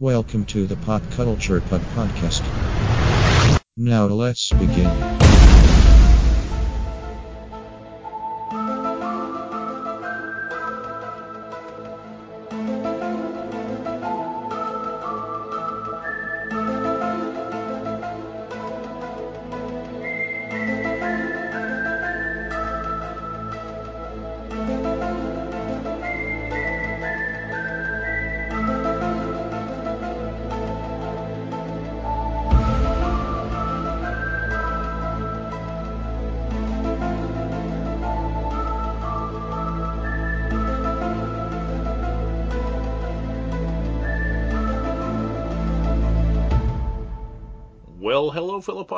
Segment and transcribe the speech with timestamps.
[0.00, 2.42] Welcome to the Pop Culture Pub Podcast.
[3.76, 5.43] Now let's begin.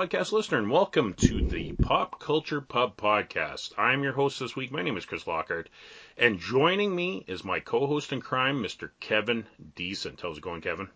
[0.07, 3.73] Podcast listener, and welcome to the Pop Culture Pub Podcast.
[3.77, 4.71] I'm your host this week.
[4.71, 5.69] My name is Chris Lockhart,
[6.17, 8.91] and joining me is my co-host in crime, Mr.
[9.01, 10.21] Kevin Decent.
[10.21, 10.89] How's it going, Kevin?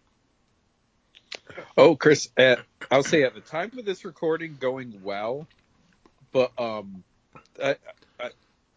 [1.76, 2.56] Oh, Chris, uh,
[2.88, 5.48] I'll say at the time of this recording, going well,
[6.30, 7.02] but um,
[7.60, 7.74] I,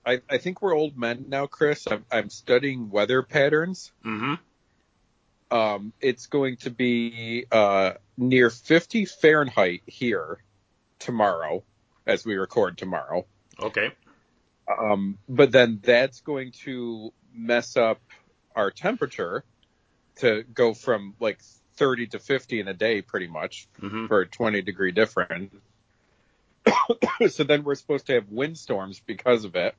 [0.03, 1.85] I, I think we're old men now, Chris.
[1.85, 3.91] I'm, I'm studying weather patterns.
[4.03, 5.55] Mm-hmm.
[5.55, 10.37] Um, it's going to be uh, near 50 Fahrenheit here
[10.99, 11.63] tomorrow,
[12.05, 13.25] as we record tomorrow.
[13.59, 13.91] Okay.
[14.67, 17.99] Um, but then that's going to mess up
[18.55, 19.43] our temperature
[20.17, 21.41] to go from like
[21.75, 24.05] 30 to 50 in a day, pretty much, Mm-hmm.
[24.07, 25.53] for a 20 degree difference.
[27.29, 29.75] so then we're supposed to have windstorms because of it.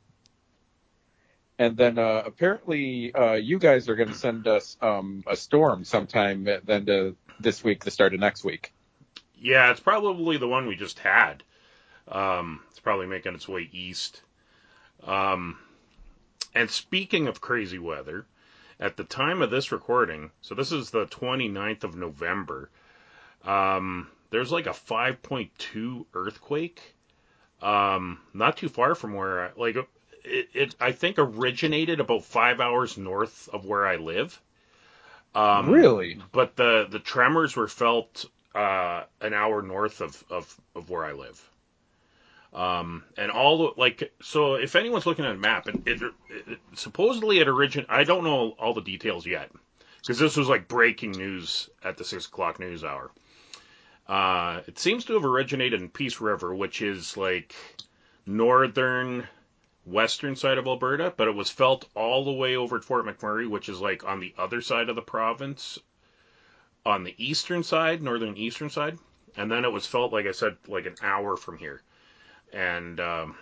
[1.59, 5.85] And then uh, apparently uh, you guys are going to send us um, a storm
[5.85, 8.73] sometime at the end of this week, the start of next week.
[9.39, 11.43] Yeah, it's probably the one we just had.
[12.09, 14.23] Um, it's probably making its way east.
[15.07, 15.59] Um,
[16.55, 18.27] and speaking of crazy weather,
[18.81, 22.70] at the time of this recording, so this is the 29th of November,
[23.45, 26.81] um, there's like a 5.2 earthquake,
[27.63, 29.77] um, not too far from where I, like,
[30.25, 34.41] it, it, I think originated about five hours north of where I live.
[35.34, 36.18] Um, really?
[36.33, 41.12] but the the tremors were felt uh, an hour north of, of, of where I
[41.12, 41.50] live.
[42.52, 46.58] Um, and all the, like so if anyone's looking at a map it, it, it
[46.74, 49.50] supposedly it origin I don't know all the details yet
[50.00, 53.11] because this was like breaking news at the six o'clock news hour.
[54.06, 57.56] Uh, it seems to have originated in Peace River, which is like
[58.24, 59.27] northern
[59.84, 63.48] western side of Alberta, but it was felt all the way over at Fort McMurray,
[63.48, 65.78] which is like on the other side of the province,
[66.86, 68.98] on the eastern side, northern eastern side,
[69.36, 71.83] and then it was felt like I said like an hour from here,
[72.52, 73.36] and um,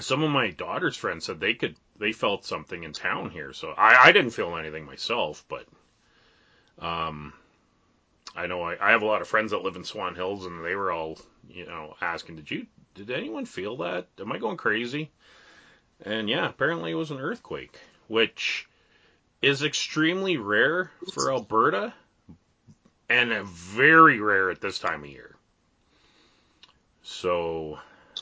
[0.00, 3.70] some of my daughter's friends said they could they felt something in town here, so
[3.70, 5.66] I, I didn't feel anything myself, but
[6.78, 7.32] um.
[8.36, 10.64] I know I, I have a lot of friends that live in Swan Hills, and
[10.64, 11.18] they were all,
[11.48, 14.08] you know, asking, "Did you, did anyone feel that?
[14.18, 15.10] Am I going crazy?"
[16.04, 17.78] And yeah, apparently it was an earthquake,
[18.08, 18.68] which
[19.40, 21.92] is extremely rare for Alberta
[23.08, 25.36] and very rare at this time of year.
[27.02, 27.78] So,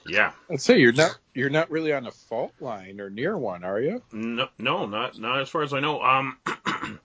[0.07, 3.65] yeah, I'd say you're not you're not really on a fault line or near one,
[3.65, 4.03] are you?
[4.13, 6.03] no, no, not not as far as I know.
[6.03, 6.39] Um,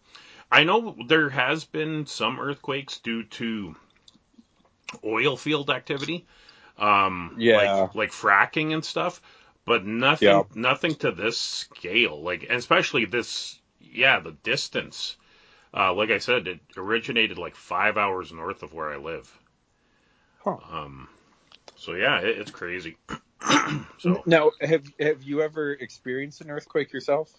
[0.52, 3.76] I know there has been some earthquakes due to
[5.04, 6.26] oil field activity,
[6.78, 7.50] um, Yeah.
[7.50, 9.22] like like fracking and stuff,
[9.66, 10.44] but nothing Yeah.
[10.56, 12.22] nothing to this scale.
[12.22, 15.18] Like, especially this, yeah, the distance.
[15.74, 19.32] Uh, like I said, it originated like five hours north of where I live.
[20.40, 20.58] Huh.
[20.72, 21.10] Um,
[21.76, 22.98] so yeah, it, it's crazy.
[24.00, 27.32] so Now, have have you ever experienced an earthquake yourself?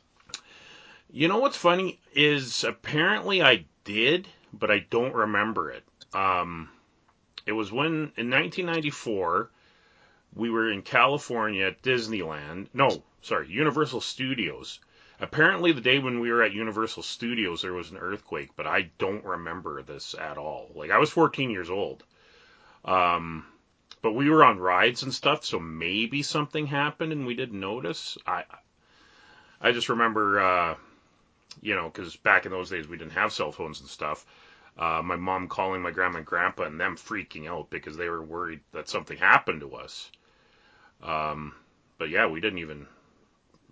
[1.10, 5.82] You know what's funny is apparently I did, but I don't remember it.
[6.12, 6.68] Um,
[7.46, 9.50] it was when in 1994
[10.34, 12.68] we were in California at Disneyland.
[12.74, 14.80] No, sorry, Universal Studios.
[15.18, 18.90] Apparently, the day when we were at Universal Studios, there was an earthquake, but I
[18.98, 20.70] don't remember this at all.
[20.74, 22.04] Like I was 14 years old.
[22.84, 23.46] Um,
[24.02, 28.18] but we were on rides and stuff, so maybe something happened and we didn't notice.
[28.26, 28.44] I
[29.58, 30.38] I just remember.
[30.38, 30.74] Uh,
[31.62, 34.26] you know, because back in those days we didn't have cell phones and stuff.
[34.78, 38.22] Uh, my mom calling my grandma and grandpa and them freaking out because they were
[38.22, 40.10] worried that something happened to us.
[41.02, 41.54] Um,
[41.98, 42.86] but yeah, we didn't even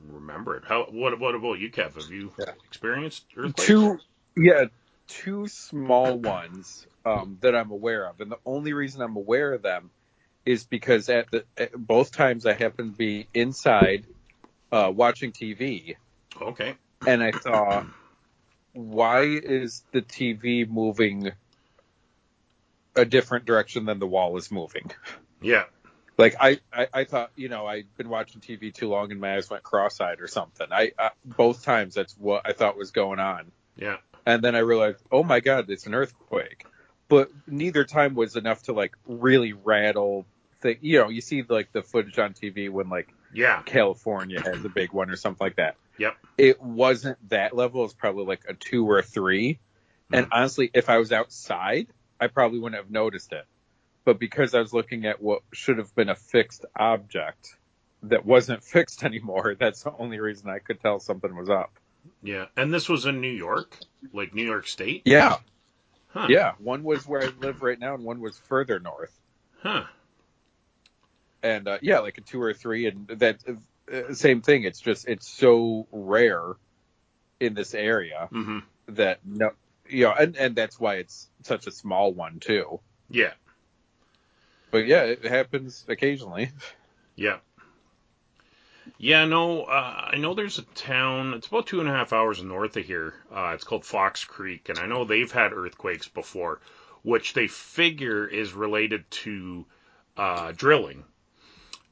[0.09, 0.65] remember it.
[0.67, 0.85] How?
[0.91, 1.19] What?
[1.21, 1.97] What about you, Kev?
[1.97, 2.55] Have you Yeah.
[2.69, 3.91] experienced earthquakes?
[3.91, 3.99] Two,
[4.37, 4.67] yeah,
[5.09, 9.63] two small ones um, that I'm aware of, and the only reason I'm aware of
[9.63, 9.91] them
[10.47, 14.07] is because at the at both times I happened to be inside
[14.73, 15.97] uh, watching TV,
[16.41, 16.77] Okay.
[17.07, 17.85] And I saw
[18.73, 21.33] why is the TV moving
[22.95, 24.91] a different direction than the wall is moving?
[25.41, 25.65] Yeah.
[26.19, 29.37] Like I, I, I thought, you know, I'd been watching TV too long and my
[29.37, 30.67] eyes went cross-eyed or something.
[30.71, 33.53] I, I both times that's what I thought was going on.
[33.77, 33.97] Yeah.
[34.25, 36.65] And then I realized, oh my god, it's an earthquake.
[37.09, 40.27] But neither time was enough to like really rattle
[40.63, 43.63] the you know, you see like the footage on TV when like Yeah.
[43.63, 45.77] California has a big one or something like that.
[45.99, 46.17] Yep.
[46.39, 49.59] It wasn't that level, it's probably like a two or a three.
[50.13, 51.89] And honestly, if I was outside,
[52.21, 53.45] I probably wouldn't have noticed it.
[54.05, 57.57] But because I was looking at what should have been a fixed object
[58.05, 61.79] that wasn't fixed anymore, that's the only reason I could tell something was up.
[62.23, 62.47] Yeah.
[62.57, 63.77] And this was in New York,
[64.13, 65.03] like New York State.
[65.05, 65.37] Yeah.
[66.09, 66.29] Huh.
[66.31, 66.53] Yeah.
[66.59, 69.19] One was where I live right now and one was further north.
[69.61, 69.85] Huh.
[71.43, 73.41] And uh, yeah, like a two or three and that
[74.13, 74.65] same thing.
[74.65, 76.55] It's just it's so rare
[77.41, 79.51] in this area hmm that no
[79.89, 82.81] you know, and, and that's why it's such a small one too.
[83.09, 83.33] Yeah.
[84.71, 86.51] But yeah, it happens occasionally.
[87.15, 87.39] Yeah.
[88.99, 92.43] Yeah, no, uh, I know there's a town, it's about two and a half hours
[92.43, 93.15] north of here.
[93.35, 96.61] Uh, it's called Fox Creek, and I know they've had earthquakes before,
[97.03, 99.67] which they figure is related to
[100.17, 101.05] uh, drilling.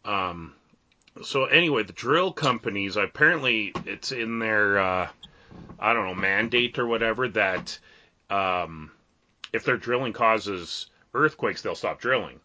[0.05, 0.55] Um,
[1.23, 5.09] so, anyway, the drill companies, apparently, it's in their, uh,
[5.79, 7.79] I don't know, mandate or whatever, that
[8.31, 8.91] um,
[9.53, 12.41] if their drilling causes earthquakes, they'll stop drilling.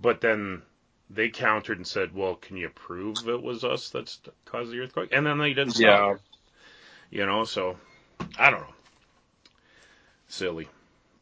[0.00, 0.62] But then
[1.10, 5.10] they countered and said, "Well, can you prove it was us that's caused the earthquake?"
[5.12, 5.82] And then they didn't stop.
[5.82, 6.16] Yeah.
[7.10, 7.76] You know, so
[8.38, 8.74] I don't know.
[10.28, 10.68] Silly,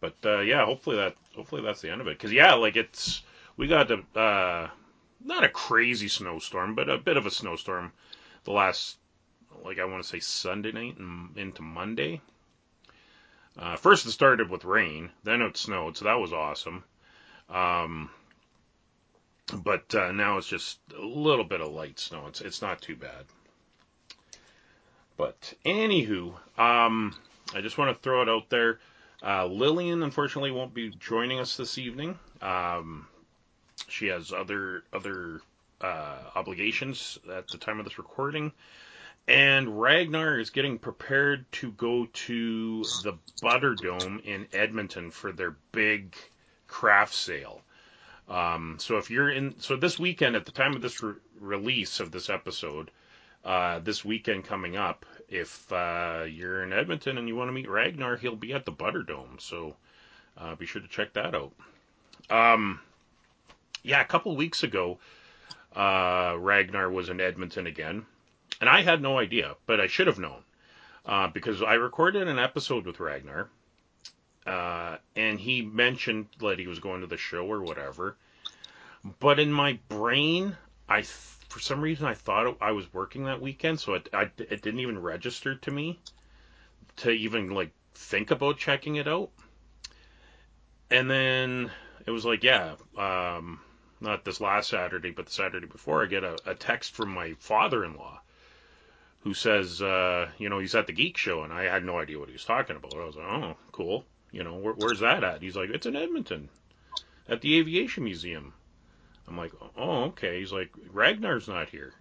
[0.01, 2.19] but uh, yeah, hopefully that hopefully that's the end of it.
[2.19, 3.23] Because yeah, like it's
[3.57, 4.19] we got to.
[4.19, 4.69] uh,
[5.25, 7.93] not a crazy snowstorm, but a bit of a snowstorm
[8.45, 8.97] the last
[9.65, 12.21] like I want to say Sunday night and into Monday.
[13.57, 16.85] Uh, first it started with rain, then it snowed, so that was awesome.
[17.51, 18.11] Um,
[19.53, 22.27] but uh, now it's just a little bit of light snow.
[22.29, 23.27] It's it's not too bad.
[25.17, 27.15] But anywho, um,
[27.55, 28.81] I just want to throw it out there.
[29.23, 32.19] Uh, Lillian unfortunately won't be joining us this evening.
[32.41, 33.07] Um,
[33.93, 35.41] she has other other
[35.81, 38.53] uh, obligations at the time of this recording.
[39.29, 46.17] And Ragnar is getting prepared to go to the Butterdome in Edmonton for their big
[46.67, 47.61] craft sale.
[48.29, 52.01] Um, so if you're in, so this weekend at the time of this re- release
[52.01, 52.91] of this episode,
[53.45, 57.69] uh, this weekend coming up, if uh, you're in Edmonton and you want to meet
[57.69, 59.41] Ragnar, he'll be at the Butterdome.
[59.41, 59.77] So
[60.37, 61.53] uh, be sure to check that out.
[62.31, 62.81] Um,
[63.83, 64.99] yeah, a couple weeks ago,
[65.75, 68.07] uh, Ragnar was in Edmonton again,
[68.61, 70.43] and I had no idea, but I should have known
[71.07, 73.49] uh, because I recorded an episode with Ragnar
[74.47, 78.17] uh, and he mentioned that he was going to the show or whatever.
[79.21, 80.57] But in my brain,
[80.89, 84.63] I for some reason I thought I was working that weekend, so it, I, it
[84.63, 86.01] didn't even register to me
[86.97, 89.31] to even like think about checking it out.
[90.91, 91.71] And then
[92.07, 93.61] it was like, yeah, um,
[94.03, 97.35] not this last Saturday, but the Saturday before, I get a, a text from my
[97.39, 98.21] father-in-law
[99.21, 102.19] who says, uh, you know, he's at the Geek Show, and I had no idea
[102.19, 102.95] what he was talking about.
[102.95, 104.05] I was like, oh, cool.
[104.33, 105.43] You know, where, where's that at?
[105.43, 106.49] He's like, it's in Edmonton,
[107.29, 108.53] at the Aviation Museum.
[109.29, 110.41] I'm like, oh, okay.
[110.41, 111.93] He's like, Ragnar's not here.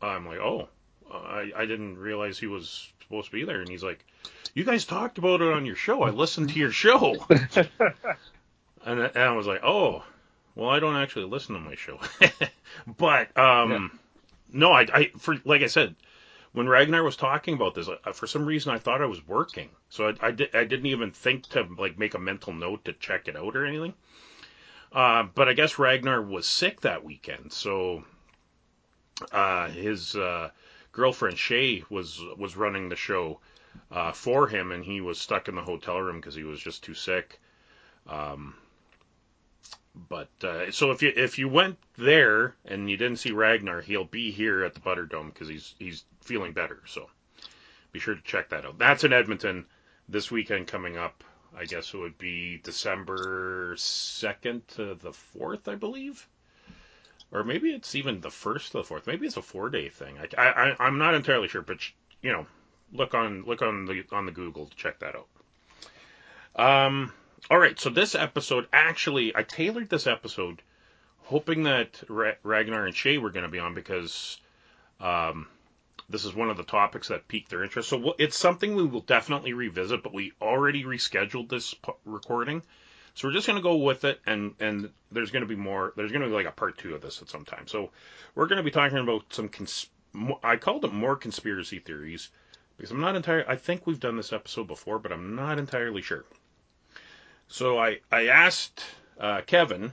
[0.00, 0.68] I'm like, oh,
[1.12, 3.60] I, I didn't realize he was supposed to be there.
[3.60, 4.04] And he's like,
[4.54, 6.02] you guys talked about it on your show.
[6.02, 7.16] I listened to your show.
[7.30, 7.68] and,
[9.02, 10.04] I- and I was like, oh,
[10.56, 12.00] well, I don't actually listen to my show.
[12.98, 14.00] but, um,
[14.52, 15.94] no, I, I, for, like I said,
[16.52, 19.68] when Ragnar was talking about this, uh, for some reason I thought I was working,
[19.90, 22.94] so I, I, di- I didn't even think to like make a mental note to
[22.94, 23.92] check it out or anything.
[24.92, 28.04] Uh, but I guess Ragnar was sick that weekend, so
[29.32, 30.48] uh, his uh,
[30.92, 33.40] girlfriend Shay was was running the show
[33.90, 36.82] uh, for him, and he was stuck in the hotel room because he was just
[36.82, 37.38] too sick.
[38.08, 38.54] Um,
[40.08, 44.04] but uh, so if you if you went there and you didn't see Ragnar, he'll
[44.04, 46.82] be here at the Butterdome because he's he's feeling better.
[46.86, 47.08] So
[47.92, 48.78] be sure to check that out.
[48.78, 49.64] That's in Edmonton
[50.08, 51.24] this weekend coming up.
[51.56, 56.28] I guess it would be December second to the fourth, I believe,
[57.32, 59.06] or maybe it's even the first to the fourth.
[59.06, 60.18] Maybe it's a four day thing.
[60.18, 61.78] I, I I'm not entirely sure, but
[62.20, 62.46] you know,
[62.92, 66.86] look on look on the on the Google to check that out.
[66.86, 67.12] Um.
[67.50, 70.62] All right, so this episode actually, I tailored this episode
[71.24, 74.40] hoping that Ra- Ragnar and Shay were going to be on because
[75.00, 75.46] um,
[76.08, 77.88] this is one of the topics that piqued their interest.
[77.88, 81.74] So it's something we will definitely revisit, but we already rescheduled this
[82.04, 82.62] recording.
[83.14, 85.92] So we're just going to go with it, and and there's going to be more.
[85.96, 87.66] There's going to be like a part two of this at some time.
[87.66, 87.90] So
[88.34, 89.48] we're going to be talking about some.
[89.48, 89.88] Cons-
[90.42, 92.30] I called it more conspiracy theories
[92.76, 93.46] because I'm not entirely.
[93.48, 96.24] I think we've done this episode before, but I'm not entirely sure.
[97.48, 98.82] So I I asked
[99.18, 99.92] uh, Kevin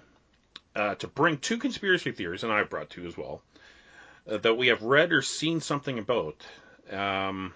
[0.76, 3.42] uh, to bring two conspiracy theories, and I've brought two as well,
[4.30, 6.44] uh, that we have read or seen something about.
[6.90, 7.54] Um,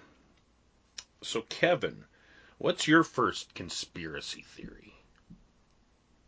[1.22, 2.04] so, Kevin,
[2.58, 4.94] what's your first conspiracy theory?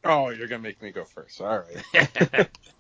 [0.05, 1.41] Oh, you're gonna make me go first.
[1.41, 2.49] All right.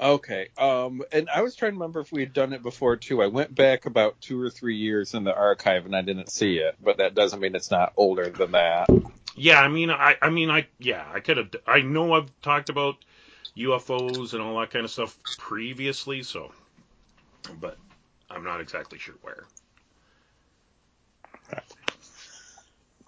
[0.00, 0.48] okay.
[0.56, 3.22] Um, and I was trying to remember if we had done it before too.
[3.22, 6.58] I went back about two or three years in the archive and I didn't see
[6.58, 8.88] it, but that doesn't mean it's not older than that.
[9.36, 11.50] Yeah, I mean, I, I mean, I, yeah, I could have.
[11.66, 12.96] I know I've talked about
[13.56, 16.52] UFOs and all that kind of stuff previously, so,
[17.60, 17.76] but
[18.28, 19.44] I'm not exactly sure where.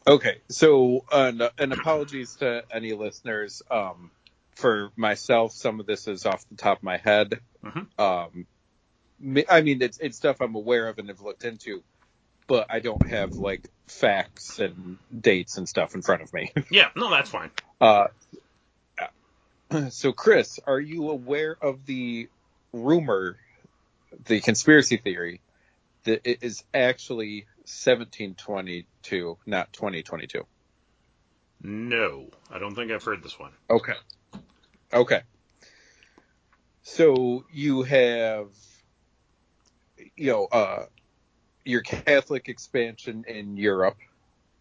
[0.06, 3.62] Okay, so uh, and apologies to any listeners.
[3.70, 4.10] Um,
[4.54, 7.40] for myself, some of this is off the top of my head.
[7.64, 8.00] Mm-hmm.
[8.00, 8.46] Um,
[9.48, 11.82] I mean, it's it's stuff I'm aware of and have looked into
[12.50, 16.52] but I don't have like facts and dates and stuff in front of me.
[16.70, 17.52] yeah, no, that's fine.
[17.80, 18.08] Uh,
[19.90, 22.28] so Chris, are you aware of the
[22.72, 23.36] rumor,
[24.24, 25.40] the conspiracy theory
[26.02, 30.44] that it is actually 1722, not 2022?
[31.62, 33.52] No, I don't think I've heard this one.
[33.70, 33.94] Okay.
[34.92, 35.22] Okay.
[36.82, 38.48] So you have,
[40.16, 40.86] you know, uh,
[41.64, 43.98] your Catholic expansion in Europe.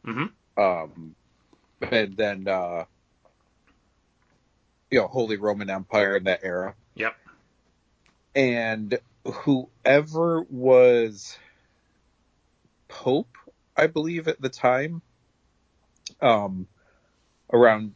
[0.06, 0.62] Mm-hmm.
[0.62, 1.16] Um,
[1.82, 2.86] and then, uh,
[4.92, 6.76] you know, Holy Roman Empire in that era.
[6.96, 7.16] Yep.
[8.36, 11.38] And whoever was
[12.88, 13.38] Pope,
[13.76, 15.02] I believe at the time,
[16.22, 16.68] um,
[17.52, 17.94] around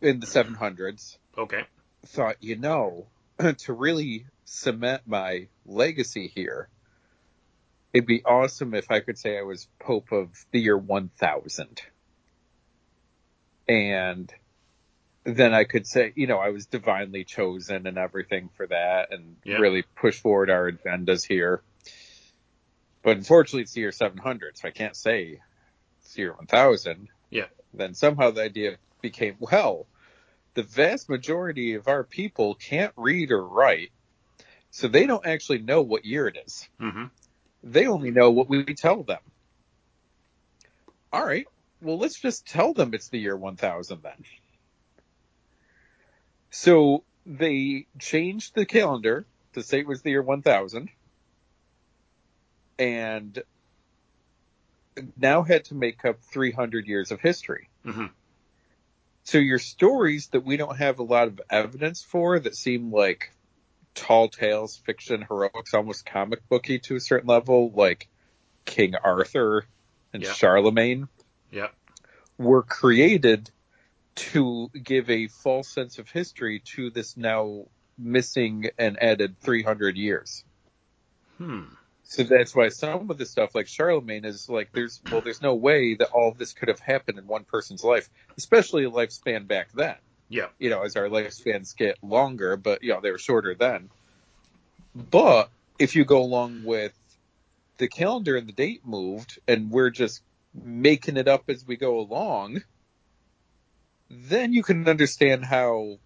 [0.00, 1.18] in the 700s.
[1.36, 1.64] Okay.
[2.06, 3.06] Thought, you know,
[3.58, 6.68] to really cement my legacy here,
[7.92, 11.82] it'd be awesome if I could say I was Pope of the year 1000.
[13.68, 14.32] And
[15.24, 19.36] then I could say, you know, I was divinely chosen and everything for that and
[19.44, 19.56] yeah.
[19.56, 21.62] really push forward our agendas here.
[23.02, 25.40] But unfortunately, it's the year 700, so I can't say
[26.00, 27.08] it's the year 1000.
[27.30, 27.46] Yeah.
[27.74, 29.86] Then somehow the idea became, well,
[30.56, 33.92] the vast majority of our people can't read or write,
[34.70, 36.66] so they don't actually know what year it is.
[36.80, 37.04] Mm-hmm.
[37.62, 39.20] They only know what we tell them.
[41.12, 41.46] All right.
[41.82, 44.24] Well, let's just tell them it's the year 1000 then.
[46.50, 50.88] So they changed the calendar to say it was the year 1000
[52.78, 53.42] and
[55.18, 57.68] now had to make up 300 years of history.
[57.84, 58.06] Mm-hmm.
[59.26, 63.32] So your stories that we don't have a lot of evidence for that seem like
[63.92, 68.08] tall tales, fiction, heroics, almost comic booky to a certain level, like
[68.64, 69.64] King Arthur
[70.12, 70.32] and yeah.
[70.32, 71.08] Charlemagne,
[71.50, 71.68] yeah.
[72.38, 73.50] were created
[74.14, 77.64] to give a false sense of history to this now
[77.98, 80.44] missing and added 300 years.
[81.38, 81.64] Hmm.
[82.08, 85.54] So that's why some of the stuff like Charlemagne is like there's well there's no
[85.56, 88.08] way that all of this could have happened in one person's life,
[88.38, 89.96] especially a lifespan back then.
[90.28, 90.46] Yeah.
[90.58, 93.90] You know, as our lifespans get longer, but you know, they were shorter then.
[94.94, 96.96] But if you go along with
[97.78, 100.22] the calendar and the date moved and we're just
[100.54, 102.62] making it up as we go along,
[104.08, 105.98] then you can understand how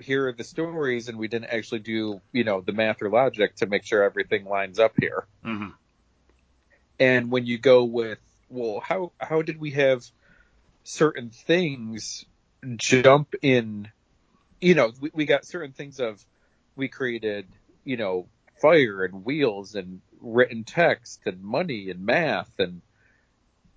[0.00, 3.56] here are the stories and we didn't actually do, you know, the math or logic
[3.56, 5.26] to make sure everything lines up here.
[5.44, 5.68] Mm-hmm.
[6.98, 10.04] And when you go with, well, how, how did we have
[10.84, 12.24] certain things
[12.76, 13.88] jump in,
[14.60, 16.22] you know, we, we got certain things of,
[16.76, 17.46] we created,
[17.84, 18.26] you know,
[18.60, 22.82] fire and wheels and written text and money and math and,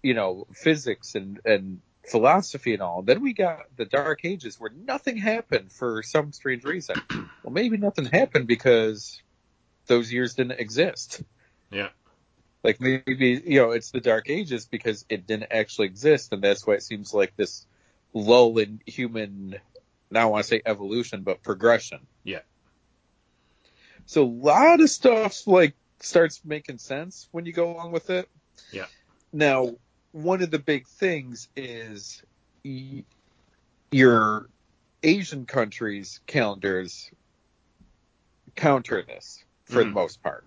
[0.02, 3.02] you know, physics and, and philosophy and all.
[3.02, 6.96] Then we got the dark ages where nothing happened for some strange reason.
[7.44, 9.22] well, maybe nothing happened because
[9.88, 11.22] those years didn't exist.
[11.72, 11.90] Yeah.
[12.64, 16.32] Like maybe, you know, it's the dark ages because it didn't actually exist.
[16.32, 17.66] And that's why it seems like this
[18.14, 19.60] lull in human,
[20.10, 22.00] now I want to say evolution, but progression.
[22.24, 22.40] Yeah.
[24.06, 28.30] So a lot of stuff like starts making sense when you go along with it.
[28.72, 28.86] Yeah.
[29.32, 29.76] Now,
[30.14, 32.24] one of the big things is
[32.66, 33.06] y-
[33.92, 34.50] your
[35.04, 37.12] Asian countries calendars
[38.56, 39.94] counter this for the Mhm.
[39.94, 40.46] most part.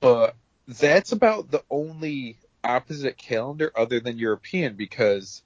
[0.00, 0.36] But
[0.68, 5.42] that's about the only opposite calendar other than European because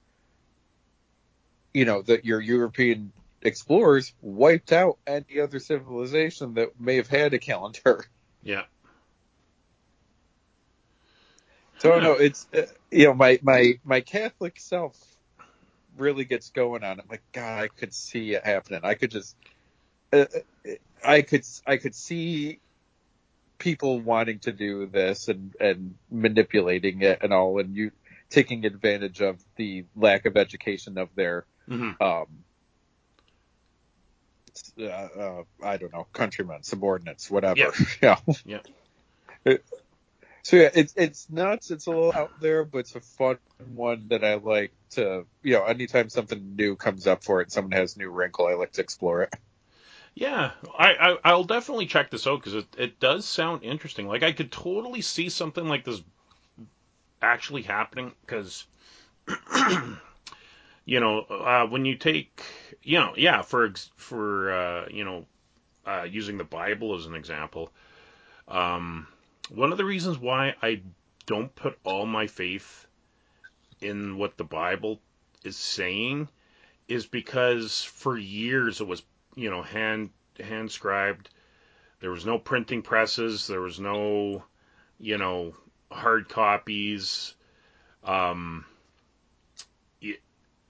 [1.73, 7.33] you know that your European explorers wiped out any other civilization that may have had
[7.33, 8.05] a calendar.
[8.43, 8.65] Yeah.
[11.81, 14.95] So no, it's uh, you know my my my Catholic self
[15.97, 17.05] really gets going on it.
[17.09, 18.81] Like God, I could see it happening.
[18.83, 19.35] I could just,
[20.13, 20.25] uh,
[21.03, 22.59] I could I could see
[23.57, 27.91] people wanting to do this and and manipulating it and all, and you
[28.29, 32.27] taking advantage of the lack of education of their hmm um
[34.79, 37.73] uh, uh, I don't know countrymen, subordinates, whatever.
[38.01, 38.17] Yeah.
[38.45, 38.59] yeah.
[39.45, 39.57] Yeah.
[40.43, 41.71] So yeah, it's it's nuts.
[41.71, 43.37] It's a little out there, but it's a fun
[43.73, 45.25] one that I like to.
[45.43, 48.73] You know, anytime something new comes up for it, someone has new wrinkle, I like
[48.73, 49.33] to explore it.
[50.13, 54.07] Yeah, I, I I'll definitely check this out because it it does sound interesting.
[54.07, 56.01] Like I could totally see something like this
[57.21, 58.65] actually happening because
[60.85, 62.43] you know uh, when you take
[62.83, 65.25] you know yeah for for uh, you know
[65.85, 67.71] uh, using the Bible as an example.
[68.47, 69.07] Um,
[69.53, 70.81] one of the reasons why I
[71.25, 72.87] don't put all my faith
[73.81, 74.99] in what the Bible
[75.43, 76.29] is saying
[76.87, 79.03] is because for years it was
[79.35, 81.29] you know hand hand scribed
[82.01, 83.47] there was no printing presses.
[83.47, 84.43] There was no
[84.99, 85.53] you know
[85.91, 87.35] hard copies.
[88.03, 88.65] Um
[89.99, 90.17] you,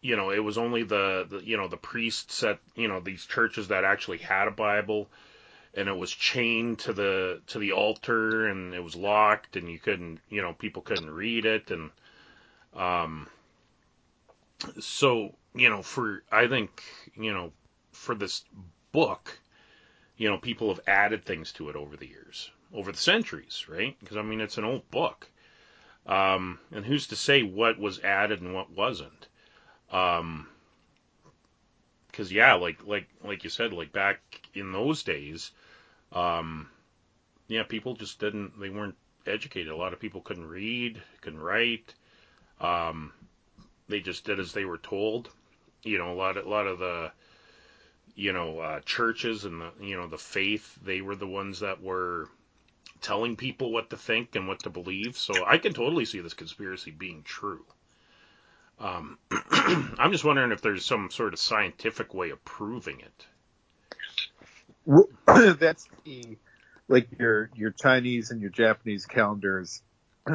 [0.02, 3.26] you know it was only the, the you know the priests at you know these
[3.26, 5.10] churches that actually had a bible
[5.74, 9.80] and it was chained to the to the altar and it was locked and you
[9.80, 11.90] couldn't you know people couldn't read it and
[12.76, 13.28] um
[14.80, 16.84] so you know for i think
[17.16, 17.52] you know
[17.92, 18.44] for this
[18.92, 19.40] book
[20.18, 23.98] you know people have added things to it over the years over the centuries right?
[24.00, 25.30] Because i mean it's an old book.
[26.06, 29.28] Um and who's to say what was added and what wasn't?
[29.92, 30.48] Um
[32.08, 34.20] because yeah like like like you said like back
[34.54, 35.52] in those days
[36.14, 36.70] um
[37.48, 38.96] yeah people just didn't they weren't
[39.26, 41.94] educated a lot of people couldn't read couldn't write
[42.60, 43.12] um
[43.92, 45.30] they just did as they were told.
[45.84, 47.12] You know, a lot of a lot of the
[48.16, 51.84] you know uh, churches and the you know the faith they were the ones that
[51.84, 52.30] were
[53.02, 55.18] telling people what to think and what to believe.
[55.18, 57.66] So I can totally see this conspiracy being true.
[58.80, 59.20] Um,
[59.52, 63.26] I'm just wondering if there's some sort of scientific way of proving it.
[65.28, 66.38] That's the
[66.88, 69.82] like your your Chinese and your Japanese calendars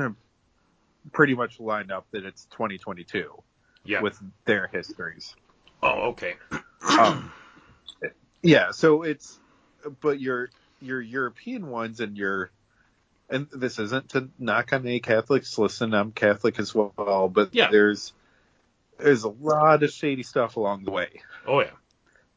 [1.12, 3.30] pretty much line up that it's 2022
[3.84, 4.00] Yeah.
[4.02, 5.34] with their histories.
[5.82, 6.34] oh, okay.
[6.98, 7.32] Um,
[8.42, 9.40] yeah, so it's
[10.00, 12.50] but your your European ones and your
[13.28, 15.58] and this isn't to knock on any Catholics.
[15.58, 17.70] Listen, I'm Catholic as well, but Yeah.
[17.72, 18.12] there's
[18.98, 21.08] there's a lot of shady stuff along the way,
[21.46, 21.70] Oh yeah.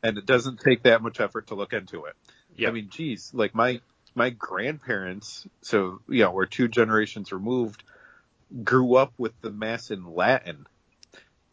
[0.04, 2.16] And it doesn't take that much effort to look into it.
[2.56, 2.70] Yeah.
[2.70, 3.82] I mean, geez, like my
[4.16, 7.84] my grandparents, so you know, we're two generations removed,
[8.64, 10.66] grew up with the mass in Latin,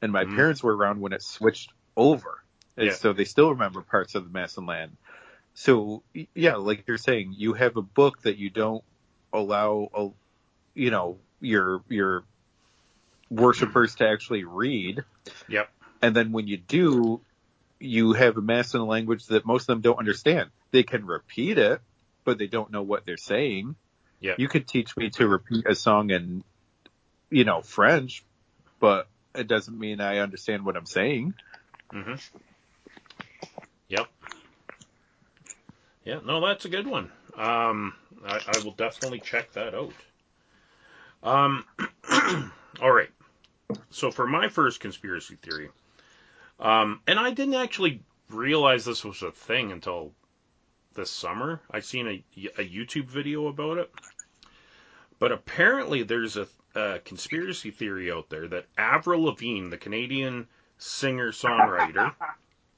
[0.02, 0.35] and my Mhm.
[0.35, 2.38] parents were around when it switched over,
[2.76, 2.92] and Yeah.
[2.92, 4.96] so they still remember parts of the mass in Latin.
[5.54, 6.02] So
[6.35, 8.85] yeah, like you're saying, you have a book that you don't
[9.32, 10.09] allow, a,
[10.74, 12.24] you know, your your
[13.30, 15.02] worshippers to actually read,
[15.48, 15.68] Yep.
[16.02, 17.20] and then when you do,
[17.79, 20.51] you have a mass in a language that most of them don't understand.
[20.71, 21.81] They can repeat it,
[22.25, 23.77] but they don't know what they're saying.
[24.21, 24.35] Yeah.
[24.39, 26.43] You could teach me to repeat a song in,
[27.31, 28.25] you know, French,
[28.81, 31.35] but it doesn't mean I understand what I'm saying.
[31.91, 32.15] hmm
[33.89, 34.07] Yep.
[36.05, 37.11] Yeah, no, that's a good one.
[37.37, 39.93] Um, I, I will definitely check that out.
[41.23, 41.65] Um,
[42.81, 43.11] all right.
[43.91, 45.69] So for my first conspiracy theory,
[46.59, 50.12] um, and I didn't actually realize this was a thing until
[50.95, 51.61] this summer.
[51.71, 52.25] I seen a,
[52.59, 53.92] a YouTube video about it,
[55.19, 61.33] but apparently there's a, a conspiracy theory out there that Avril Lavigne, the Canadian singer
[61.33, 62.12] songwriter,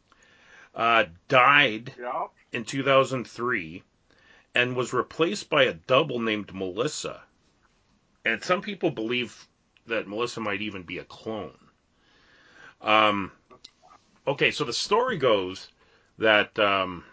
[0.75, 2.27] uh, died Yeah.
[2.53, 3.83] in 2003
[4.55, 7.23] and was replaced by a double named Melissa.
[8.25, 9.47] And some people believe
[9.87, 11.57] that Melissa might even be a clone.
[12.81, 13.33] Um,
[14.29, 15.69] okay, so the story goes
[16.19, 17.05] that, um,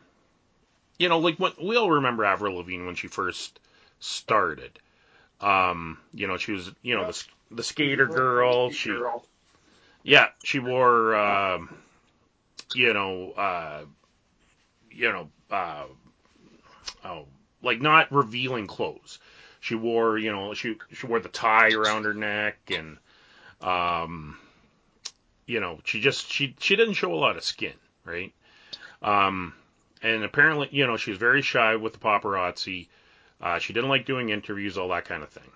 [0.99, 3.59] you know, like when, we all remember Avril Lavigne when she first
[3.99, 4.79] started.
[5.41, 8.69] Um, you know, she was, you know, the, the skater girl.
[8.71, 8.97] She,
[10.03, 11.75] yeah, she wore, um,
[12.73, 13.81] you know, uh,
[14.91, 15.85] you know, uh,
[17.03, 17.25] oh,
[17.61, 19.19] like not revealing clothes.
[19.59, 22.97] She wore, you know, she she wore the tie around her neck and,
[23.61, 24.37] um,
[25.45, 28.33] you know, she just she she didn't show a lot of skin, right?
[29.01, 29.53] Um,
[30.01, 32.87] and apparently, you know, she was very shy with the paparazzi.
[33.41, 35.51] Uh, she didn't like doing interviews, all that kind of thing.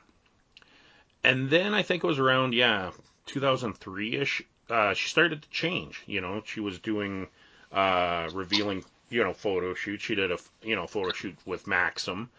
[1.23, 2.91] And then I think it was around, yeah,
[3.25, 4.41] 2003 ish.
[4.69, 6.03] Uh, she started to change.
[6.05, 7.27] You know, she was doing
[7.71, 10.03] uh, revealing, you know, photo shoots.
[10.03, 12.29] She did a, you know, photo shoot with Maxim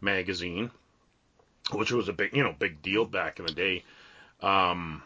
[0.00, 0.70] magazine,
[1.72, 3.84] which was a big, you know, big deal back in the day.
[4.40, 5.02] Um,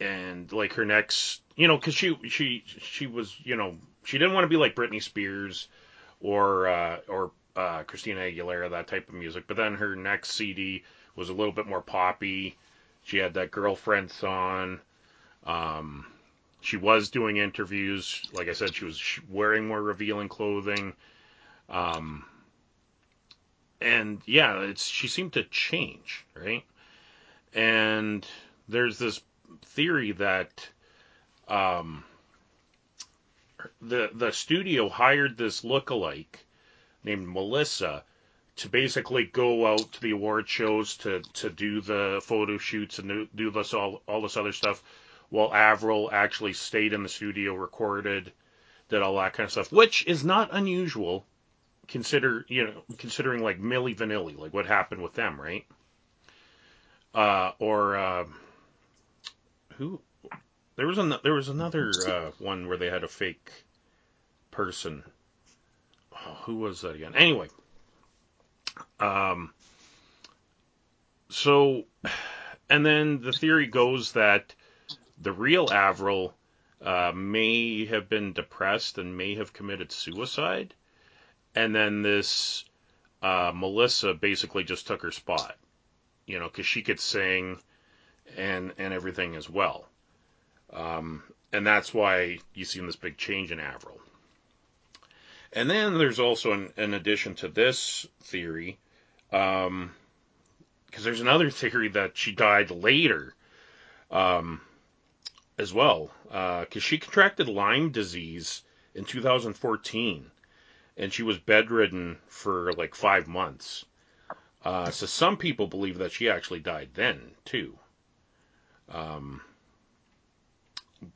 [0.00, 4.34] and like her next, you know, because she she she was, you know, she didn't
[4.34, 5.68] want to be like Britney Spears
[6.20, 9.44] or uh, or uh, Christina Aguilera, that type of music.
[9.46, 12.56] But then her next CD was a little bit more poppy.
[13.04, 14.80] She had that girlfriend song.
[15.44, 16.06] Um,
[16.60, 18.22] she was doing interviews.
[18.32, 20.92] Like I said, she was wearing more revealing clothing.
[21.68, 22.24] Um,
[23.80, 26.64] and yeah, it's she seemed to change, right?
[27.54, 28.26] And
[28.68, 29.20] there's this
[29.64, 30.68] theory that
[31.48, 32.04] um,
[33.80, 36.36] the the studio hired this lookalike
[37.04, 38.04] named Melissa
[38.56, 43.28] to basically go out to the award shows to to do the photo shoots and
[43.34, 44.82] do, this all all this other stuff,
[45.28, 48.32] while Avril actually stayed in the studio, recorded,
[48.88, 51.26] did all that kind of stuff, which is not unusual.
[51.86, 55.64] Consider you know considering like Milli Vanilli, like what happened with them, right?
[57.14, 58.24] Uh, or uh,
[59.78, 60.00] who?
[60.76, 63.50] There was an, there was another uh, one where they had a fake
[64.50, 65.02] person.
[66.12, 67.14] Oh, who was that again?
[67.14, 67.48] Anyway,
[69.00, 69.52] um,
[71.28, 71.84] so,
[72.70, 74.54] and then the theory goes that
[75.18, 76.34] the real Avril
[76.82, 80.74] uh, may have been depressed and may have committed suicide,
[81.54, 82.64] and then this
[83.22, 85.56] uh, Melissa basically just took her spot,
[86.26, 87.58] you know, because she could sing
[88.36, 89.86] and and everything as well,
[90.72, 94.00] um, and that's why you see this big change in Avril.
[95.52, 98.78] And then there's also, an, in addition to this theory,
[99.30, 99.94] because um,
[101.00, 103.34] there's another theory that she died later
[104.10, 104.60] um,
[105.58, 108.62] as well, because uh, she contracted Lyme disease
[108.94, 110.30] in 2014,
[110.98, 113.84] and she was bedridden for like five months.
[114.64, 117.78] Uh, so some people believe that she actually died then too.
[118.92, 119.40] Um,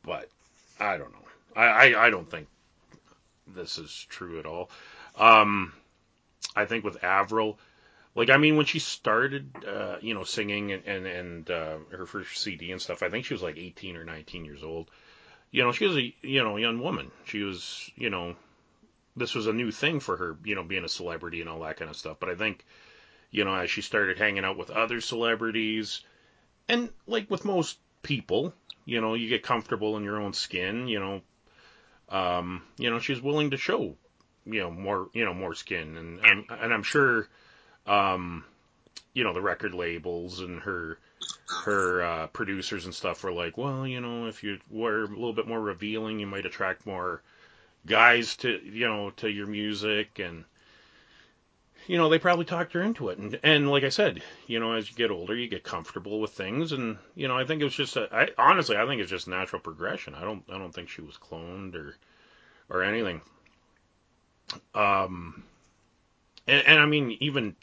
[0.02, 0.28] but
[0.78, 1.18] I don't know.
[1.56, 2.48] I, I, I don't think
[3.46, 4.70] this is true at all.
[5.16, 5.72] Um,
[6.56, 7.58] I think with Avril,
[8.14, 12.06] like I mean, when she started, uh, you know, singing and and, and uh, her
[12.06, 14.90] first CD and stuff, I think she was like 18 or 19 years old.
[15.50, 17.10] You know, she was a you know young woman.
[17.24, 18.34] She was you know,
[19.16, 21.76] this was a new thing for her, you know, being a celebrity and all that
[21.76, 22.18] kind of stuff.
[22.20, 22.64] But I think,
[23.30, 26.00] you know, as she started hanging out with other celebrities,
[26.70, 28.54] and like with most people,
[28.84, 30.88] you know, you get comfortable in your own skin.
[30.88, 31.20] You know,
[32.08, 33.96] um, you know, she's willing to show,
[34.46, 37.28] you know, more, you know, more skin, and and, and I'm sure,
[37.86, 38.44] um,
[39.12, 40.98] you know, the record labels and her
[41.64, 45.32] her uh, producers and stuff were like, well, you know, if you were a little
[45.32, 47.20] bit more revealing, you might attract more
[47.84, 50.44] guys to, you know, to your music, and
[51.86, 53.18] you know, they probably talked her into it.
[53.18, 56.32] And and like I said, you know, as you get older, you get comfortable with
[56.32, 59.10] things, and you know, I think it was just a, I honestly, I think it's
[59.10, 60.14] just natural progression.
[60.14, 61.96] I don't I don't think she was cloned or
[62.68, 63.20] or anything.
[64.74, 65.44] Um,
[66.46, 67.54] and, and I mean, even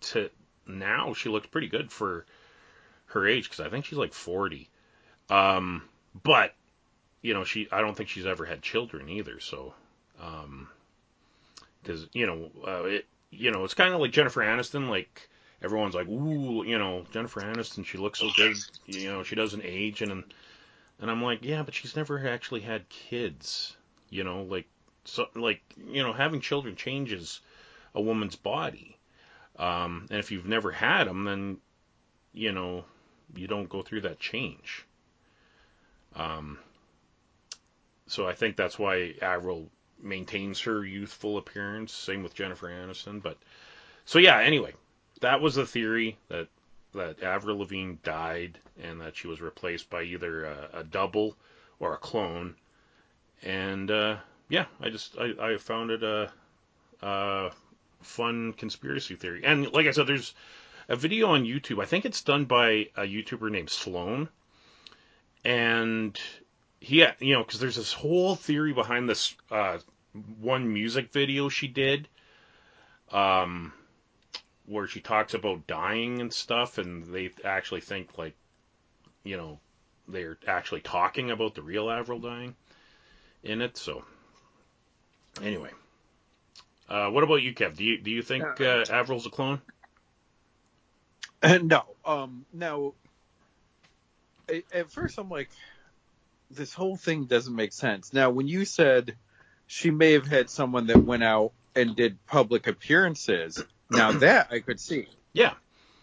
[0.00, 0.30] to
[0.66, 2.26] now, she looks pretty good for
[3.06, 4.68] her age because I think she's like 40.
[5.28, 5.82] Um,
[6.22, 6.54] but
[7.22, 9.40] you know, she I don't think she's ever had children either.
[9.40, 9.74] So,
[10.20, 10.68] um,
[11.82, 14.88] because you know, uh, it you know, it's kind of like Jennifer Aniston.
[14.88, 15.28] Like
[15.62, 18.56] everyone's like, ooh, you know, Jennifer Aniston, she looks so good.
[18.86, 20.24] You know, she doesn't age, and
[21.00, 23.76] and I'm like, yeah, but she's never actually had kids.
[24.10, 24.66] You know, like
[25.04, 27.40] so, like you know, having children changes
[27.94, 28.96] a woman's body.
[29.58, 31.58] Um, and if you've never had them, then
[32.32, 32.84] you know
[33.34, 34.86] you don't go through that change.
[36.16, 36.58] Um,
[38.06, 39.70] so I think that's why Avril
[40.02, 41.92] maintains her youthful appearance.
[41.92, 43.22] Same with Jennifer Aniston.
[43.22, 43.36] But
[44.04, 44.38] so yeah.
[44.40, 44.74] Anyway,
[45.20, 46.48] that was the theory that
[46.94, 51.36] that Avril Lavigne died and that she was replaced by either a, a double
[51.78, 52.54] or a clone.
[53.42, 54.16] And uh,
[54.48, 56.30] yeah, I just I, I found it a,
[57.02, 57.50] a
[58.02, 59.42] fun conspiracy theory.
[59.44, 60.34] And like I said, there's
[60.88, 61.80] a video on YouTube.
[61.80, 64.28] I think it's done by a YouTuber named Sloan.
[65.44, 66.20] And
[66.80, 69.78] he, you know, because there's this whole theory behind this uh,
[70.40, 72.08] one music video she did,
[73.12, 73.72] um,
[74.66, 78.34] where she talks about dying and stuff, and they actually think like,
[79.24, 79.58] you know,
[80.08, 82.54] they're actually talking about the real Avril dying
[83.42, 83.76] in it.
[83.76, 84.04] So,
[85.42, 85.70] anyway,
[86.88, 87.76] uh, what about you, Kev?
[87.76, 89.60] Do you do you think uh, Avril's a clone?
[91.42, 91.84] no.
[92.04, 92.44] Um.
[92.52, 92.94] Now,
[94.72, 95.50] at first, I'm like,
[96.50, 98.12] this whole thing doesn't make sense.
[98.12, 99.16] Now, when you said
[99.72, 104.58] she may have had someone that went out and did public appearances, now that I
[104.58, 105.06] could see.
[105.32, 105.52] Yeah.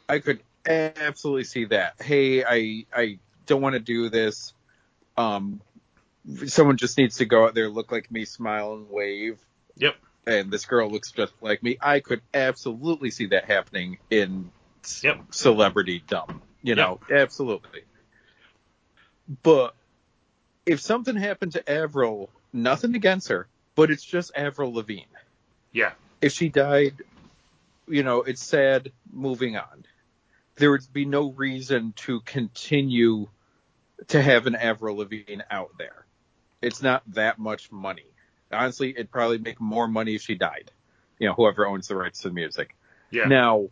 [0.08, 2.02] I could absolutely see that.
[2.02, 4.54] Hey, I I don't want to do this.
[5.18, 5.60] Um,
[6.46, 9.38] someone just needs to go out there, look like me, smile and wave.
[9.76, 9.96] Yep.
[10.26, 11.78] And this girl looks just like me.
[11.82, 14.50] I could absolutely see that happening in
[15.04, 15.34] Yep.
[15.34, 16.42] celebrity dumb.
[16.62, 17.82] You know, absolutely.
[19.44, 19.76] But
[20.66, 25.04] if something happened to Avril, nothing against her, but it's just Avril Lavigne.
[25.72, 25.92] Yeah.
[26.20, 26.96] If she died,
[27.88, 28.92] you know, it's sad.
[29.14, 29.86] Moving on.
[30.56, 33.28] There would be no reason to continue
[34.08, 36.06] to have an Avril Lavigne out there.
[36.60, 38.08] It's not that much money.
[38.52, 40.72] Honestly, it'd probably make more money if she died.
[41.20, 42.76] You know, whoever owns the rights to the music.
[43.12, 43.26] Yeah.
[43.26, 43.68] Now,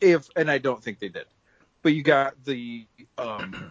[0.00, 1.26] if and I don't think they did,
[1.82, 2.86] but you got the
[3.18, 3.70] um,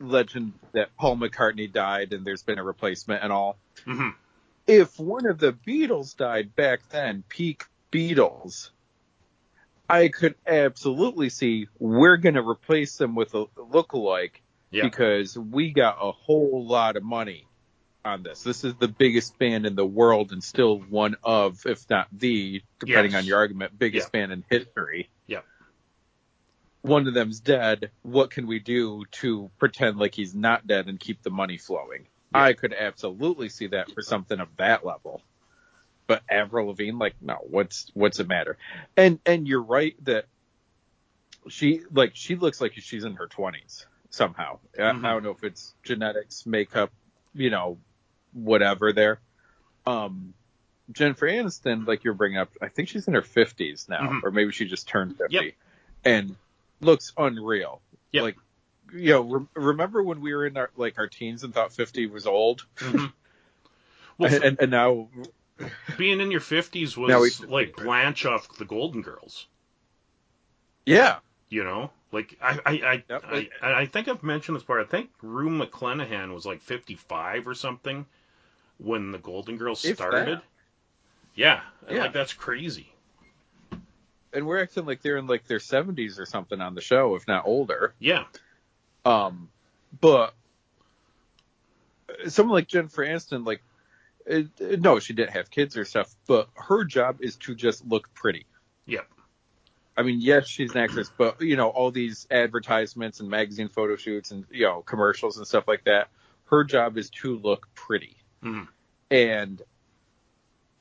[0.00, 3.58] legend that Paul McCartney died and there's been a replacement and all.
[3.84, 4.08] hmm
[4.66, 8.70] If one of the Beatles died back then, peak Beatles,
[9.88, 14.36] I could absolutely see we're going to replace them with a lookalike
[14.70, 14.84] Yeah.
[14.84, 17.46] because we got a whole lot of money
[18.04, 18.42] on this.
[18.42, 22.62] This is the biggest band in the world and still one of, if not the,
[22.78, 23.22] depending Yes.
[23.22, 24.20] on your argument, biggest Yeah.
[24.20, 25.10] band in history.
[26.82, 27.90] One of them's dead.
[28.02, 32.06] What can we do to pretend like he's not dead and keep the money flowing?
[32.34, 32.42] Yeah.
[32.44, 35.22] I could absolutely see that for something of that level.
[36.06, 38.56] But Avril Lavigne, like, no, what's what's it matter?
[38.96, 40.24] And and you're right that
[41.48, 44.58] she like she looks like she's in her twenties somehow.
[44.76, 45.04] I- Mhm.
[45.04, 46.90] I don't know if it's genetics, makeup,
[47.34, 47.78] you know,
[48.32, 49.20] whatever there.
[49.86, 50.34] Um,
[50.90, 54.24] Jennifer Aniston, like you're bringing up, I think she's in her fifties now, Mhm.
[54.24, 55.54] or maybe she just turned fifty, Yep.
[56.04, 56.36] and
[56.80, 57.80] looks unreal.
[58.12, 58.22] Yep.
[58.22, 58.36] Like,
[58.92, 62.06] you know, re- remember when we were in our like our teens and thought fifty
[62.06, 63.06] was old, hmm
[64.18, 65.08] Well, and, and, and now,
[65.96, 69.46] being in your fifties was we- like Blanche off the Golden Girls.
[70.84, 73.24] yeah, You know, like I I I, Yep.
[73.24, 74.80] I, I think I've mentioned this part.
[74.80, 78.04] I think Rue McClanahan was like fifty five or something
[78.78, 80.38] when the Golden Girls If started.
[80.38, 80.42] that.
[81.34, 82.02] Yeah, Yeah.
[82.02, 82.92] like that's crazy.
[84.32, 87.26] And we're acting like they're in like their seventies or something on the show, if
[87.26, 87.94] not older.
[87.98, 88.24] Yeah,
[89.04, 89.48] Um,
[90.00, 90.34] but
[92.28, 93.62] someone like Jennifer Aniston, like,
[94.26, 97.86] it, it- no, she didn't have kids or stuff, but her job is to just
[97.86, 98.46] look pretty.
[98.86, 99.06] Yep.
[99.96, 103.96] I mean, yes, she's an actress, but you know, all these advertisements and magazine photo
[103.96, 106.08] shoots and you know commercials and stuff like that.
[106.46, 108.66] Her job is to look pretty, Mhm.
[109.10, 109.60] and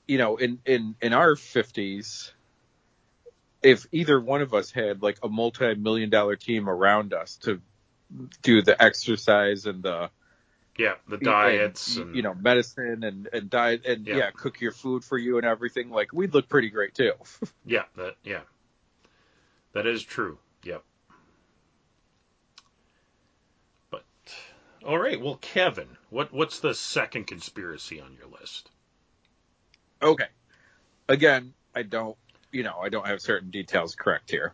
[0.08, 2.32] you know, in in in our fifties,
[3.62, 7.62] if either one of us had like a multi-million dollar team around us to
[8.42, 10.10] do the exercise and the
[10.78, 14.16] yeah, the diets and, you know medicine and and diet and Yeah.
[14.18, 14.32] yeah.
[14.32, 17.12] cook your food for you and everything like we'd look pretty great too
[17.66, 18.42] yeah, that yeah,
[19.74, 20.38] that is true.
[20.64, 20.84] Yep.
[23.92, 24.04] But
[24.86, 28.70] all right, well, Kevin, what what's the second conspiracy on your list?
[30.02, 30.28] okay
[31.10, 32.16] again i don't
[32.52, 34.54] you know i don't have certain details correct here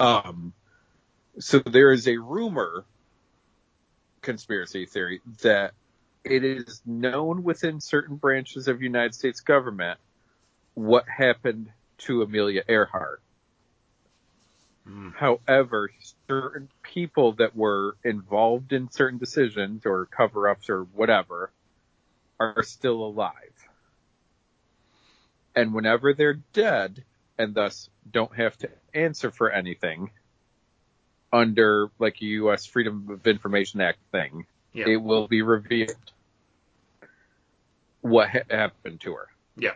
[0.00, 0.52] um
[1.38, 2.84] so there is a rumor
[4.22, 5.72] conspiracy theory that
[6.24, 9.98] it is known within certain branches of united states government
[10.74, 13.20] what happened to amelia earhart
[14.88, 15.14] Mm.
[15.14, 15.90] However,
[16.28, 21.50] certain people that were involved in certain decisions or cover ups or whatever
[22.40, 23.67] are still alive.
[25.58, 27.02] And whenever they're dead
[27.36, 30.12] and thus don't have to answer for anything
[31.32, 32.64] under like a U.S.
[32.64, 34.86] Freedom of Information Act thing, Yeah.
[34.86, 35.96] it will be revealed
[38.02, 39.26] what ha- happened to her.
[39.56, 39.72] Yeah.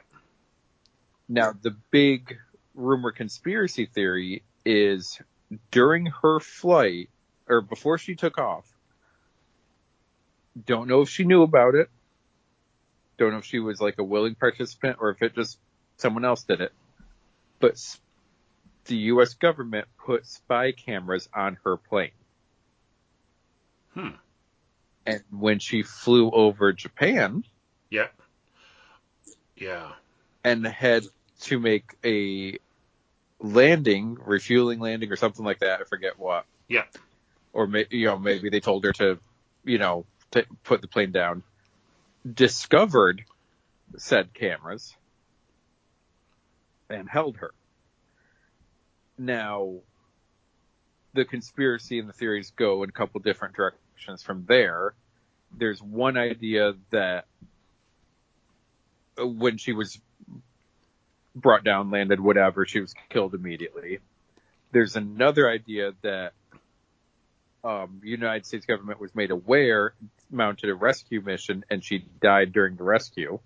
[1.29, 2.39] Now, the big
[2.77, 5.21] rumor conspiracy theory is
[5.73, 7.11] during her flight
[7.49, 8.73] or before she took off.
[10.65, 11.91] Don't know if she knew about it.
[13.19, 15.59] Don't know if she was like a willing participant or if it just
[16.03, 16.73] someone else did it.
[17.61, 17.81] But
[18.87, 19.35] the U.S.
[19.35, 22.11] government put spy cameras on her plane.
[23.95, 24.09] Hmm.
[25.07, 27.45] And when she flew over Japan,
[27.91, 28.09] Yeah.
[29.57, 29.93] Yeah.
[30.45, 31.05] and had
[31.43, 32.59] to make a
[33.41, 35.81] landing, refueling landing or something like that.
[35.81, 36.45] I forget what.
[36.69, 36.85] Yeah.
[37.53, 39.19] Or you know maybe they told her to,
[39.65, 41.43] you know, to put the plane down.
[42.33, 43.25] Discovered
[43.99, 44.95] said cameras
[46.93, 47.53] and held her.
[49.19, 49.77] Now,
[51.15, 54.95] the conspiracy and the theories go in a couple different directions from there.
[55.57, 57.27] There's one idea that
[59.19, 59.99] when she was
[61.35, 63.99] brought down, landed, whatever, she was killed immediately.
[64.73, 66.33] There's another idea that
[67.65, 69.95] um, United States government was made aware,
[70.31, 73.39] mounted a rescue mission, and she died during the rescue.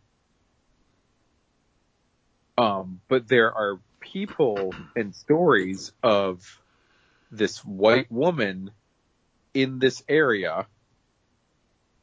[2.58, 6.42] Um, but there are people and stories of
[7.30, 8.70] this white woman
[9.52, 10.66] in this area.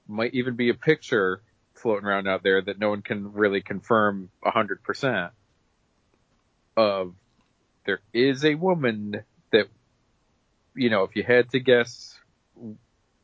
[0.07, 1.41] Might even be a picture
[1.75, 5.31] floating around out there that no one can really confirm 100%
[6.77, 7.15] of.
[7.85, 9.67] There is a woman that
[10.75, 12.17] you know if you had to guess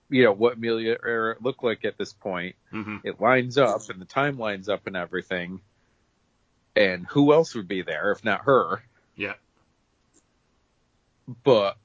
[0.09, 4.01] you know what Amelia Earhart looked like at this point hmm it lines up and
[4.01, 5.61] the time lines up and everything
[6.75, 8.83] and who else would be there if not her
[9.15, 9.33] Yeah.
[11.43, 11.77] but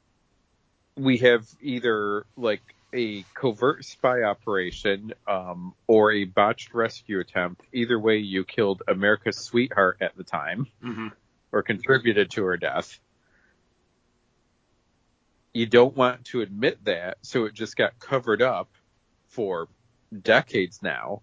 [0.97, 7.63] we have either like a covert spy operation um, or a botched rescue attempt.
[7.73, 11.09] Either way, you killed America's sweetheart at the time hmm
[11.51, 12.99] or contributed to her death.
[15.53, 18.69] You don't want to admit that, so it just got covered up
[19.29, 19.69] for
[20.23, 21.23] decades now.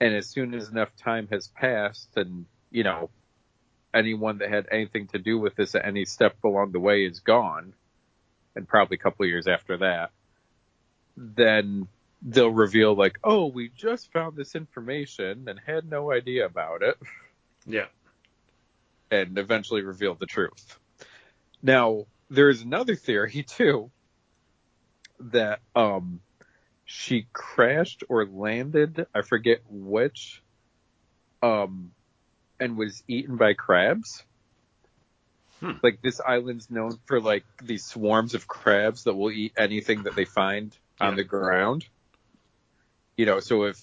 [0.00, 3.08] And as soon as enough time has passed and, you know,
[3.94, 7.20] anyone that had anything to do with this at any step along the way is
[7.20, 7.72] gone,
[8.54, 10.10] and probably a couple years after that,
[11.16, 11.88] then
[12.20, 16.96] they'll reveal like, oh, we just found this information and had no idea about it
[17.66, 17.86] Yeah.
[19.10, 20.78] and eventually reveal the truth.
[21.62, 23.90] Now, there's another theory too
[25.18, 26.20] that um
[26.84, 30.42] she crashed or landed, I forget which,
[31.42, 31.92] um
[32.60, 34.24] and was eaten by crabs.
[35.60, 35.72] Hmm.
[35.82, 40.14] Like this island's known for like these swarms of crabs that will eat anything that
[40.14, 41.86] they find on the ground.
[43.16, 43.82] You know, so if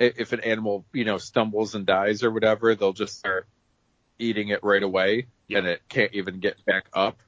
[0.00, 3.46] if an animal, you know, stumbles and dies or whatever, they'll just start
[4.18, 5.58] eating it right away Yeah.
[5.58, 7.18] and it can't even get back up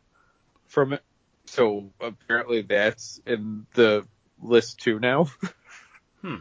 [0.66, 1.02] from it.
[1.46, 4.06] So apparently that's in the
[4.42, 5.28] list too now.
[6.22, 6.36] Hmm.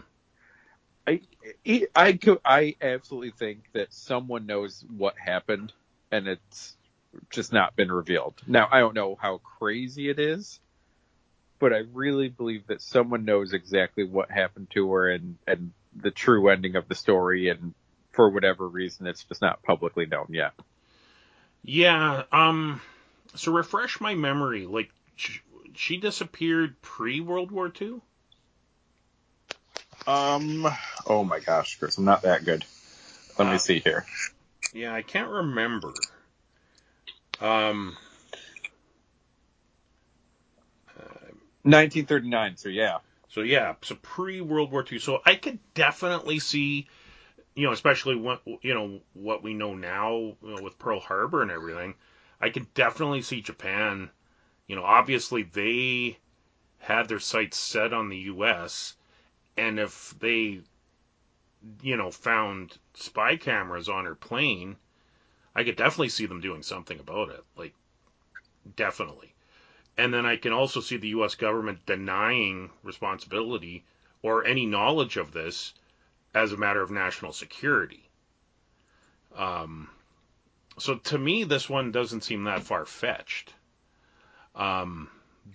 [1.08, 1.22] I,
[1.96, 5.72] I, I, absolutely think that someone knows what happened
[6.12, 6.76] and it's
[7.30, 8.34] just not been revealed.
[8.48, 10.60] Now, I don't know how crazy it is,
[11.60, 16.12] but I really believe that someone knows exactly what happened to her and, and the
[16.12, 17.74] true ending of the story and
[18.12, 20.54] for whatever reason it's just not publicly known yet.
[21.64, 22.24] Yeah.
[22.32, 22.82] Um.
[23.36, 24.66] So refresh my memory.
[24.66, 25.40] Like sh-
[25.74, 28.02] she disappeared pre World War II.
[30.08, 30.68] Um.
[31.08, 32.66] Oh my gosh, Chris, I'm not that good.
[33.40, 34.06] Let Uh, me see here.
[34.74, 35.94] Yeah, I can't remember.
[37.42, 37.98] Um.
[41.64, 42.58] 1939.
[42.58, 43.00] So yeah.
[43.30, 45.00] So yeah, so pre World War II.
[45.00, 46.88] So I could definitely see,
[47.56, 51.42] you know, especially what you know what we know now you know, with Pearl Harbor
[51.42, 51.96] and everything.
[52.40, 54.10] I could definitely see Japan.
[54.68, 56.18] You know, obviously they
[56.80, 58.96] had their sights set on the U.S.
[59.58, 60.62] and if they,
[61.82, 64.76] you know, found spy cameras on her plane,
[65.56, 67.44] I could definitely see them doing something about it.
[67.56, 67.74] Like,
[68.76, 69.34] definitely.
[69.98, 71.36] And then I can also see the U.S.
[71.36, 73.86] government denying responsibility
[74.22, 75.74] or any knowledge of this
[76.34, 78.10] as a matter of national security.
[79.36, 79.90] Um,
[80.78, 83.54] so to me, this one doesn't seem that far fetched.
[84.54, 85.10] Um,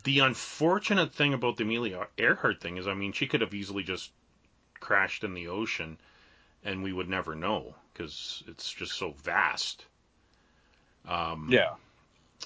[0.05, 3.83] the unfortunate thing about the Amelia Earhart thing is, I mean, she could have easily
[3.83, 4.11] just
[4.79, 5.99] crashed in the ocean
[6.65, 9.85] and we would never know because it's just so vast.
[11.07, 11.75] Um, Yeah.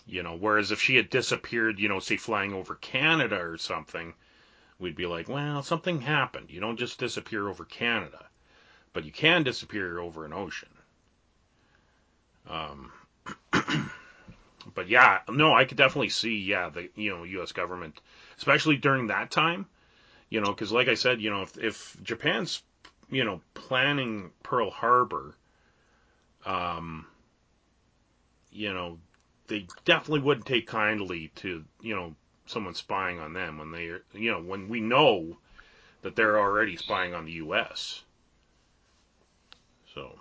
[0.07, 4.15] you know, whereas if she had disappeared, you know, say flying over Canada or something,
[4.79, 6.51] we'd be like, well, something happened.
[6.51, 8.27] You don't just disappear over Canada,
[8.93, 10.69] but you can disappear over an ocean.
[12.49, 12.93] Um,
[14.75, 17.53] but yeah, no, I could definitely see, yeah, the you know U.S.
[17.53, 18.01] government,
[18.37, 19.67] especially during that time,
[20.29, 22.63] you know, because like I said, you know, if if Japan's
[23.11, 25.37] you know planning Pearl Harbor,
[26.45, 27.07] um,
[28.51, 28.99] you know,
[29.47, 32.15] they definitely wouldn't take kindly to you know
[32.47, 35.39] someone spying on them when they you know when we know
[36.03, 38.03] that they're already spying on the U.S.
[39.95, 40.19] So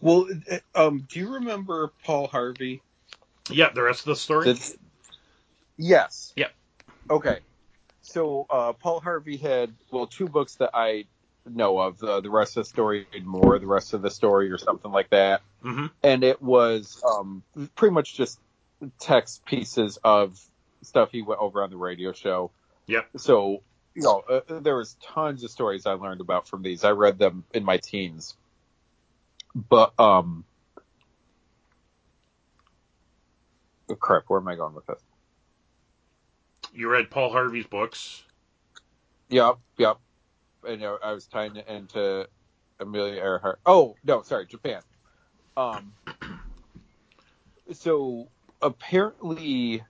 [0.00, 2.82] Well, uh, um, do you remember Paul Harvey?
[3.48, 4.46] Yeah, the rest of the story.
[4.46, 4.76] That's-
[5.76, 6.32] yes.
[6.36, 6.48] Yeah.
[7.08, 7.40] Okay.
[8.02, 11.04] So uh, Paul Harvey had well two books that I
[11.46, 12.02] know of.
[12.02, 14.90] Uh, the rest of the story and more, the rest of the story, or something
[14.90, 15.42] like that.
[15.62, 17.42] hmm And it was um,
[17.74, 18.38] pretty much just
[18.98, 20.38] text pieces of
[20.82, 22.50] stuff he went over on the radio show.
[22.86, 23.62] yeah So
[23.94, 26.84] you know, uh, there was tons of stories I learned about from these.
[26.84, 28.36] I read them in my teens.
[29.54, 30.44] But um,
[33.90, 35.00] oh, crap, where am I going with this?
[36.72, 38.22] You read Paul Harvey's books.
[39.28, 39.98] Yep, yep.
[40.66, 42.28] And uh, I was tying it into
[42.78, 43.60] Amelia Earhart.
[43.64, 44.80] Oh no, sorry, Japan.
[45.56, 45.92] Um,
[47.72, 48.28] so
[48.62, 49.82] apparently,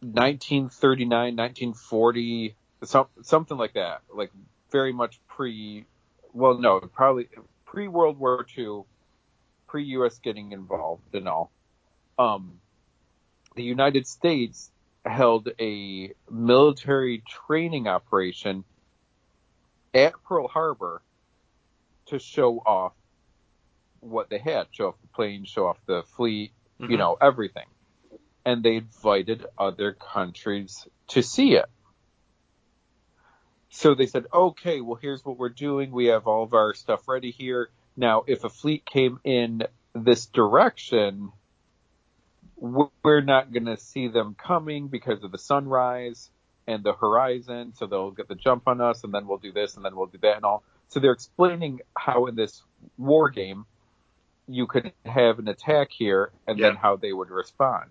[0.00, 2.54] 1939, 1940,
[2.84, 4.30] some, something like that, like
[4.70, 5.84] very much pre.
[6.32, 7.28] Well, no, probably
[7.64, 8.82] pre World War II,
[9.66, 10.18] pre U.S.
[10.18, 11.50] getting involved and all.
[12.18, 12.60] Um,
[13.56, 14.70] the United States
[15.04, 18.64] held a military training operation
[19.94, 21.02] at Pearl Harbor
[22.06, 22.92] to show off
[24.00, 26.98] what they had, show off the planes, show off the fleet, you Mhm.
[26.98, 27.66] know, everything.
[28.44, 31.66] And they invited other countries to see it.
[33.70, 35.90] So they said, okay, well, here's what we're doing.
[35.90, 37.70] We have all of our stuff ready here.
[37.96, 39.62] Now, if a fleet came in
[39.94, 41.32] this direction,
[42.56, 46.30] we're not going to see them coming because of the sunrise
[46.66, 47.72] and the horizon.
[47.74, 50.06] So they'll get the jump on us and then we'll do this and then we'll
[50.06, 50.62] do that and all.
[50.88, 52.62] So they're explaining how in this
[52.96, 53.66] war game,
[54.48, 57.90] you could have an attack here and then how they would respond.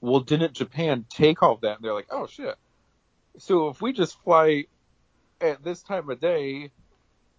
[0.00, 2.54] Well, didn't Japan take all that and they're like, oh shit.
[3.38, 4.64] So if we just fly
[5.40, 6.70] at this time of day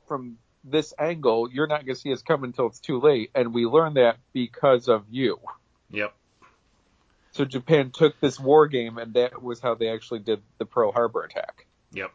[0.08, 3.32] from this angle, you're not going to see us coming until it's too late.
[3.36, 5.40] And we learned that because of you.
[5.92, 6.14] Yep.
[7.38, 10.92] So Japan took this war game, and that was how they actually did the Pearl
[10.92, 11.68] Harbor attack.
[11.92, 12.12] Yep.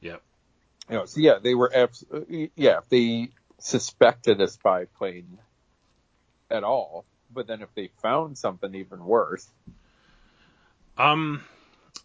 [0.00, 0.22] Yep.
[0.88, 2.02] You know, so yeah, they were abs-
[2.56, 3.28] yeah, they
[3.58, 5.36] suspected a spy plane
[6.50, 9.46] at all, but then if they found something even worse,
[10.96, 11.44] Um,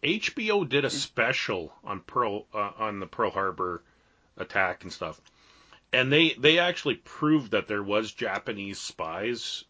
[0.03, 3.81] HBO did a special on Pearl uh, on the Pearl Harbor
[4.35, 5.21] attack and stuff,
[5.93, 9.63] and they they actually proved that there was Japanese spies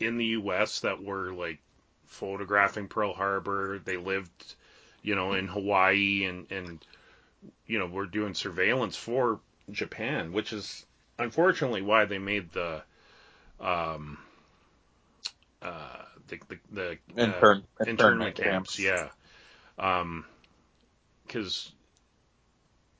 [0.00, 0.80] in the U.S.
[0.80, 1.58] that were like
[2.06, 3.80] photographing Pearl Harbor.
[3.84, 4.54] They lived,
[5.02, 6.84] you know, in Hawaii and and
[7.66, 9.40] you know were doing surveillance for
[9.70, 10.86] Japan, which is
[11.18, 12.82] unfortunately why they made the
[13.60, 14.18] um
[15.62, 19.08] uh the the, the uh, intern, internment camps, yeah.
[19.78, 20.26] Um,
[21.26, 21.72] because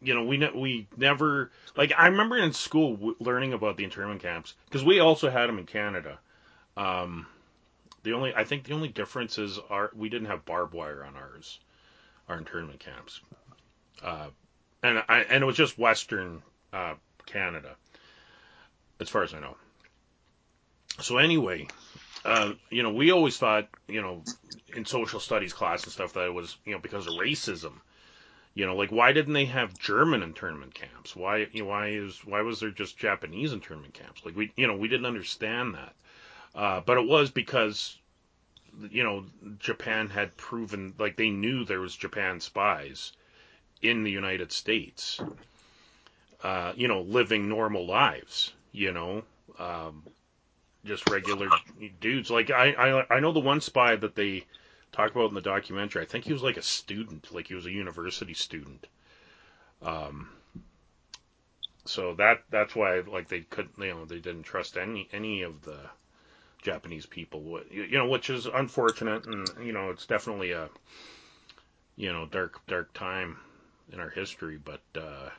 [0.02, 3.84] you know we ne- we never like I remember in school w- learning about the
[3.84, 6.18] internment camps because we also had them in Canada.
[6.76, 7.26] Um,
[8.02, 11.16] the only I think the only difference is our we didn't have barbed wire on
[11.16, 11.58] ours,
[12.28, 13.20] our internment camps,
[14.02, 14.28] uh,
[14.82, 16.42] and I and it was just Western
[16.72, 16.94] uh,
[17.26, 17.76] Canada,
[19.00, 19.56] as far as I know.
[21.00, 21.66] So anyway,
[22.24, 24.22] uh, you know, we always thought, you know,
[24.74, 27.72] in social studies class and stuff that it was, you know, because of racism.
[28.52, 31.14] You know, like why didn't they have German internment camps?
[31.14, 34.22] Why, you know, why is why was there just Japanese internment camps?
[34.24, 35.94] Like we, you know, we didn't understand that.
[36.54, 37.96] Uh, but it was because,
[38.90, 39.24] you know,
[39.58, 43.12] Japan had proven, like they knew there was Japan spies
[43.82, 45.20] in the United States.
[46.42, 48.52] Uh, you know, living normal lives.
[48.72, 49.22] You know,
[49.58, 50.04] um,
[50.84, 51.48] just regular
[52.00, 52.30] dudes.
[52.30, 54.44] Like I, I I know the one spy that they
[54.92, 56.02] talk about in the documentary.
[56.02, 58.86] I think he was like a student, like he was a university student.
[59.82, 60.28] Um,
[61.84, 65.62] so that that's why like they couldn't, you know, they didn't trust any any of
[65.62, 65.78] the
[66.62, 67.40] Japanese people.
[67.42, 70.68] Wh- You know, which is unfortunate, and you know, it's definitely a
[71.96, 73.38] you know dark dark time
[73.92, 75.30] in our history, but uh,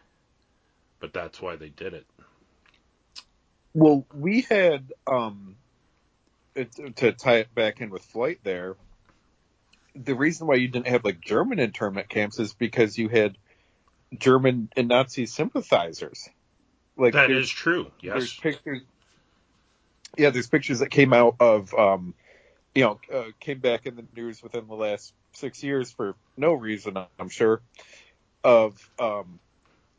[0.99, 2.05] but that's why they did it.
[3.73, 5.55] Well, we had um
[6.55, 8.75] it, to tie it back in with flight there.
[9.95, 13.37] The reason why you didn't have like German internment camps is because you had
[14.17, 16.27] German and Nazi sympathizers.
[16.97, 17.91] Like That there's- is true.
[18.01, 18.39] There's Yes.
[18.39, 18.81] pictures.
[20.17, 22.13] Yeah, there's pictures that came out of, um,
[22.75, 26.53] you know, uh, came back in the news within the last six years for no
[26.53, 27.61] reason, I'm sure,
[28.43, 29.39] of um,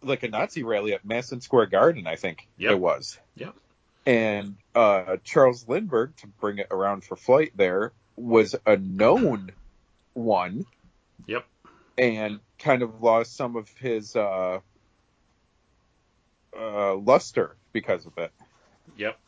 [0.03, 2.73] like a Nazi rally at Madison Square Garden, I think Yep.
[2.73, 3.19] it was.
[3.37, 3.55] Yep.
[4.05, 9.53] And uh, Charles Lindbergh, to bring it around for flight, there was a known
[10.13, 10.67] one.
[11.27, 11.47] Yep.
[11.97, 14.59] And kind of lost some of his uh,
[16.59, 18.33] uh, luster because of it.
[18.97, 19.19] Yep.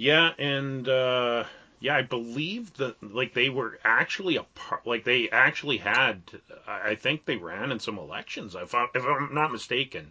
[0.00, 1.44] Yeah, and uh,
[1.78, 6.22] yeah, I believe that like they were actually a part, like they actually had.
[6.66, 8.54] I think they ran in some elections.
[8.54, 10.10] If, I, if I'm not mistaken,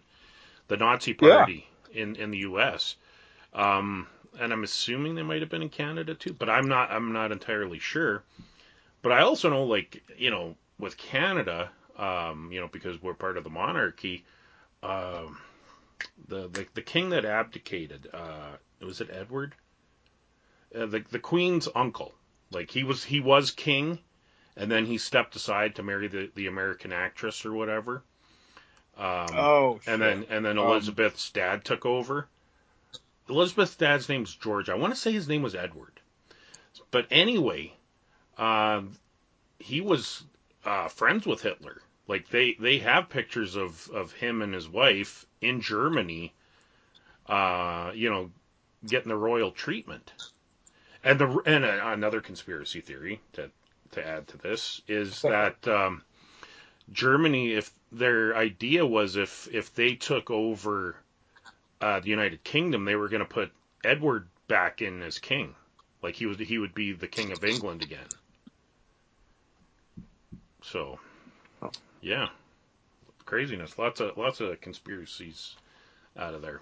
[0.68, 1.44] the Nazi Yeah.
[1.44, 2.96] Party in in the U.S.
[3.52, 4.06] Um,
[4.38, 6.92] and I'm assuming they might have been in Canada too, but I'm not.
[6.92, 8.22] I'm not entirely sure.
[9.02, 13.36] But I also know, like you know, with Canada, um, you know, because we're part
[13.36, 14.24] of the monarchy,
[14.82, 15.38] um,
[16.28, 19.56] the, the the king that abdicated, uh, was it Edward?
[20.74, 22.14] Uh, the the queen's uncle.
[22.50, 23.98] Like he was he was king,
[24.56, 28.02] and then he stepped aside to marry the the American actress or whatever.
[28.96, 32.28] Um, Oh, and then and then Um, Elizabeth's dad took over.
[33.28, 34.68] Elizabeth's dad's name's George.
[34.68, 36.00] I want to say his name was Edward.
[36.90, 37.72] But anyway,
[38.36, 38.96] um,
[39.58, 40.24] he was
[40.64, 41.80] uh, friends with Hitler.
[42.08, 46.34] Like they they have pictures of of him and his wife in Germany.
[47.26, 48.30] Uh, you know,
[48.84, 50.12] getting the royal treatment.
[51.02, 53.50] And the and uh, another conspiracy theory to
[53.92, 56.02] to add to this is that um,
[56.92, 60.96] Germany, if their idea was if if they took over
[61.80, 63.50] uh, the United Kingdom, they were going to put
[63.82, 65.54] Edward back in as king,
[66.02, 68.06] like he was he would be the king of England again.
[70.62, 71.00] So,
[72.02, 72.28] yeah,
[73.24, 73.78] craziness.
[73.78, 75.56] Lots of lots of conspiracies
[76.16, 76.60] out of there.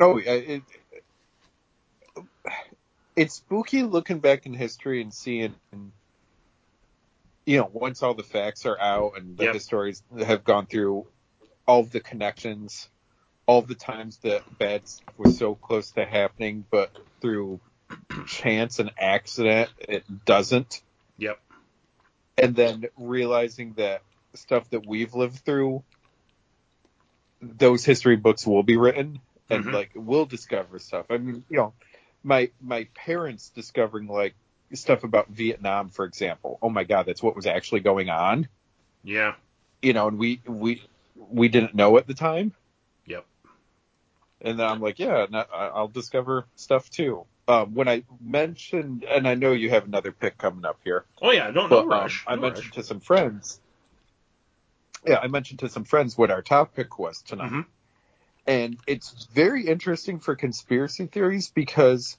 [0.00, 0.62] Oh, yeah, it,
[3.16, 5.54] it's spooky looking back in history and seeing,
[7.46, 9.54] you know, once all the facts are out and the Yep.
[9.54, 11.06] histories have gone through
[11.66, 12.88] all of the connections,
[13.46, 17.60] all the times that bad stuff was so close to happening, but through
[18.26, 20.82] chance and accident, it doesn't.
[21.18, 21.40] Yep.
[22.38, 24.02] And then realizing that
[24.34, 25.84] stuff that we've lived through,
[27.40, 29.72] those history books will be written and Mhm.
[29.72, 31.06] like we'll discover stuff.
[31.10, 31.74] I mean, you know,
[32.22, 34.34] my my parents discovering like
[34.72, 36.58] stuff about Vietnam, for example.
[36.62, 38.48] Oh my God, that's what was actually going on.
[39.04, 39.34] Yeah.
[39.82, 40.82] You know, and we we
[41.16, 42.52] we didn't know at the time.
[43.06, 43.24] Yep.
[44.40, 47.24] And then I'm like, yeah, no, I- I'll discover stuff too.
[47.48, 51.32] Um, when I mentioned, and I know you have another pick coming up here, Oh
[51.32, 51.50] yeah.
[51.50, 52.24] No, no but um, rush.
[52.26, 52.74] I no mentioned rush.
[52.76, 53.60] to some friends.
[55.06, 57.50] Yeah, I mentioned to some friends what our topic was tonight.
[57.50, 57.66] Mhm.
[58.46, 62.16] And it's very interesting for conspiracy theories because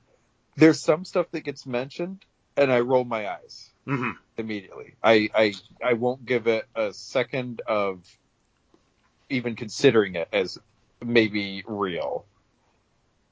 [0.55, 2.23] there's some stuff that gets mentioned
[2.55, 4.95] and I roll my eyes hmm immediately.
[5.03, 5.53] I, I
[5.83, 8.05] I won't give it a second of
[9.29, 10.57] even considering it as
[11.03, 12.25] maybe real.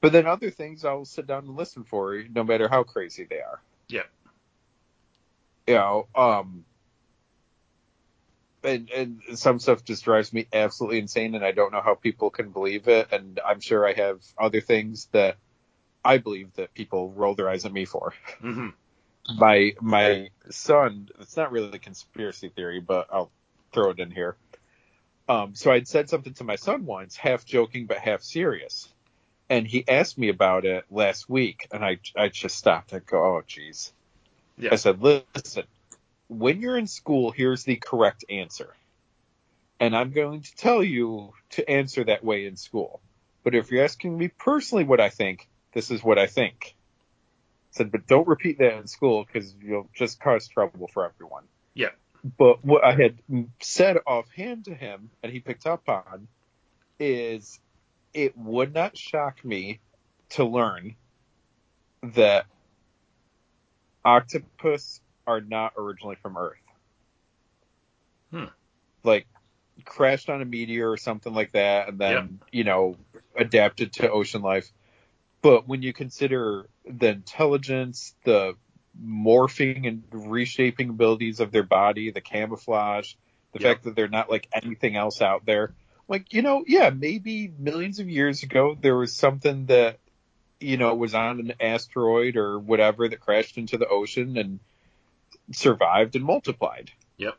[0.00, 3.40] But then other things I'll sit down and listen for, no matter how crazy they
[3.40, 3.62] are.
[3.88, 4.02] Yeah.
[5.66, 6.64] You know, um,
[8.64, 12.30] and and some stuff just drives me absolutely insane, and I don't know how people
[12.30, 13.12] can believe it.
[13.12, 15.36] And I'm sure I have other things that
[16.04, 18.14] I believe that people roll their eyes at me for.
[18.40, 18.70] Hmm
[19.28, 23.30] my my son it's not really a conspiracy theory but i'll
[23.72, 24.36] throw it in here.
[25.28, 28.92] Um so i'd said something to my son once half joking but half serious.
[29.48, 32.92] And he asked me about it last week and i i just stopped.
[32.92, 33.92] And go oh jeez
[34.58, 34.70] Yeah.
[34.72, 35.64] i said listen
[36.32, 38.74] when you're in school here's the correct answer
[39.80, 43.00] and i'm going to tell you to answer that way in school
[43.44, 46.74] but if you're asking me personally what i think this is what i think
[47.72, 51.44] I said, but don't repeat that in school because you'll just cause trouble for everyone.
[51.72, 51.88] Yeah.
[52.22, 53.18] But what I had
[53.60, 56.28] said offhand to him, and he picked up on,
[57.00, 57.58] is
[58.12, 59.80] it would not shock me
[60.30, 60.96] to learn
[62.02, 62.44] that
[64.04, 66.58] octopus are not originally from Earth.
[68.30, 68.44] Hmm.
[69.04, 69.26] Like
[69.84, 72.96] crashed on a meteor or something like that, and then you know
[73.36, 74.70] adapted to ocean life.
[75.42, 78.54] But when you consider the intelligence, the
[79.02, 83.14] morphing and reshaping abilities of their body, the camouflage,
[83.52, 83.68] the Yep.
[83.68, 85.74] fact that they're not like anything else out there,
[86.08, 89.98] like you know, yeah, maybe millions of years ago there was something that
[90.60, 94.60] you know was on an asteroid or whatever that crashed into the ocean and
[95.52, 96.90] survived and multiplied.
[97.18, 97.36] Yep.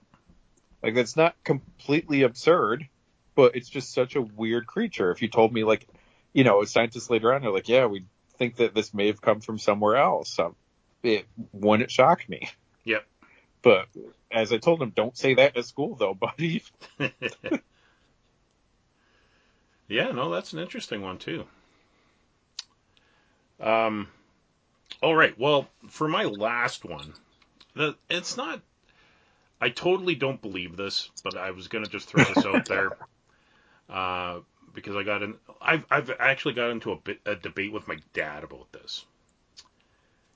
[0.81, 2.87] Like that's not completely absurd,
[3.35, 5.11] but it's just such a weird creature.
[5.11, 5.87] If you told me like,
[6.33, 8.05] you know, scientists later on are like, yeah, we
[8.37, 10.37] think that this may have come from somewhere else.
[10.39, 10.55] Um,
[11.03, 12.49] it wouldn't shock me.
[12.85, 13.05] Yep.
[13.61, 13.87] But
[14.31, 16.63] as I told him, don't say that at school though, buddy.
[19.87, 21.45] yeah, no, that's an interesting one too.
[23.59, 24.07] Um,
[25.01, 25.37] all right.
[25.39, 27.13] Well, for my last one,
[27.75, 28.61] the it's not.
[29.61, 32.89] I totally don't believe this, but I was gonna just throw this out there.
[33.89, 34.39] Uh,
[34.73, 35.35] because I got in.
[35.61, 39.05] I've I've actually got into a bit a debate with my dad about this.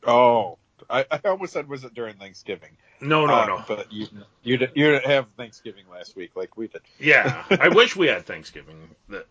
[0.06, 0.58] Oh,
[0.90, 2.78] I, I almost said was it during Thanksgiving?
[3.02, 3.64] No, no, Uh, no.
[3.68, 4.08] But you
[4.44, 6.82] you didn't, you have Thanksgiving last week like we did.
[7.00, 8.90] Yeah, I wish we had Thanksgiving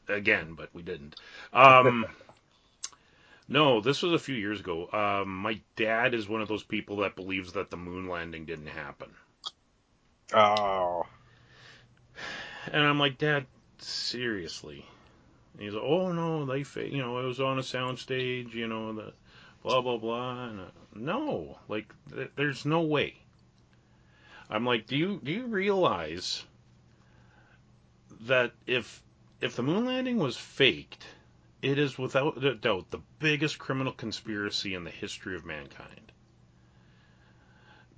[0.08, 1.16] again, but we didn't.
[1.52, 2.06] Um,
[3.48, 4.88] no, this was a few years ago.
[4.92, 8.68] Um, my dad is one of those people that believes that the moon landing didn't
[8.68, 9.10] happen,
[10.32, 11.06] Oh,
[12.72, 13.46] and I'm like, Dad,
[13.78, 14.86] seriously?
[15.54, 18.66] And he's like, Oh no, they, fa- you know, it was on a soundstage, you
[18.68, 19.12] know, the
[19.62, 20.44] blah blah blah.
[20.48, 23.16] And, uh, no, like, th- there's no way.
[24.50, 26.44] I'm like, do you do you realize
[28.22, 29.02] that if
[29.40, 31.06] if the moon landing was faked,
[31.66, 36.12] it is without a doubt the biggest criminal conspiracy in the history of mankind.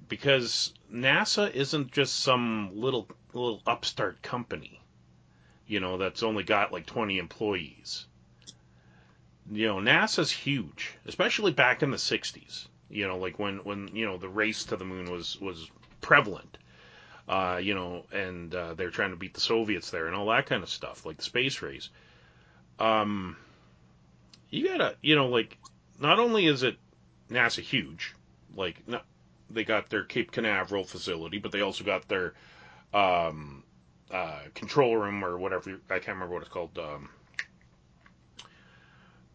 [0.09, 4.81] Because NASA isn't just some little little upstart company,
[5.66, 8.07] you know, that's only got like 20 employees.
[9.51, 12.69] You know, NASA's huge, especially back in the 60s.
[12.89, 16.57] You know, like when when you know the race to the moon was was prevalent
[17.29, 20.47] uh, you know, and uh, they're trying to beat the Soviets there and all that
[20.47, 21.91] kind of stuff, like the space race.
[22.79, 23.37] Um,
[24.51, 25.57] you gotta, you know, like,
[25.99, 26.76] not only is it
[27.30, 28.14] NASA huge,
[28.55, 29.01] like, no,
[29.51, 32.34] they got their Cape Canaveral facility, but they also got their
[32.94, 33.62] um,
[34.11, 35.78] uh, control room or whatever.
[35.90, 36.78] I can't remember what it's called.
[36.78, 37.09] Um,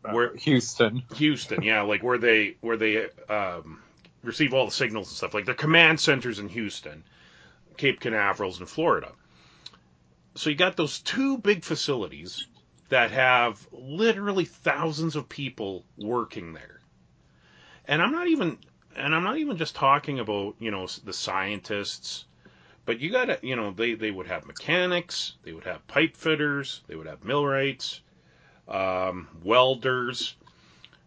[0.01, 1.03] Where- Houston.
[1.16, 3.82] Houston, yeah, like where they where they um,
[4.24, 5.34] receive all the signals and stuff.
[5.34, 7.03] Like their command centers in Houston,
[7.78, 9.11] Cape Canaveral's in Florida.
[10.36, 12.47] So you got those two big facilities
[12.90, 16.80] that have literally thousands of people working there.
[17.86, 18.58] And I'm not even
[18.96, 22.26] and I'm not even just talking about, you know, the scientists,
[22.86, 26.16] but you got to, you know, they they would have mechanics, they would have pipe
[26.16, 28.02] fitters, they would have millwrights,
[28.68, 30.36] um, welders,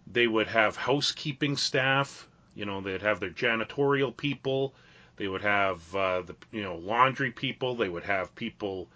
[0.06, 4.74] they would have housekeeping staff, you know, they'd have their janitorial people,
[5.16, 8.88] they would have uh, the you know laundry people, they would have people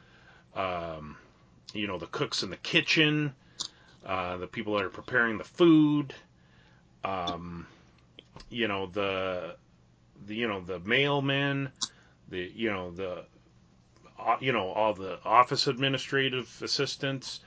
[0.55, 1.17] um,
[1.75, 3.35] you know, the cooks in the kitchen,
[4.05, 6.15] uh, the people that are preparing the food,
[7.05, 7.67] um,
[8.49, 9.55] you know, the,
[10.27, 11.71] the, you know, the mailmen,
[12.29, 13.25] the, you know, the,
[14.19, 17.41] uh, you know, all the office administrative assistants,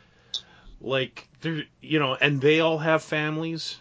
[0.82, 3.78] like, there, you know, and they all have families.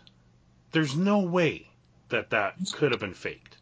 [0.72, 1.68] There's no way
[2.08, 3.56] that that could have been faked.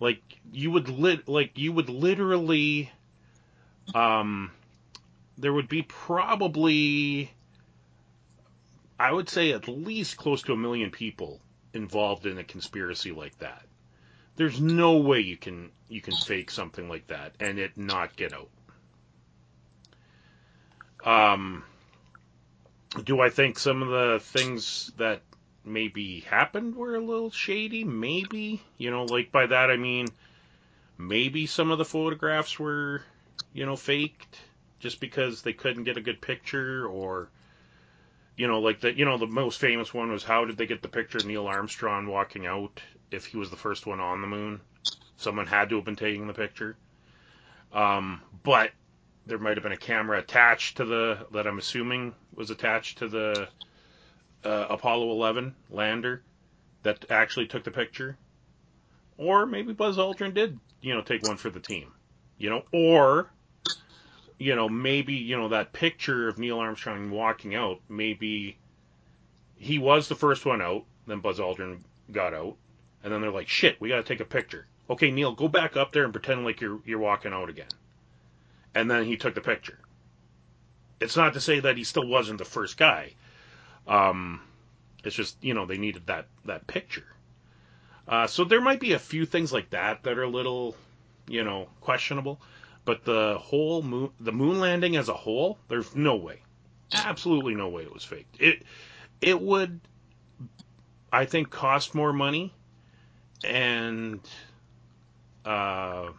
[0.00, 0.22] Like,
[0.52, 2.90] you would lit, like, you would literally,
[3.94, 4.50] um,
[5.38, 7.30] there would be probably,
[8.98, 11.40] I would say, at least close to a million people
[11.72, 13.66] involved in a conspiracy like that.
[14.36, 18.32] There's no way you can you can fake something like that and it not get
[18.32, 18.50] out.
[21.04, 21.64] Um,
[23.04, 25.22] do I think some of the things that
[25.64, 27.84] maybe happened were a little shady?
[27.84, 28.60] Maybe.
[28.76, 30.08] You know, like by that I mean
[30.98, 33.02] maybe some of the photographs were,
[33.52, 34.38] you know, faked
[34.78, 37.28] just because they couldn't get a good picture or
[38.36, 40.82] you know like the you know the most famous one was how did they get
[40.82, 44.26] the picture of Neil Armstrong walking out if he was the first one on the
[44.26, 44.60] moon?
[45.16, 46.76] Someone had to have been taking the picture.
[47.72, 48.70] Um, but
[49.26, 53.08] there might have been a camera attached to the that I'm assuming was attached to
[53.08, 53.48] the
[54.44, 56.22] uh, Apollo 11 lander
[56.82, 58.16] that actually took the picture.
[59.16, 61.92] Or maybe Buzz Aldrin did you know take one for the team
[62.38, 63.30] you know or
[64.38, 68.56] you know, maybe, you know, that picture of Neil Armstrong walking out, maybe
[69.56, 71.80] he was the first one out, then Buzz Aldrin
[72.10, 72.56] got out,
[73.02, 74.66] and then they're like, shit, we got to take a picture.
[74.90, 77.68] Okay, Neil, go back up there and pretend like you're you're walking out again.
[78.74, 79.78] And then he took the picture.
[81.00, 83.14] It's not to say that he still wasn't the first guy.
[83.86, 84.42] Um,
[85.04, 87.06] it's just you know they needed that that picture.
[88.06, 90.76] Uh, so there might be a few things like that that are a little,
[91.26, 92.38] you know, questionable.
[92.84, 96.42] But the whole moon, the moon landing as a whole, there's no way,
[96.92, 98.40] absolutely no way it was faked.
[98.40, 98.62] It,
[99.20, 99.80] it would,
[101.12, 102.52] I think, cost more money,
[103.42, 104.20] and
[105.44, 106.10] uh,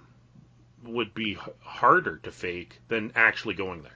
[0.84, 3.92] would be harder to fake than actually going there.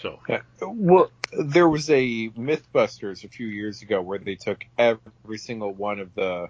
[0.00, 0.18] So
[0.60, 6.00] Well, there was a MythBusters a few years ago where they took every single one
[6.00, 6.48] of the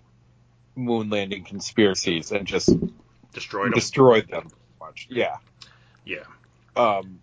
[0.75, 2.71] moon landing conspiracies and just
[3.33, 3.73] destroyed them.
[3.73, 4.49] destroyed them.
[4.81, 5.37] Much, yeah.
[6.05, 6.25] yeah,
[6.77, 7.21] Um,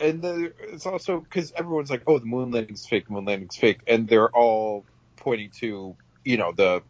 [0.00, 3.06] and there, it's also because everyone's like, "Oh, the moon landing's fake.
[3.06, 4.84] The moon landing's fake," and they're all
[5.16, 5.94] pointing to
[6.24, 6.82] you know the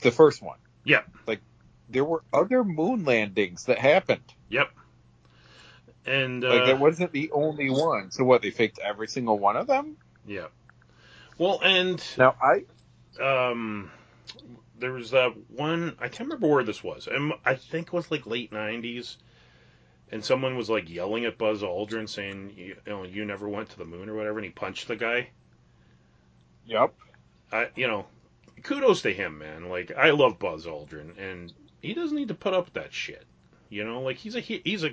[0.00, 0.58] the first one.
[0.84, 1.02] Yeah.
[1.26, 1.40] Like
[1.88, 4.22] there were other moon landings that happened.
[4.48, 4.70] yep.
[6.04, 8.10] and uh, Like that wasn't the only one.
[8.10, 8.42] So what?
[8.42, 9.96] They faked every single one of them.
[10.26, 10.46] yeah.
[11.38, 12.64] Well, and Now I
[13.22, 13.90] um,
[14.78, 15.96] there was that one.
[15.98, 17.06] I can't remember where this was.
[17.06, 19.16] And I think it was like late '90s,
[20.10, 23.70] and someone was like yelling at Buzz Aldrin, saying, "You, you know, you never went
[23.70, 25.28] to the moon or whatever," and he punched the guy.
[26.66, 26.94] yep.
[27.52, 28.06] I, you know,
[28.62, 29.68] kudos to him, man.
[29.68, 33.24] Like I love Buzz Aldrin, and he doesn't need to put up with that shit.
[33.68, 34.90] You know, like he's a he- he's a,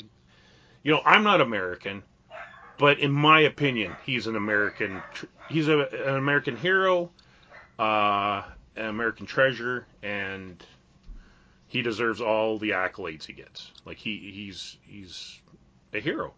[0.83, 2.03] you know, I'm not American,
[2.77, 5.01] but in my opinion, he's an American.
[5.49, 7.11] He's a, an American hero,
[7.79, 8.43] uh,
[8.75, 10.63] American treasure, and
[11.67, 13.71] he deserves all the accolades he gets.
[13.85, 15.39] Like he he's he's
[15.93, 16.33] a hero.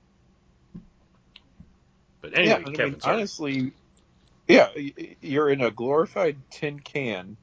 [2.22, 3.74] But anyway, yeah, Kevin, mean, honestly,
[4.48, 4.70] yeah,
[5.22, 7.38] you're in a glorified tin can,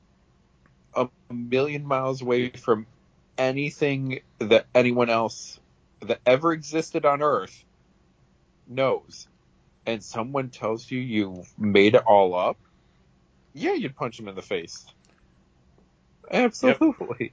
[0.94, 2.86] a million miles away from
[3.38, 5.60] anything that anyone else
[6.00, 7.64] that ever existed on Earth
[8.66, 9.28] knows,
[9.86, 12.56] and someone tells you you made it all up.
[13.54, 14.86] Yeah, you'd punch him in the face.
[16.30, 17.32] Absolutely.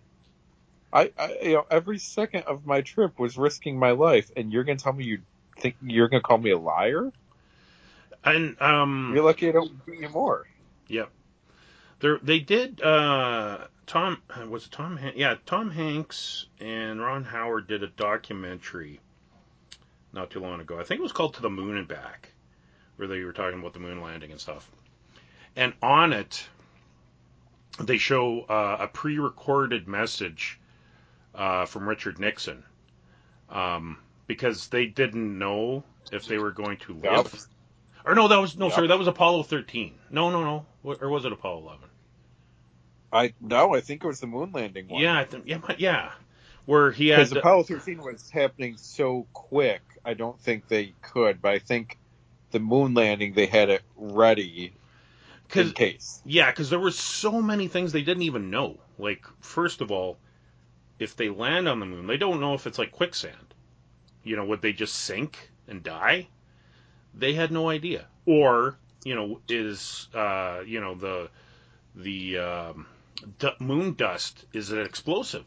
[0.92, 4.64] I, I, you know, every second of my trip was risking my life, and you're
[4.64, 5.20] gonna tell me you
[5.60, 7.12] think you're gonna call me a liar?
[8.24, 10.48] and um, You're lucky I don't beat you more.
[10.88, 11.10] Yep.
[12.00, 12.82] There, they did.
[12.82, 14.98] Uh, Tom was it Tom?
[14.98, 19.00] Han- yeah, Tom Hanks and Ron Howard did a documentary
[20.14, 20.80] not too long ago.
[20.80, 22.32] I think it was called "To the Moon and Back,"
[22.96, 24.70] where they were talking about the moon landing and stuff.
[25.56, 26.48] And on it,
[27.80, 30.60] they show uh, a pre-recorded message
[31.36, 32.64] uh, from Richard Nixon,
[33.50, 33.98] um,
[34.28, 37.04] because they didn't know if they were going to live.
[37.04, 37.28] Yep.
[38.06, 38.76] Or no, that was no, Yep.
[38.76, 39.94] sorry, that was Apollo 13.
[40.10, 41.90] No, no, no, or was it Apollo 11?
[43.12, 45.02] I no, I think it was the moon landing one.
[45.02, 46.12] Yeah, I think yeah, but yeah,
[46.66, 49.82] where he because had Apollo 13 was happening so quick.
[50.06, 51.98] I don't think they could, but I think
[52.52, 54.74] the moon landing they had it ready
[55.56, 56.24] in because case.
[56.26, 58.80] yeah, because there were so many things they didn't even know.
[58.98, 60.18] Like first of all,
[61.00, 63.54] if they land on the moon, they don't know if it's like quicksand.
[64.24, 66.28] You know, would they just sink and die?
[67.14, 68.08] They had no idea.
[68.26, 71.30] Or you know, is uh, you know the
[71.96, 72.88] the um,
[73.40, 75.46] d- moon dust is it explosive?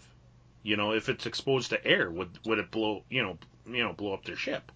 [0.63, 3.05] You know, if it's exposed to air, would would it blow?
[3.11, 4.73] You know, you know, blow up their ship?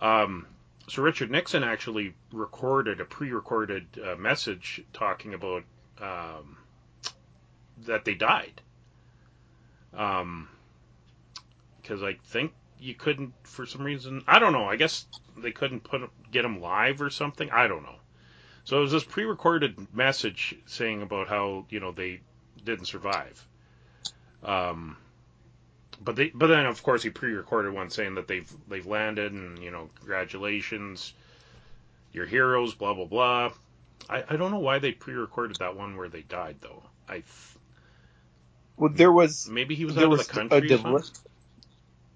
[0.00, 0.46] Um,
[0.86, 5.64] so Richard Nixon actually recorded a pre-recorded uh, message talking about
[6.00, 6.58] um,
[7.86, 8.60] that they died.
[9.96, 10.48] Um,
[11.80, 14.22] because I think you couldn't for some reason.
[14.26, 14.64] I don't know.
[14.64, 15.06] I guess
[15.36, 17.50] they couldn't put get them live or something.
[17.50, 17.96] I don't know.
[18.64, 22.20] So it was this pre-recorded message saying about how you know they
[22.64, 23.46] didn't survive.
[24.42, 24.96] Um,
[26.04, 29.58] but they, but then of course he pre-recorded one saying that they've they've landed and
[29.62, 31.14] you know congratulations,
[32.12, 33.52] you're heroes, blah blah blah.
[34.08, 36.82] I, I don't know why they pre-recorded that one where they died though.
[37.08, 37.22] I
[38.76, 40.58] Well, there was maybe he was out of the country.
[40.58, 40.82] a or delay.
[40.82, 41.04] something?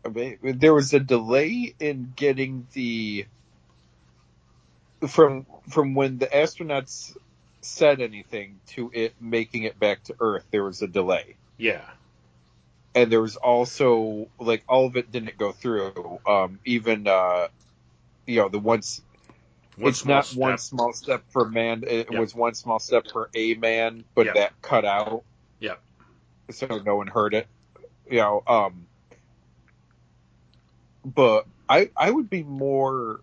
[0.05, 3.27] I mean, There was a delay in getting the
[5.09, 7.17] from from when the astronauts
[7.61, 10.45] said anything to it making it back to Earth.
[10.51, 11.37] There was a delay.
[11.57, 11.85] Yeah,
[12.95, 16.21] and there was also like all of it didn't go through.
[16.27, 17.49] Um, even uh,
[18.27, 19.03] you know the once
[19.77, 20.33] One it's not step.
[20.33, 21.85] one small step for man.
[21.87, 22.15] It Yep.
[22.15, 24.35] was one small step for a man, but Yep.
[24.35, 25.25] that cut out.
[25.61, 25.83] Yep.
[26.53, 27.49] So no one heard it.
[28.11, 28.43] You know.
[28.47, 28.89] Um.
[31.05, 33.21] But I I would be more.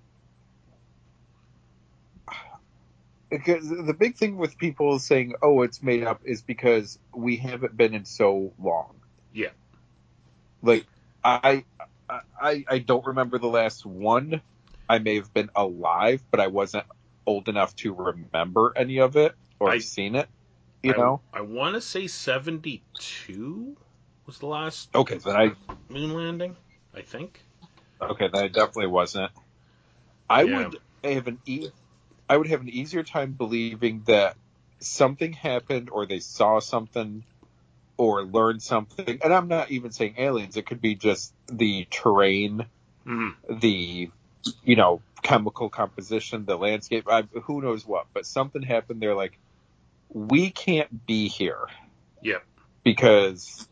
[3.32, 7.78] Because the big thing with people saying, "Oh, it's made up," is because we haven't
[7.78, 9.02] been in so long.
[9.36, 9.52] Yeah.
[10.64, 10.88] Like
[11.24, 11.66] I,
[12.42, 14.42] I, I don't remember the last one.
[14.90, 16.86] I may have been alive, but I wasn't
[17.28, 20.30] old enough to remember any of it or I- seen it.
[20.84, 21.22] You I, know?
[21.34, 23.78] I want to say seventy-two
[24.28, 25.52] was the last Okay, then I
[25.90, 26.56] moon landing.
[26.94, 27.42] I think.
[28.02, 29.32] okay, then I definitely wasn't.
[30.30, 30.70] I Yeah.
[30.70, 31.70] would have an e-
[32.30, 34.38] I would have an easier time believing that
[34.82, 37.24] something happened or they saw something
[37.98, 39.20] or learn something.
[39.24, 40.58] And I'm not even saying aliens.
[40.58, 42.66] It could be just the terrain,
[43.06, 44.10] Mm, the
[44.64, 47.08] you know chemical composition, the landscape.
[47.08, 48.08] I, who knows what?
[48.14, 49.00] But something happened.
[49.00, 49.38] They're like,
[50.10, 51.68] we can't be here.
[52.22, 52.44] Yep.
[52.84, 53.68] Because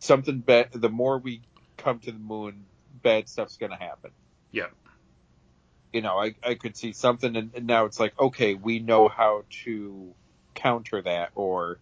[0.00, 0.72] something bad.
[0.72, 1.42] The more we
[1.76, 2.64] come to the moon,
[3.02, 4.10] bad stuff's going to happen.
[4.50, 4.72] Yep.
[5.92, 9.08] You know, I I could see something, and, and now it's like, okay, we know
[9.08, 10.14] how to
[10.54, 11.78] counter that or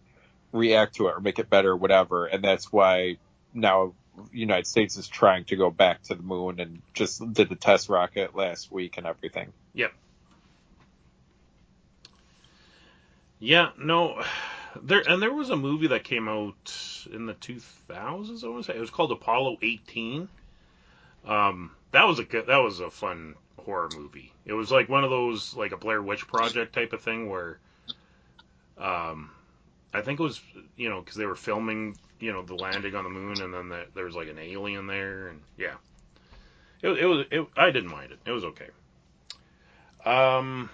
[0.51, 2.25] react to it or make it better, or whatever.
[2.25, 3.17] And that's why
[3.53, 3.93] now
[4.31, 7.89] United States is trying to go back to the moon and just did the test
[7.89, 9.51] rocket last week and everything.
[9.73, 9.93] Yep.
[13.39, 14.21] Yeah, no,
[14.81, 18.43] there and there was a movie that came out in the 2000s.
[18.43, 20.29] I want to say it was called Apollo 18.
[21.25, 24.31] Um, that was a good, that was a fun horror movie.
[24.45, 27.59] It was like one of those like a Blair Witch Project type of thing where,
[28.77, 29.31] um,
[29.93, 30.41] I think it was
[30.75, 33.69] you know because they were filming you know the landing on the moon and then
[33.69, 35.75] the, there was like an alien there and yeah,
[36.81, 38.19] it, it was it, I didn't mind it.
[38.25, 38.69] It was okay.
[40.05, 40.69] Um,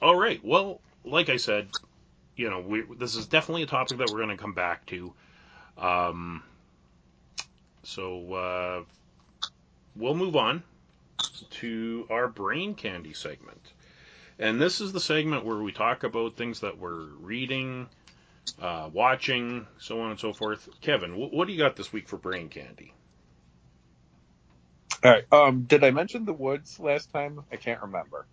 [0.00, 0.42] all right.
[0.44, 1.68] Well, like I said,
[2.36, 5.12] you know, we, this is definitely a topic that we're going to come back to.
[5.78, 6.42] Um,
[7.82, 8.82] so uh,
[9.94, 10.62] we'll move on
[11.50, 13.60] to our brain candy segment.
[14.38, 17.88] And this is the segment where we talk about things that we're reading,
[18.60, 20.68] uh, watching, so on and so forth.
[20.80, 22.94] Kevin, wh- what do you got this week for brain candy?
[25.04, 25.24] All right.
[25.32, 27.44] Um, did I mention the woods last time?
[27.52, 28.26] I can't remember.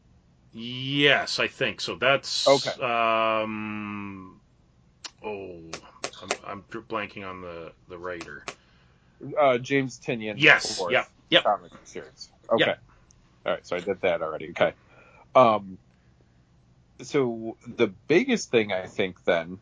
[0.54, 1.96] Yes, I think so.
[1.96, 2.72] That's Okay.
[2.82, 4.40] Um,
[5.24, 5.60] oh,
[6.22, 8.46] I'm, I'm blanking on the the writer.
[9.40, 10.36] Uh, James Tynion.
[10.38, 10.84] Yes.
[10.90, 11.08] Yep.
[11.30, 11.44] Yep.
[11.44, 12.30] Comic series.
[12.52, 12.66] Okay.
[12.66, 12.80] Yep.
[13.46, 13.66] All right.
[13.68, 14.50] So I did that already.
[14.52, 14.74] Okay.
[15.36, 15.80] Um,
[17.02, 19.60] so the biggest thing I think then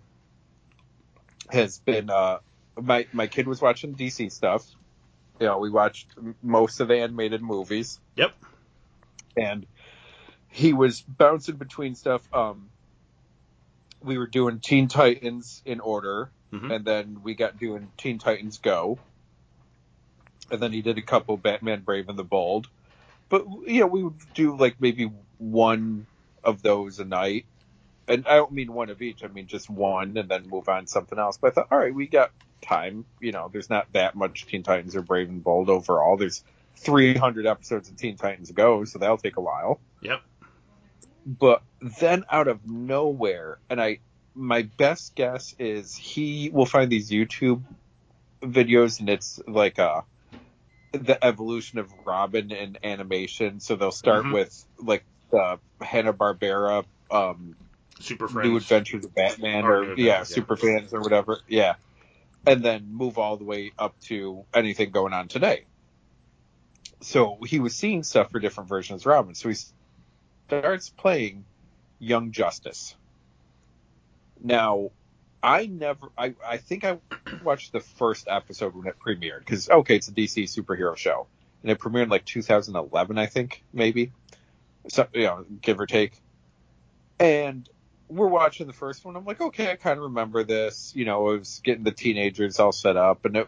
[1.51, 2.39] has been uh
[2.81, 4.65] my my kid was watching DC stuff.
[5.39, 6.07] You know, we watched
[6.41, 7.99] most of the animated movies.
[8.15, 8.31] Yep.
[9.35, 9.65] And
[10.49, 12.21] he was bouncing between stuff.
[12.33, 12.69] Um,
[14.03, 16.75] we were doing Teen Titans in order, Mhm.
[16.75, 18.99] and then we got doing Teen Titans Go,
[20.51, 22.67] and then he did a couple Batman Brave and the Bold.
[23.29, 26.05] But you know, we would do like maybe one
[26.43, 27.45] of those a night,
[28.13, 29.23] and I don't mean one of each.
[29.23, 31.37] I mean just one, and then move on to something else.
[31.37, 32.31] But I thought, all right, we got
[32.61, 33.05] time.
[33.19, 36.17] You know, there's not that much Teen Titans or Brave and Bold overall.
[36.17, 36.43] There's
[36.77, 39.79] 300 episodes of Teen Titans Go, so that'll take a while.
[40.01, 40.21] Yep.
[41.25, 41.63] But
[41.99, 43.99] then out of nowhere, and I,
[44.33, 47.61] my best guess is he will find these YouTube
[48.41, 50.01] videos, and it's like uh
[50.93, 53.59] the evolution of Robin in animation.
[53.59, 54.33] So they'll start Mhm.
[54.33, 57.55] with like the Hanna Barbera um,
[58.01, 58.49] Super Friends.
[58.49, 60.23] New Adventures of Batman Or yeah, yeah.
[60.23, 61.39] super fans or whatever.
[61.47, 61.75] Yeah.
[62.45, 65.65] And then move all the way up to anything going on today.
[67.01, 69.35] So he was seeing stuff for different versions of Robin.
[69.35, 69.55] So he
[70.47, 71.45] starts playing
[71.99, 72.95] Young Justice.
[74.43, 74.89] Now,
[75.43, 76.97] I never, I, I think I
[77.43, 81.27] watched the first episode when it premiered because, okay, it's a DC superhero show.
[81.61, 84.11] And it premiered in like 2011, I think, maybe.
[84.87, 86.19] So, you know, give or take.
[87.19, 87.69] And
[88.11, 89.15] we're watching the first one.
[89.15, 90.91] I'm like, okay, I kind of remember this.
[90.95, 93.47] You know, I was getting the teenagers all set up, and it,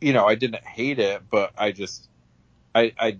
[0.00, 2.08] you know, I didn't hate it, but I just,
[2.74, 3.18] I, I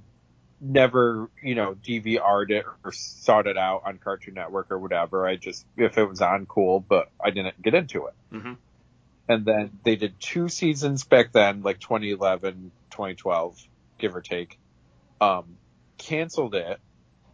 [0.61, 5.27] never, you know, DVR'd it or sought it out on Cartoon Network or whatever.
[5.27, 8.15] I just, if it was on, cool, but I didn't get into it.
[8.31, 8.53] hmm
[9.27, 13.59] And then they did two seasons back then, like 2011, 2012,
[13.99, 14.59] give or take.
[15.21, 15.57] Um,
[15.97, 16.79] canceled it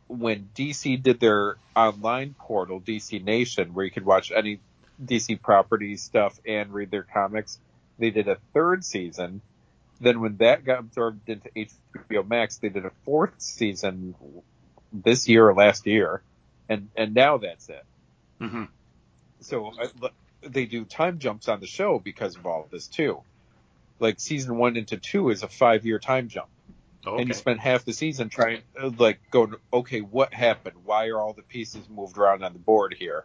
[0.09, 4.61] when DC did their online portal, DC Nation, where you could watch any
[5.05, 7.59] DC property stuff and read their comics.
[7.99, 9.41] They did a third season.
[10.01, 14.15] Then when that got absorbed into HBO Max, they did a fourth season
[14.93, 16.23] this year or last year.
[16.69, 17.85] And, and now that's it
[18.41, 18.65] hmm
[19.41, 20.09] so uh,
[20.43, 23.21] they do time jumps on the show because of all of this too.
[24.01, 26.49] Like season one into two is a five year time jump,
[27.07, 27.21] Okay.
[27.21, 30.77] and you spend half the season trying, uh, like, going, okay, what happened?
[30.85, 33.25] Why are all the pieces moved around on the board here?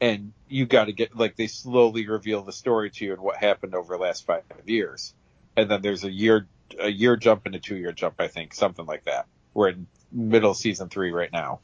[0.00, 3.36] And you got to get like they slowly reveal the story to you and what
[3.36, 5.12] happened over the last five years,
[5.56, 6.46] and then there's a year
[6.78, 9.26] a year jump and a two year jump, I think, something like that.
[9.54, 11.58] We're in middle season three right now,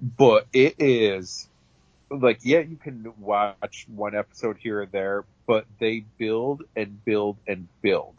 [0.00, 1.46] but it is
[2.10, 7.36] like yeah you can watch one episode here or there but they build and build
[7.46, 8.14] and build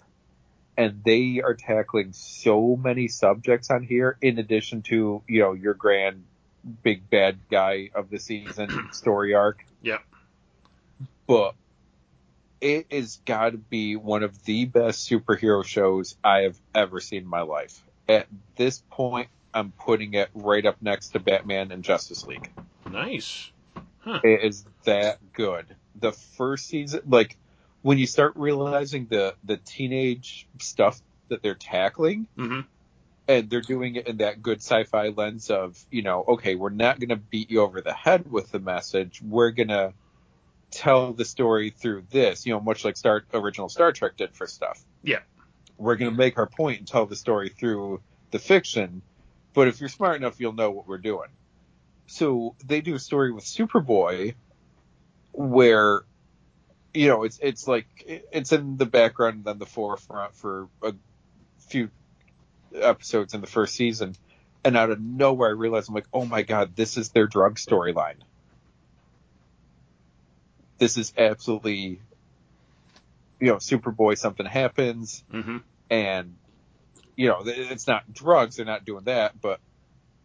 [0.78, 5.74] and they are tackling so many subjects on here in addition to you know your
[5.74, 6.24] grand
[6.84, 10.02] big bad guy of the season story arc Yep.
[11.28, 11.56] but
[12.62, 17.24] it is got to be one of the best superhero shows I have ever seen
[17.24, 17.84] in my life.
[18.08, 22.50] At this point, I'm putting it right up next to Batman and Justice League.
[22.90, 23.52] Nice.
[24.00, 24.22] huh.
[24.24, 25.66] It is that good.
[26.00, 27.36] The first season, like
[27.84, 32.62] when you start realizing the the teenage stuff that they're tackling, hmm
[33.26, 37.00] and they're doing it in that good sci-fi lens of, you know, okay, we're not
[37.00, 39.22] going to beat you over the head with the message.
[39.22, 39.94] We're going to
[40.72, 44.46] tell the story through this, you know, much like Star original Star Trek did for
[44.46, 44.84] stuff.
[45.04, 45.20] Yeah.
[45.78, 49.02] we're going to make our point and tell the story through the fiction,
[49.54, 51.30] but if you're smart enough, you'll know what we're doing.
[52.08, 54.36] So they do a story with Superboy
[55.32, 56.04] where
[56.94, 57.88] you know it's it's like
[58.32, 60.94] it's in the background and then the forefront for a
[61.68, 61.90] few
[62.76, 64.16] episodes in the first season
[64.64, 67.56] and out of nowhere I realize I'm like, oh my god, this is their drug
[67.56, 68.16] storyline.
[70.78, 72.00] This is absolutely
[73.40, 75.58] you know, Superboy something happens Mm-hmm.
[75.90, 76.36] and
[77.16, 79.60] you know, it's not drugs, they're not doing that, but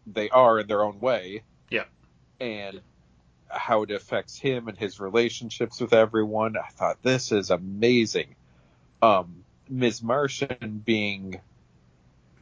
[0.07, 1.43] they are in their own way.
[1.71, 1.85] Yeah.
[2.41, 2.81] And
[3.51, 6.57] how it affects him and his relationships with everyone.
[6.57, 8.35] I thought this is amazing.
[9.03, 10.03] Um, Ms.
[10.03, 11.41] Martian being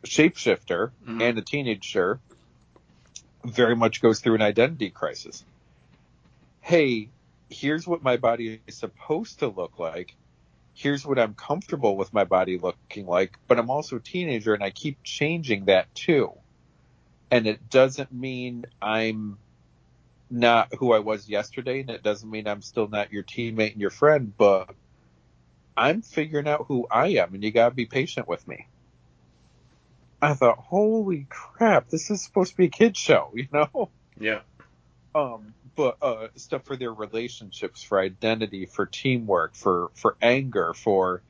[0.02, 1.22] a shapeshifter Mhm.
[1.22, 2.20] and a teenager
[3.44, 5.44] very much goes through an identity crisis.
[6.60, 7.10] Hey,
[7.48, 10.16] here's what my body is supposed to look like.
[10.74, 14.62] Here's what I'm comfortable with my body looking like, but I'm also a teenager and
[14.62, 16.32] I keep changing that too.
[17.30, 19.38] And it doesn't mean I'm
[20.30, 23.80] not who I was yesterday, and it doesn't mean I'm still not your teammate and
[23.80, 24.74] your friend, but
[25.76, 28.66] I'm figuring out who I am, and you gotta be patient with me.
[30.20, 33.90] I thought, holy crap, this is supposed to be a kid show, you know?
[34.18, 34.40] Yeah.
[35.14, 41.22] Um, but uh, stuff for their relationships, for identity, for teamwork, for for anger, for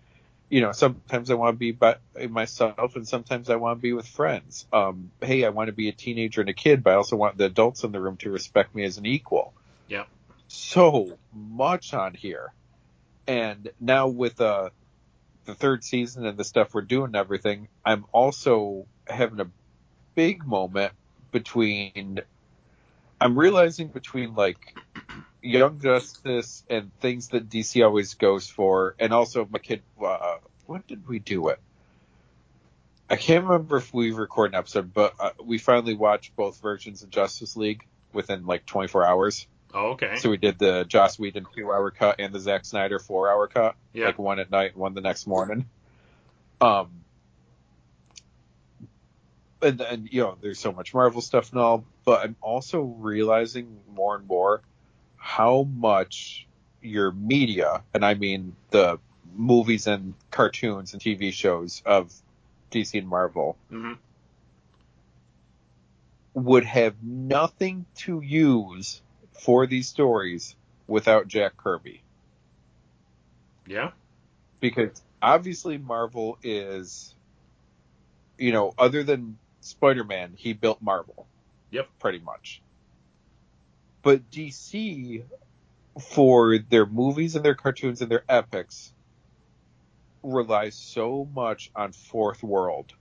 [0.49, 1.97] you know, sometimes I want to be by
[2.29, 4.67] myself, and sometimes I want to be with friends.
[4.73, 7.37] Um, hey, I want to be a teenager and a kid, but I also want
[7.37, 9.53] the adults in the room to respect me as an equal.
[9.89, 10.05] Yeah.
[10.49, 12.53] So much on here,
[13.27, 14.71] and now with uh
[15.47, 19.49] the third season and the stuff we're doing and everything, I'm also having a
[20.15, 20.93] big moment
[21.33, 22.21] between
[23.21, 24.77] I'm realizing between like
[25.47, 29.83] Young Justice and things that DC always goes for, and also my kid.
[30.03, 30.37] Uh,
[30.67, 31.61] when did we do it?
[33.09, 37.03] I can't remember if we recorded an episode, but uh, we finally watched both versions
[37.03, 39.47] of Justice League within like 24 hours.
[39.73, 40.17] Oh, okay.
[40.17, 43.47] So we did the Joss Whedon two hour cut and the Zack Snyder four hour
[43.47, 44.07] cut, yeah.
[44.07, 45.69] like one at night, one the next morning.
[46.61, 47.05] Um,
[49.63, 53.79] and and you know, there's so much Marvel stuff and all, but I'm also realizing
[53.93, 54.63] more and more
[55.27, 56.47] how much
[56.81, 58.99] your media, and I mean the
[59.35, 62.13] movies and cartoons and TV shows of
[62.71, 63.95] DC and Marvel, hmm
[66.35, 69.01] would have nothing to use
[69.33, 70.55] for these stories
[70.87, 72.03] without Jack Kirby.
[73.67, 73.91] Yeah.
[74.61, 77.15] because obviously Marvel is,
[78.39, 81.27] you know, other than Spider-Man, he built Marvel.
[81.71, 81.89] Yep.
[81.99, 82.61] Pretty much.
[84.07, 85.25] But DC,
[86.01, 88.93] for their movies and their cartoons and their epics,
[90.23, 92.93] relies so much on Fourth World.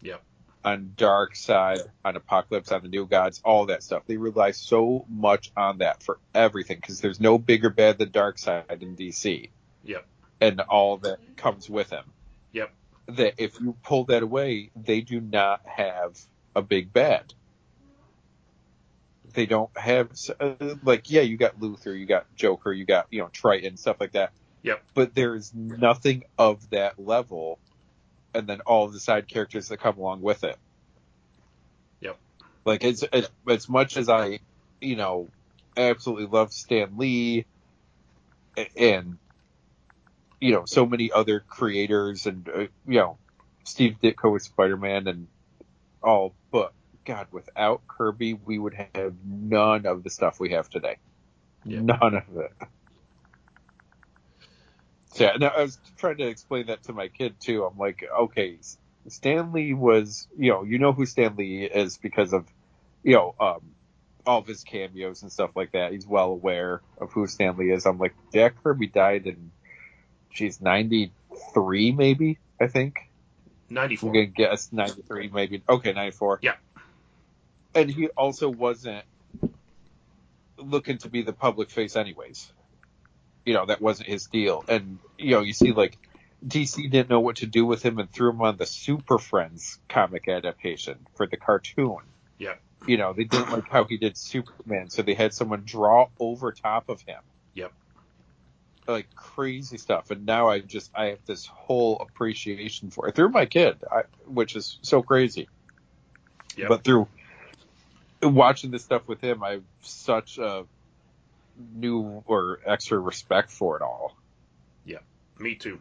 [0.00, 0.22] Yep.
[0.64, 4.04] On Darkseid, on Apokolips, on the New Gods, all that stuff.
[4.06, 8.80] They rely so much on that for everything because there's no bigger bad than Darkseid
[8.80, 9.50] in DC
[9.84, 10.06] Yep.
[10.40, 12.04] and all that comes with him.
[12.52, 12.72] Yep.
[13.08, 16.18] That if you pull that away, they do not have
[16.54, 17.34] a big bad.
[19.36, 20.10] They don't have
[20.40, 23.98] uh, like yeah, you got Luthor, you got Joker, you got you know Triton stuff
[24.00, 24.32] like that.
[24.62, 24.82] Yep.
[24.94, 27.58] But there is nothing of that level,
[28.32, 30.56] and then all of the side characters that come along with it.
[32.00, 32.16] Yep.
[32.64, 34.38] Like it's as, as much as I,
[34.80, 35.28] you know,
[35.76, 37.44] absolutely love Stan Lee,
[38.74, 39.18] and
[40.40, 43.18] you know so many other creators and uh, you know
[43.64, 45.26] Steve Ditko with Spider-Man and
[46.02, 46.72] all, but
[47.06, 50.96] God, without Kirby, we would have none of the stuff we have today.
[51.64, 51.80] Yeah.
[51.80, 52.52] None of it.
[55.14, 57.64] So, yeah, no, I was trying to explain that to my kid too.
[57.64, 58.58] I'm like, okay,
[59.08, 62.46] Stan Lee was, you know, you know who Stan Lee is because of,
[63.02, 63.60] you know, um,
[64.26, 65.92] all of his cameos and stuff like that.
[65.92, 67.86] He's well aware of who Stan Lee is.
[67.86, 69.52] I'm like, Jack Kirby died in,
[70.30, 72.96] she's 93 maybe, I think.
[73.70, 74.12] I'm 94.
[74.12, 75.62] gonna guess 93 maybe.
[75.68, 76.40] Okay, 94.
[76.42, 76.54] Yeah.
[77.76, 79.04] And he also wasn't
[80.56, 82.52] looking to be the public face anyways.
[83.44, 84.64] You know, that wasn't his deal.
[84.66, 85.98] And, you know, you see like
[86.46, 89.78] DC didn't know what to do with him and threw him on the Super Friends
[89.88, 91.98] comic adaptation for the cartoon.
[92.38, 92.54] Yeah.
[92.86, 96.52] You know, they didn't like how he did Superman, so they had someone draw over
[96.52, 97.20] top of him.
[97.54, 97.72] Yep.
[98.86, 100.10] Like crazy stuff.
[100.10, 104.02] And now I just, I have this whole appreciation for it through my kid, I,
[104.26, 105.48] which is so crazy.
[106.56, 106.68] Yep.
[106.68, 107.08] But through
[108.34, 110.64] watching this stuff with him, I have such a
[111.74, 114.16] new or extra respect for it all.
[114.84, 114.98] Yeah,
[115.38, 115.80] me too.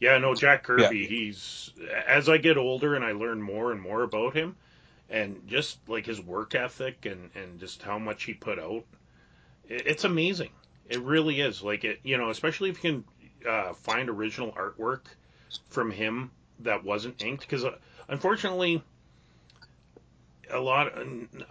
[0.00, 1.70] Yeah, no, Jack Kirby, he's
[2.06, 4.56] as I get older and I learn more and more about him
[5.10, 8.84] and just like his work ethic and and just how much he put out.
[9.68, 10.50] it- It's amazing.
[10.88, 11.62] It really is.
[11.62, 13.04] Like it, you know, especially if you
[13.42, 15.00] can uh, find original artwork
[15.68, 17.76] from him that wasn't inked because uh,
[18.08, 18.82] unfortunately
[20.50, 20.92] a lot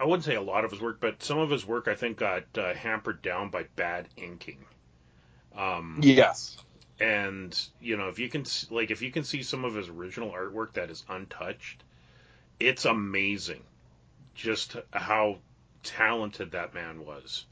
[0.00, 2.18] I wouldn't say a lot of his work, but some of his work I think
[2.18, 4.66] got uh, hampered down by bad inking.
[5.56, 6.58] Um, Yes.
[7.00, 10.30] and you know if you can like if you can see some of his original
[10.30, 11.82] artwork that is untouched
[12.60, 13.62] it's amazing
[14.34, 15.38] just how
[15.82, 17.46] talented that man was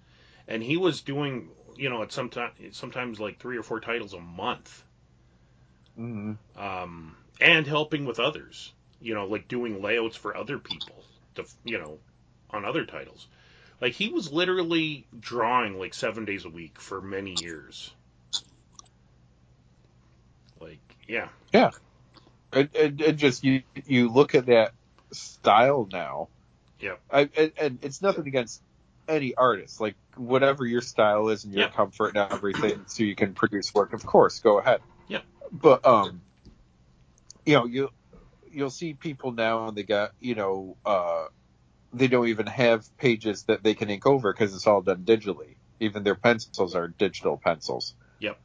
[0.48, 4.14] and he was doing you know at some time sometimes like three or four titles
[4.14, 4.84] a month
[5.96, 11.04] hmm um, and helping with others you know like doing layouts for other people
[11.64, 11.98] you know
[12.50, 13.28] on other titles
[13.80, 17.90] like he was literally drawing like seven days a week for many years
[20.60, 21.28] like yeah
[22.52, 24.72] And, and, and just you you look at that
[25.12, 26.30] style now.
[26.80, 27.00] Yep.
[27.12, 28.62] I and, and it's nothing against
[29.08, 29.80] any artist.
[29.80, 31.74] Like whatever your style is and your Yep.
[31.76, 33.92] comfort and everything, so you can produce work.
[33.92, 34.80] Of course, go ahead.
[35.08, 35.24] Yep.
[35.52, 36.22] But um,
[37.46, 37.90] you know you
[38.56, 41.26] you'll see people now and they got you know uh
[41.92, 45.54] they don't even have pages that they can ink over because it's all done digitally.
[45.80, 47.94] Even their pencils are digital pencils.
[48.20, 48.38] Yep.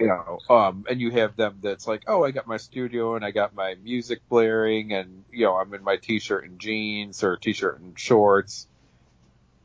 [0.00, 3.24] You know, um, and you have them that's like, oh, I got my studio and
[3.24, 7.36] I got my music blaring, and you know, I'm in my t-shirt and jeans or
[7.36, 8.66] t-shirt and shorts.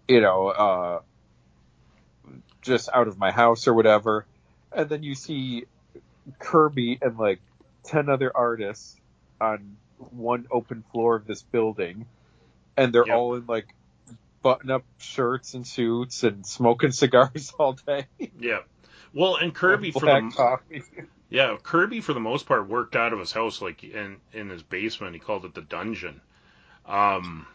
[0.08, 1.00] You know, uh,
[2.62, 4.26] just out of my house or whatever,
[4.72, 5.66] and then you see
[6.38, 7.40] Kirby and like
[7.84, 8.99] ten other artists
[9.42, 9.78] on
[10.12, 12.06] one open floor of this building,
[12.78, 13.16] and they're Yep.
[13.16, 13.68] all in like
[14.42, 18.08] button-up shirts and suits and smoking cigars all day.
[18.40, 18.60] Yeah.
[19.14, 20.84] Well, and Kirby for the coffee.
[21.30, 24.64] yeah Kirby for the most part worked out of his house like in in his
[24.64, 25.14] basement.
[25.14, 26.22] He called it the dungeon.
[26.86, 27.46] Um,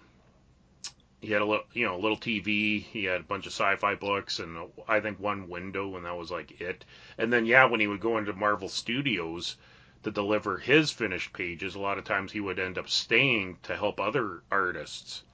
[1.20, 2.82] he had a little you know a little TV.
[2.82, 6.30] He had a bunch of sci-fi books and I think one window, and that was
[6.30, 6.84] like it.
[7.18, 9.56] And then yeah, when he would go into Marvel Studios
[10.04, 13.76] to deliver his finished pages, a lot of times he would end up staying to
[13.76, 15.24] help other artists.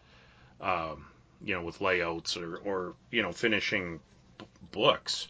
[0.61, 1.07] Um,
[1.43, 4.01] you know, with layouts or, or you know, finishing
[4.39, 5.29] b- books.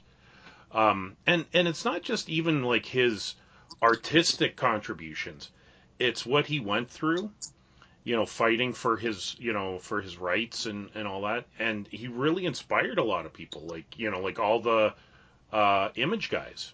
[0.73, 3.35] Um, and and it's not just even like his
[3.83, 5.51] artistic contributions;
[5.99, 7.31] it's what he went through,
[8.05, 11.47] you know, fighting for his you know for his rights and and all that.
[11.59, 14.95] And he really inspired a lot of people, like you know, like all the
[15.53, 16.73] uh, image guys.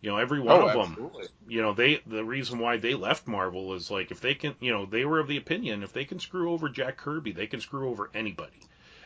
[0.00, 0.98] You know, every one Oh, of them
[1.46, 4.72] you know they the reason why they left Marvel is like if they can you
[4.72, 7.60] know they were of the opinion if they can screw over Jack Kirby they can
[7.60, 8.60] screw over anybody.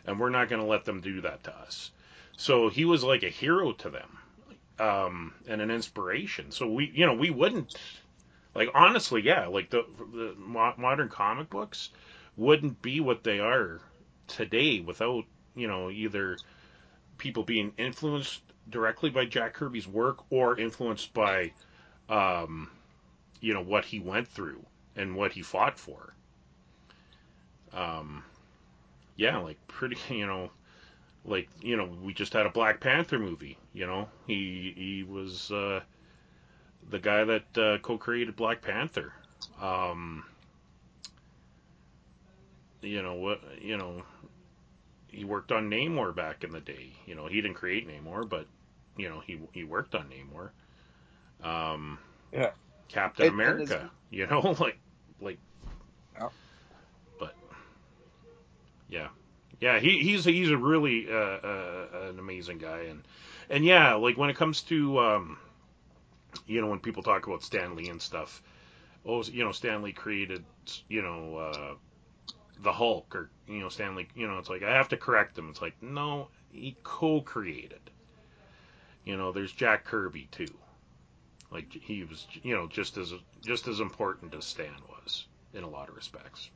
[0.07, 1.91] And we're not going to let them do that to us.
[2.37, 4.19] So he was like a hero to them
[4.79, 6.51] um and an inspiration.
[6.51, 7.75] So we you know we wouldn't
[8.55, 11.91] like honestly yeah like the the modern comic books
[12.37, 13.81] wouldn't be what they are
[14.29, 15.25] today without
[15.55, 16.41] you know either
[17.19, 21.53] people being influenced directly by Jack Kirby's work or influenced by
[22.09, 22.71] um,
[23.41, 24.65] you know what he went through
[24.97, 26.15] and what he fought for.
[27.73, 28.25] Um,
[29.17, 30.51] yeah, like pretty, you know,
[31.25, 33.59] like you know, we just had a Black Panther movie.
[33.73, 35.81] You know, he he was uh,
[36.91, 39.13] the guy that uh, co-created Black Panther.
[39.61, 40.25] Um,
[42.81, 43.41] you know what?
[43.61, 44.03] You know,
[45.13, 46.93] he worked on Namor back in the day.
[47.07, 48.47] You know, he didn't create Namor, but
[48.97, 50.51] you know, he he worked on Namor.
[51.47, 51.99] Um,
[52.33, 52.51] Yeah.
[52.89, 53.91] Captain and America.
[54.11, 54.79] you know, like
[55.21, 55.39] like.
[56.19, 56.29] Yeah.
[57.19, 57.35] But
[58.89, 59.09] yeah,
[59.61, 63.03] yeah, he he's he's a really uh, uh, an amazing guy, and
[63.51, 65.39] and yeah, like when it comes to um,
[66.47, 68.43] you know, when people talk about Stan Lee and stuff,
[69.07, 70.45] oh, you know, Stan Lee created,
[70.89, 71.75] you know, uh,
[72.61, 75.37] the Hulk, or you know, Stan Lee, you know, it's like I have to correct
[75.39, 75.49] him.
[75.51, 77.81] It's like no, he co-created.
[79.05, 80.47] You know, there's Jack Kirby too.
[81.51, 83.13] Like he was, you know, just as
[83.45, 86.51] just as important as Stan was in a lot of respects.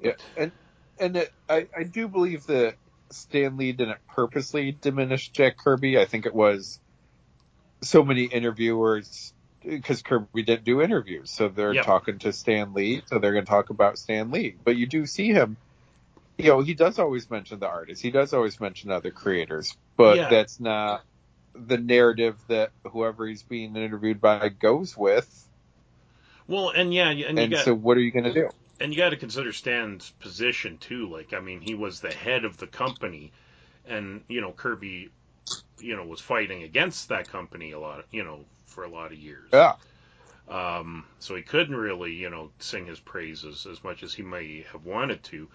[0.00, 0.52] Yeah, and
[0.98, 2.76] and it, I I do believe that
[3.10, 5.98] Stan Lee didn't purposely diminish Jack Kirby.
[5.98, 6.80] I think it was
[7.82, 9.32] so many interviewers
[9.66, 11.84] because Kirby didn't do interviews, so they're Yep.
[11.84, 14.56] talking to Stan Lee, so they're going to talk about Stan Lee.
[14.64, 15.56] But you do see him.
[16.38, 18.02] You know, he does always mention the artists.
[18.02, 20.28] He does always mention other creators, but Yeah.
[20.30, 21.02] that's not
[21.54, 25.28] the narrative that whoever he's being interviewed by goes with.
[26.46, 28.48] Well, and yeah, and And, you got so, what are you going to do?
[28.78, 31.08] and you got to consider Stan's position too.
[31.10, 33.32] Like, I mean, he was the head of the company,
[33.86, 35.08] and you know, Kirby
[35.78, 39.18] you know, was fighting against that company a lot, you know, for a lot of
[39.18, 39.48] years.
[39.52, 39.74] Yeah.
[40.48, 44.64] Um, so he couldn't really, you know, sing his praises as much as he may
[44.72, 45.48] have wanted to.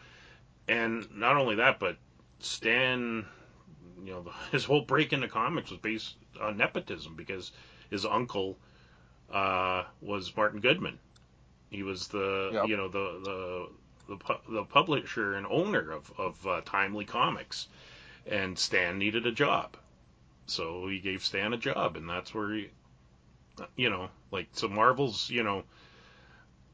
[0.68, 1.98] And not only that, but
[2.40, 3.26] Stan,
[4.04, 7.52] you know, his whole break into comics was based on nepotism because
[7.90, 8.58] his uncle
[9.32, 11.00] uh, was Martin Goodman.
[11.70, 12.68] He was the, Yep.
[12.68, 17.68] you know, the the the, the publisher and owner of of uh, Timely Comics,
[18.26, 19.78] and Stan needed a job,
[20.46, 22.70] so he gave Stan a job, and that's where he,
[23.76, 25.64] you know, like so Marvel's, you know,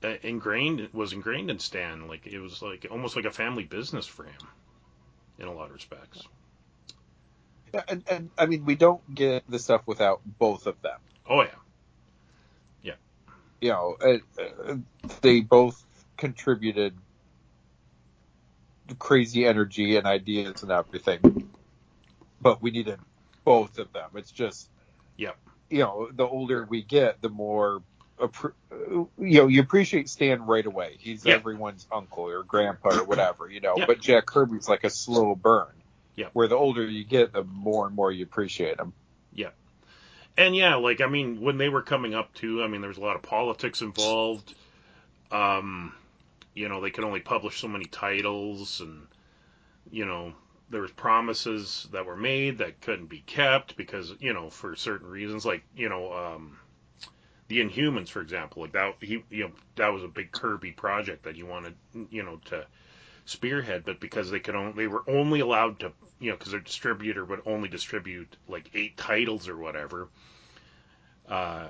[0.03, 4.05] uh, ingrained was ingrained in Stan, like it was like almost like a family business
[4.05, 4.47] for him,
[5.39, 6.23] in a lot of respects.
[7.73, 10.99] Yeah, and, and I mean, we don't get the stuff without both of them.
[11.29, 11.49] Oh yeah,
[12.81, 12.93] Yeah.
[13.61, 14.77] You know, uh, uh,
[15.21, 15.83] they both
[16.17, 16.95] contributed
[18.95, 21.49] crazy energy and ideas and everything,
[22.41, 22.99] but we needed
[23.43, 24.09] both of them.
[24.15, 24.69] It's just,
[25.17, 25.37] Yep.
[25.69, 27.81] you know, the older we get, the more.
[28.19, 30.95] You know, you appreciate Stan right away.
[30.99, 31.35] He's Yeah.
[31.35, 33.75] everyone's uncle or grandpa or whatever, you know.
[33.77, 33.85] Yeah.
[33.85, 35.67] But Jack Kirby's like a slow burn.
[36.15, 36.29] Yeah.
[36.33, 38.93] Where the older you get, the more and more you appreciate him.
[39.33, 39.51] Yeah.
[40.35, 42.97] And yeah, like I mean, when they were coming up too, I mean, there was
[42.97, 44.55] a lot of politics involved.
[45.31, 45.93] Um,
[46.57, 49.07] you know, they could only publish so many titles, and
[49.91, 50.33] you know,
[50.69, 55.07] there was promises that were made that couldn't be kept because you know for certain
[55.07, 56.57] reasons, like you know, um,
[57.47, 61.23] the Inhumans, for example, like that he you know that was a big Kirby project
[61.23, 61.75] that he wanted
[62.09, 62.65] you know to
[63.25, 66.61] spearhead, but because they could only they were only allowed to you know because their
[66.61, 70.07] distributor would only distribute like eight titles or whatever.
[71.29, 71.67] Uh,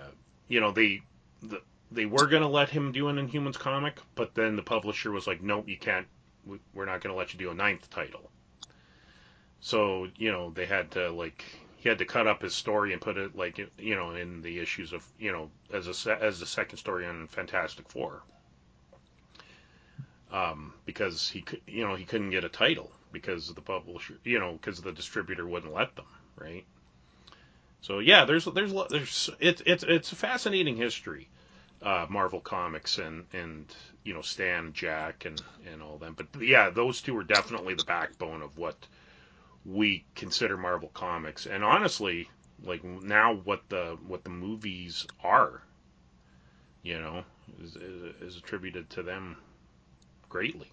[0.47, 1.01] you know they
[1.41, 1.61] the,
[1.91, 5.27] they were going to let him do an Inhumans comic, but then the publisher was
[5.27, 6.07] like, nope, you can't.
[6.45, 8.29] we- We're not going to let you do a ninth title.
[9.59, 11.43] So you know they had to like
[11.77, 14.59] he had to cut up his story and put it like you know in the
[14.59, 18.21] issues of you know as a as the second story on Fantastic Four.
[20.31, 24.39] Um, because he could you know he couldn't get a title because the publisher you
[24.39, 26.05] know because the distributor wouldn't let them
[26.37, 26.65] right.
[27.81, 31.29] So yeah, there's there's there's it's it's it's a fascinating history,
[31.81, 33.65] uh, Marvel Comics and and
[34.03, 35.41] you know Stan, Jack, and
[35.71, 36.15] and all them.
[36.15, 38.75] But yeah, those two are definitely the backbone of what
[39.65, 41.45] we consider Marvel Comics.
[41.45, 42.29] And honestly,
[42.63, 45.61] like now, what the what the movies are,
[46.81, 47.23] you know,
[47.61, 49.37] is is, is attributed to them
[50.29, 50.71] greatly.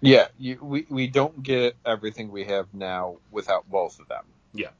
[0.00, 4.24] Yeah, you, we we don't get everything we have now without both of them.
[4.54, 4.70] Yeah.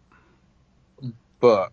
[1.40, 1.72] But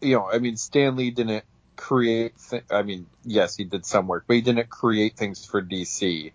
[0.00, 1.44] you know, I mean, Stan Lee didn't
[1.78, 2.34] create.
[2.50, 6.34] Th- I mean, yes, he did some work, but he didn't create things for DC.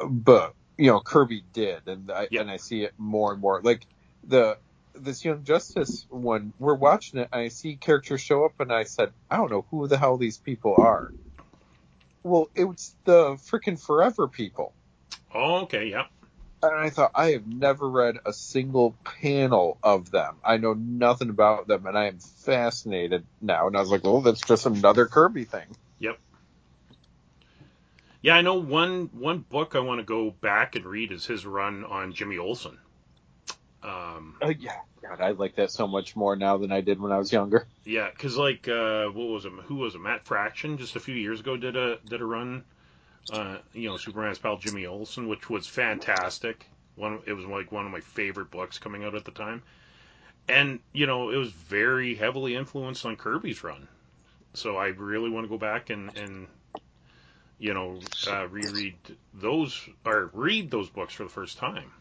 [0.00, 2.40] But you know, Kirby did, and I Yeah.
[2.40, 3.62] and I see it more and more.
[3.62, 3.86] Like
[4.24, 4.58] the
[4.94, 8.84] this Young Justice one, we're watching it, and I see characters show up, and I
[8.84, 11.12] said, I don't know who the hell these people are.
[12.24, 14.76] Well, it's the freaking Forever people.
[15.34, 16.06] Oh, okay, yeah,
[16.62, 20.36] And I thought, I have never read a single panel of them.
[20.44, 23.66] I know nothing about them, and I am fascinated now.
[23.66, 25.66] And I was like, oh, that's just another Kirby thing.
[25.98, 26.18] Yep.
[28.22, 28.36] Yeah.
[28.36, 31.84] I know one one book I want to go back and read is his run
[31.84, 32.78] on Jimmy Olsen.
[33.82, 37.12] Um, Uh, yeah, God, I like that so much more now than I did when
[37.12, 37.68] I was younger.
[37.84, 39.52] Yeah, because like uh, what was it?
[39.66, 40.00] Who was it?
[40.00, 42.64] Matt Fraction just a few years ago did a did a run.
[43.30, 46.66] Uh, you know, Superman's pal Jimmy Olsen, which was fantastic.
[46.94, 49.62] One, it was like one of my favorite books coming out at the time,
[50.48, 53.88] and you know, it was very heavily influenced on Kirby's run.
[54.54, 56.46] So I really want to go back and and
[57.58, 58.94] you know uh, reread
[59.34, 61.92] those or read those books for the first time.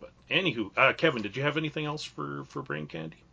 [0.00, 3.23] But anywho, uh, Kevin, did you have anything else for for Brain Candy?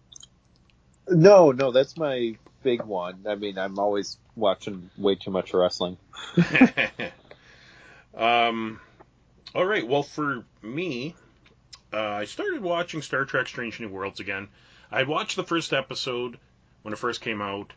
[1.07, 3.25] No, no, that's my big one.
[3.27, 5.97] I mean, I'm always watching way too much wrestling.
[8.15, 8.79] um,
[9.53, 9.87] all right.
[9.87, 11.15] Well, for me,
[11.91, 14.47] uh, I started watching Star Trek: Strange New Worlds again.
[14.91, 16.37] I watched the first episode
[16.81, 17.73] when it first came out,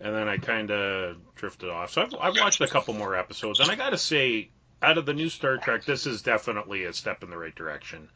[0.00, 1.92] and then I kind of drifted off.
[1.92, 4.48] So I've, I've watched a couple more episodes, and I got to say,
[4.82, 8.08] out of the new Star Trek, this is definitely a step in the right direction.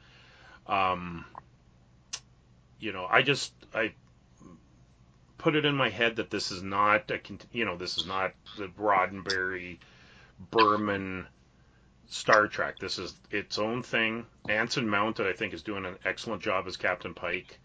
[0.66, 1.24] Um,
[2.78, 3.92] you know, I just I
[5.38, 7.20] put it in my head that this is not a
[7.52, 9.78] you know this is not the Roddenberry
[10.50, 11.26] Berman
[12.08, 12.78] Star Trek.
[12.78, 14.26] This is its own thing.
[14.48, 17.58] Anson Mount, I think, is doing an excellent job as Captain Pike.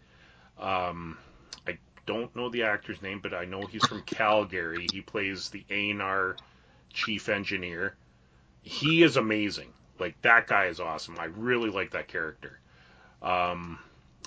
[0.58, 1.18] Um,
[1.66, 4.86] I don't know the actor's name, but I know he's from Calgary.
[4.92, 6.36] He plays the Aenar
[6.92, 7.96] chief engineer.
[8.62, 9.72] He is amazing.
[9.98, 11.16] Like that guy is awesome.
[11.18, 12.58] I really like that character.
[13.22, 13.78] Um,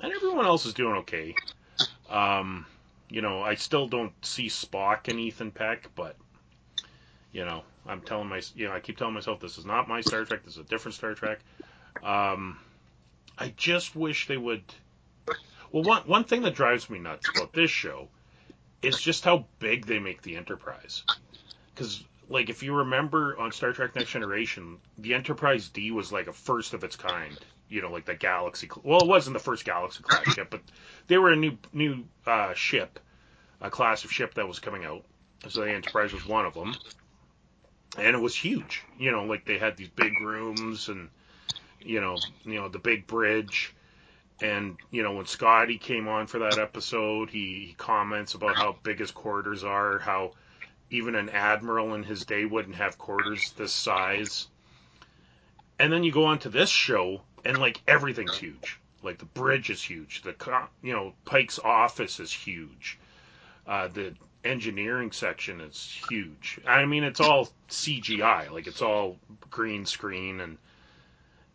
[0.01, 1.35] and everyone else is doing okay.
[2.09, 2.65] Um,
[3.09, 6.15] you know, I still don't see Spock and Ethan Peck, but
[7.31, 10.01] you know, I'm telling my, you know, I keep telling myself this is not my
[10.01, 10.43] Star Trek.
[10.43, 11.39] This is a different Star Trek.
[12.03, 12.59] Um,
[13.38, 14.63] I just wish they would.
[15.71, 18.07] Well, one one thing that drives me nuts about this show
[18.81, 21.03] is just how big they make the Enterprise.
[21.73, 26.27] Because, like, if you remember on Star Trek Next Generation, the Enterprise D was like
[26.27, 27.38] a first of its kind.
[27.69, 28.69] You know, like the Galaxy.
[28.84, 30.61] Well, it wasn't the first Galaxy class ship, but
[31.07, 32.99] they were a new new uh, ship,
[33.61, 35.03] a class of ship that was coming out.
[35.49, 36.76] So the Enterprise was one of them,
[37.98, 38.84] and it was huge.
[38.98, 41.10] You know, like they had these big rooms and
[41.81, 43.73] you know, you know the big bridge.
[44.41, 48.77] And you know when Scotty came on for that episode, he, he comments about how
[48.84, 50.34] big his quarters are, how
[50.89, 54.48] even an admiral in his day wouldn't have quarters this size.
[55.80, 58.79] And then you go on to this show, and like everything's huge.
[59.01, 60.21] Like the bridge is huge.
[60.21, 60.35] The
[60.83, 62.99] you know Pike's office is huge.
[63.65, 64.13] Uh, the
[64.43, 66.59] engineering section is huge.
[66.67, 68.51] I mean, it's all CGI.
[68.51, 69.17] Like it's all
[69.49, 70.57] green screen and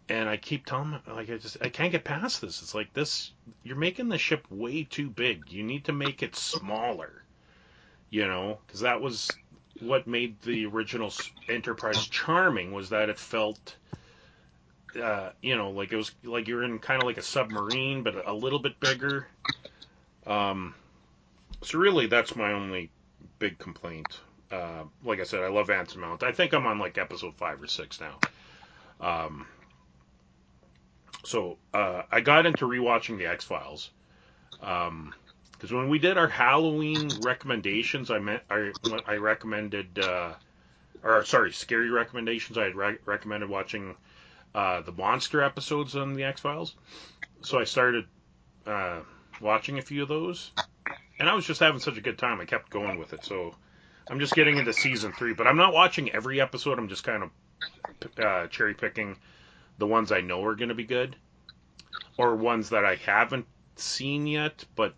[0.09, 2.63] and I keep telling like I just I can't get past this.
[2.63, 3.33] It's like this.
[3.63, 5.53] You're making the ship way too big.
[5.53, 7.23] You need to make it smaller.
[8.09, 9.31] You know, because that was
[9.81, 11.13] what made the original
[11.49, 13.77] Enterprise charming was that it felt
[15.01, 18.27] uh, you know, like it was like you're in kind of like a submarine, but
[18.27, 19.27] a little bit bigger.
[20.27, 20.75] Um,
[21.63, 22.91] so really, that's my only
[23.39, 24.21] big complaint.
[24.51, 26.23] Uh, like I said, I love Anson Mount.
[26.23, 28.19] I think I'm on like episode five or six now.
[29.01, 29.47] Um,
[31.25, 33.91] so uh, I got into rewatching the X Files.
[34.61, 35.15] Um,
[35.53, 38.73] because when we did our Halloween recommendations, I meant I,
[39.07, 40.33] I recommended, uh,
[41.05, 42.59] or sorry, scary recommendations.
[42.59, 43.95] I had re- recommended watching
[44.55, 46.75] uh, the monster episodes on the X Files.
[47.43, 48.07] So I started
[48.67, 49.01] uh,
[49.41, 50.53] watching a few of those,
[51.19, 52.41] and I was just having such a good time.
[52.41, 53.25] I kept going with it.
[53.25, 53.55] So
[54.09, 56.79] I'm just getting into season three, but I'm not watching every episode.
[56.79, 57.31] I'm just kind of
[58.19, 59.17] uh, cherry picking
[59.79, 61.17] the ones I know are going to be good,
[62.19, 63.47] or ones that I haven't
[63.77, 64.95] seen yet, but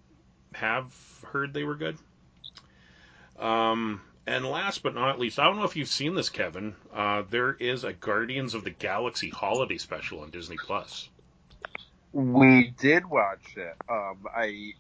[0.55, 0.93] have
[1.27, 1.97] heard they were good.
[3.39, 6.75] Um, and last but not least, I don't know if you've seen this, Kevin.
[6.93, 11.09] Uh, there is a Guardians of the Galaxy holiday special on Disney Plus.
[12.13, 13.77] We did watch it.
[13.89, 14.73] Um, I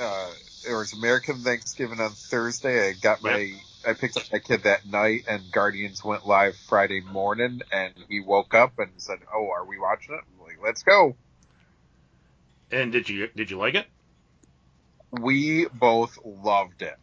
[0.00, 0.30] uh,
[0.68, 2.88] it was American Thanksgiving on Thursday.
[2.88, 3.52] I got my.
[3.86, 8.20] I picked up my kid that night, and Guardians went live Friday morning, and he
[8.20, 11.16] woke up and said, "Oh, are we watching it?" I'm like, "Let's go."
[12.70, 13.86] And did you did you like it?
[15.10, 16.96] We both loved it.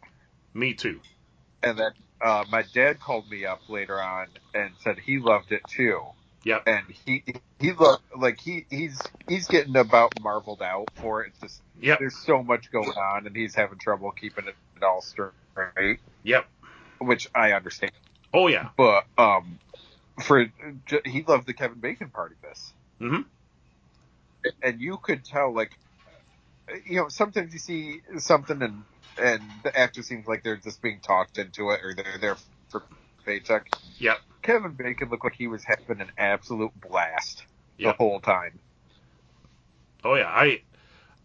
[0.54, 1.00] Me too.
[1.62, 5.62] And then uh, my dad called me up later on and said he loved it
[5.68, 6.02] too.
[6.44, 6.62] Yep.
[6.66, 7.24] And he
[7.58, 11.30] he loved like he he's he's getting about marveled out for it.
[11.30, 11.98] It's just yep.
[11.98, 15.98] there's so much going on and he's having trouble keeping it all straight.
[16.22, 16.46] Yep.
[17.00, 17.92] Which I understand.
[18.32, 18.68] Oh yeah.
[18.76, 19.58] But um,
[20.22, 20.46] for
[21.04, 22.72] he loved the Kevin Bacon part of this.
[23.00, 23.22] Mm-hmm.
[24.62, 25.76] And you could tell like
[26.84, 28.82] you know, sometimes you see something and
[29.18, 32.36] and the actor seems like they're just being talked into it or they're there
[32.68, 32.82] for
[33.24, 33.70] paycheck.
[33.98, 34.18] Yep.
[34.42, 37.44] Kevin Bacon looked like he was having an absolute blast
[37.78, 37.96] yep.
[37.96, 38.58] the whole time.
[40.04, 40.62] Oh yeah, I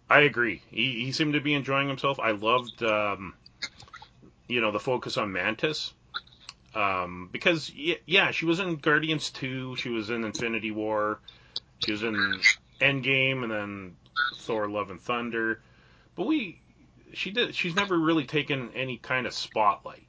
[0.10, 0.62] I agree.
[0.70, 2.20] He he seemed to be enjoying himself.
[2.20, 3.34] I loved um,
[4.48, 5.94] you know the focus on Mantis.
[6.74, 11.20] Um, because yeah, she was in Guardians 2, she was in Infinity War,
[11.80, 12.40] she was in
[12.80, 13.96] Endgame, and then
[14.36, 15.62] Thor: Love and Thunder.
[16.16, 16.60] But we,
[17.14, 17.56] she did.
[17.56, 20.06] She's never really taken any kind of spotlight.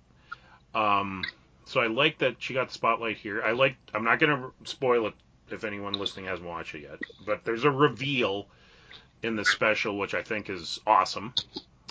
[0.74, 1.24] Um,
[1.64, 3.42] so I like that she got the spotlight here.
[3.42, 3.76] I like.
[3.94, 5.14] I'm not gonna spoil it
[5.50, 6.98] if anyone listening hasn't watched it yet.
[7.24, 8.46] But there's a reveal
[9.22, 11.34] in the special, which I think is awesome.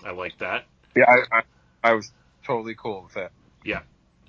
[0.04, 0.66] I like that.
[0.96, 1.42] Yeah, I, I,
[1.84, 2.12] I was
[2.44, 3.32] totally cool with that.
[3.64, 3.82] Yeah,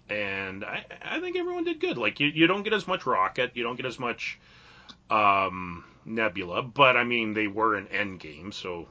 [0.09, 1.99] and I, I think everyone did good.
[1.99, 4.39] Like you, you don't get as much Rocket, you don't get as much
[5.11, 8.89] um, Nebula, but I mean they were in Endgame, so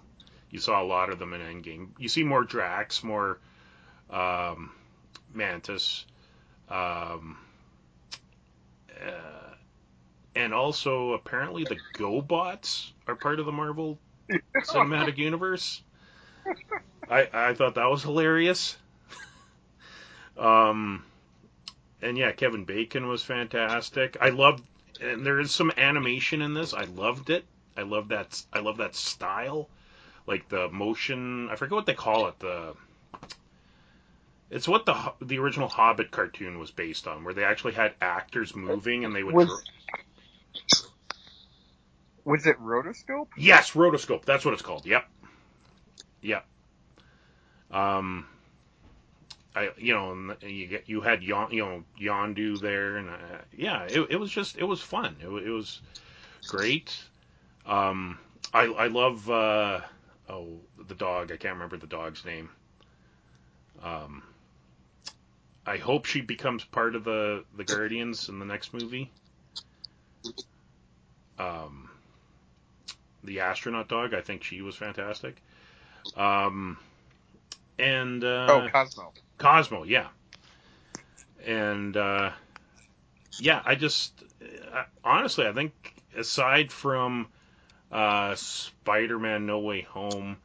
[0.49, 1.89] you saw a lot of them in Endgame.
[1.97, 3.39] You see more Drax, more
[4.09, 4.71] um,
[5.33, 6.05] Mantis,
[6.69, 7.37] um,
[9.05, 9.53] uh,
[10.35, 13.97] and also apparently the GoBots are part of the Marvel
[14.63, 15.81] Cinematic Universe.
[17.09, 18.77] I I thought that was hilarious.
[20.37, 21.03] um,
[22.01, 24.17] and yeah, Kevin Bacon was fantastic.
[24.19, 24.63] I loved
[25.01, 26.73] and there is some animation in this.
[26.73, 27.45] I loved it.
[27.75, 28.41] I love that.
[28.53, 29.69] I love that style,
[30.27, 31.49] like the motion.
[31.49, 32.39] I forget what they call it.
[32.39, 32.75] The
[34.49, 38.55] it's what the the original Hobbit cartoon was based on, where they actually had actors
[38.55, 39.33] moving and they would.
[39.33, 39.63] Was,
[42.23, 43.29] Was it Rotoscope?
[43.37, 44.25] Yes, Rotoscope.
[44.25, 44.85] That's what it's called.
[44.85, 45.05] Yep.
[46.21, 46.45] Yep.
[47.71, 48.27] Um,
[49.55, 53.13] I you know and you get you had Yon, you know Yondu there and uh,
[53.55, 55.15] yeah it, it was just it was fun.
[55.19, 55.81] It, it was
[56.47, 56.97] great.
[57.65, 58.17] Um
[58.53, 59.81] I I love uh
[60.29, 61.31] oh the dog.
[61.31, 62.49] I can't remember the dog's name.
[63.83, 64.23] Um
[65.65, 69.11] I hope she becomes part of the the Guardians in the next movie.
[71.37, 71.89] Um
[73.25, 75.35] the astronaut dog I think she was fantastic.
[76.15, 76.77] Um
[77.77, 79.11] and uh oh, Cosmo.
[79.41, 80.07] Cosmo, yeah.
[81.45, 82.31] And uh,
[83.39, 84.23] yeah, I just
[84.71, 87.27] uh, honestly, I think aside from
[87.91, 90.37] uh, Spider-Man: No Way Home,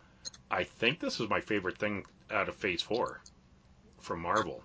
[0.51, 3.21] I think this is my favorite thing out of Phase Four
[4.01, 4.63] from Marvel.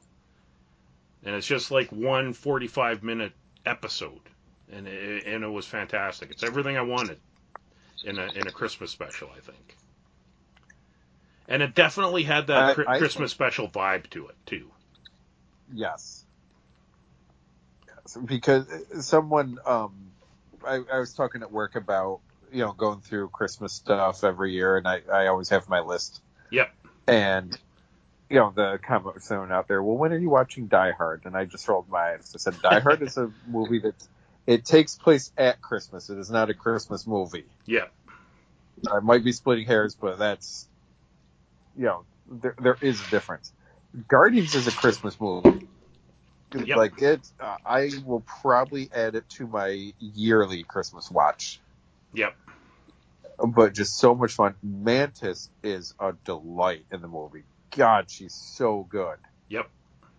[1.23, 3.33] And it's just like one 45-minute
[3.65, 4.21] episode,
[4.71, 6.31] and it, and it was fantastic.
[6.31, 7.19] It's everything I wanted
[8.05, 9.75] in a in a Christmas special, I think.
[11.51, 14.71] And it definitely had that I- I Christmas special vibe to it too.
[15.73, 16.23] Yes.
[17.87, 18.65] Yes, because
[19.01, 19.93] someone, um,
[20.65, 22.21] I, I was talking at work about,
[22.53, 26.21] you know, going through Christmas stuff every year, and I, I always have my list.
[26.51, 26.73] Yep.
[27.07, 27.59] And,
[28.29, 31.23] you know, the comment was thrown out there, well, when are you watching Die Hard?
[31.25, 32.31] And I just rolled my eyes.
[32.33, 33.95] I said, Die Hard is a movie that,
[34.47, 36.09] it takes place at Christmas.
[36.09, 37.45] It is not a Christmas movie.
[37.65, 37.87] Yeah.
[38.89, 40.69] I might be splitting hairs, but that's,
[41.75, 43.51] you know, there, there is a difference.
[44.07, 45.67] Guardians is a Christmas movie.
[46.53, 46.77] Yep.
[46.77, 51.61] Like it, uh, I will probably add it to my yearly Christmas watch.
[52.13, 52.35] Yep.
[53.39, 54.55] But just so much fun.
[54.61, 57.45] Mantis is a delight in the movie.
[57.75, 59.17] God, she's so good.
[59.49, 59.69] Yep.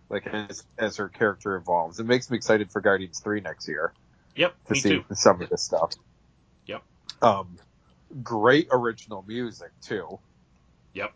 [0.09, 3.93] Like as as her character evolves, it makes me excited for Guardians three next year
[4.35, 4.55] Yep.
[4.67, 5.03] to Me see too.
[5.13, 5.93] some of this stuff.
[6.67, 6.83] Yep.
[7.21, 7.57] Um,
[8.21, 10.19] great original music too.
[10.93, 11.13] Yep.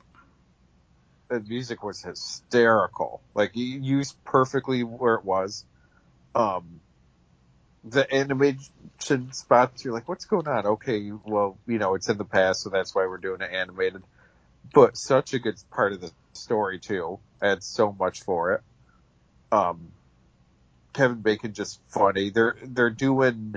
[1.30, 3.22] The music was hysterical.
[3.34, 5.66] Like you used perfectly where it was.
[6.36, 6.82] Um,
[7.84, 10.66] the animation spots, you're like, what's going on?
[10.66, 14.04] Okay, well, you know, it's in the past, so that's why we're doing it animated.
[14.74, 17.20] But such a good part of the story too.
[17.42, 18.62] Adds so much for it.
[19.52, 19.92] Um,
[20.94, 22.30] Kevin Bacon just funny.
[22.30, 23.56] They're they're doing.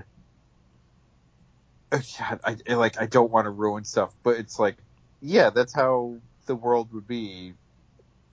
[1.91, 3.01] God, I like.
[3.01, 4.77] I don't want to ruin stuff, but it's like,
[5.21, 6.17] yeah, that's how
[6.47, 7.55] the world would be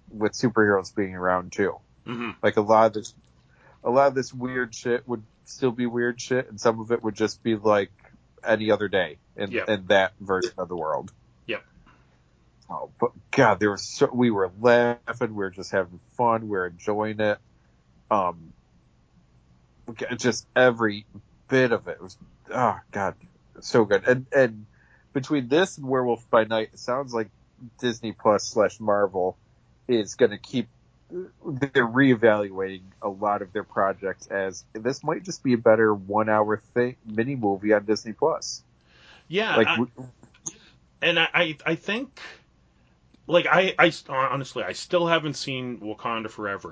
[0.10, 1.74] with superheroes being around too.
[2.06, 3.14] hmm Like a lot of this,
[3.84, 7.04] a lot of this weird shit would still be weird shit, and some of it
[7.04, 7.92] would just be like
[8.44, 9.70] any other day in, Yep.
[9.70, 11.12] in that version of the world.
[11.48, 11.64] Yep.
[12.70, 16.50] Oh, but God, there was so we were laughing, we were just having fun, we
[16.50, 17.38] were enjoying it.
[18.12, 18.54] Um,
[20.18, 21.06] just every
[21.50, 22.18] bit of it was,
[22.54, 23.16] oh God,
[23.62, 24.06] so good.
[24.06, 24.66] And and
[25.14, 27.30] between this and Werewolf by Night, it sounds like
[27.80, 29.38] Disney Plus slash Marvel
[29.88, 30.68] is going to keep
[31.10, 36.28] they're reevaluating a lot of their projects as this might just be a better one
[36.28, 38.62] hour thing mini movie on Disney Plus.
[39.30, 39.56] Yeah.
[39.56, 39.88] Like I- we-
[41.02, 42.20] and I, I, I think,
[43.28, 46.72] like, I, I, honestly, I still haven't seen Wakanda Forever.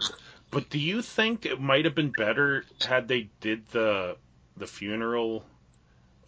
[0.50, 4.18] But do you think it might have been better had they did the,
[4.58, 5.46] the funeral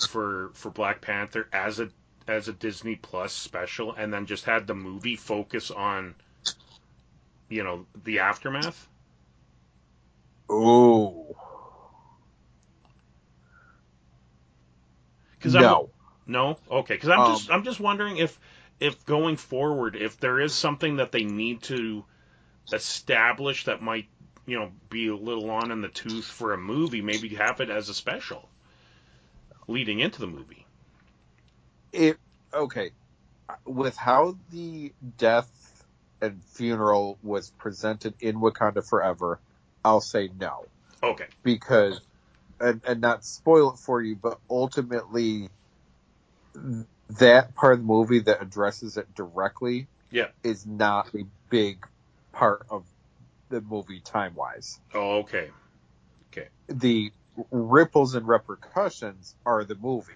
[0.10, 1.90] for, for Black Panther as a,
[2.28, 6.14] as a Disney Plus special, and then just had the movie focus on,
[7.50, 8.88] you know, the aftermath?
[10.50, 11.36] oh
[15.38, 15.90] Because no,
[16.26, 16.96] No, okay.
[16.96, 18.40] Because I'm Um, just I'm just wondering if
[18.80, 22.06] if going forward, if there is something that they need to
[22.72, 24.08] establish that might
[24.46, 27.70] you know be a little on in the tooth for a movie, maybe have it
[27.70, 28.50] as a special
[29.68, 30.66] leading into the movie.
[31.94, 32.18] it
[32.54, 32.92] okay
[33.66, 35.50] with how the death
[36.22, 39.40] and funeral was presented in Wakanda Forever.
[39.84, 40.66] I'll say no.
[41.04, 41.28] Okay.
[41.44, 42.02] because
[42.60, 45.50] and, and not spoil it for you, but ultimately
[47.10, 50.30] that part of the movie that addresses it directly Yeah.
[50.44, 51.86] is not a big
[52.34, 52.86] part of
[53.50, 54.80] the movie time wise.
[54.94, 55.50] Oh, okay.
[56.32, 56.48] Okay.
[56.68, 57.12] The
[57.52, 60.14] ripples and repercussions are the movie,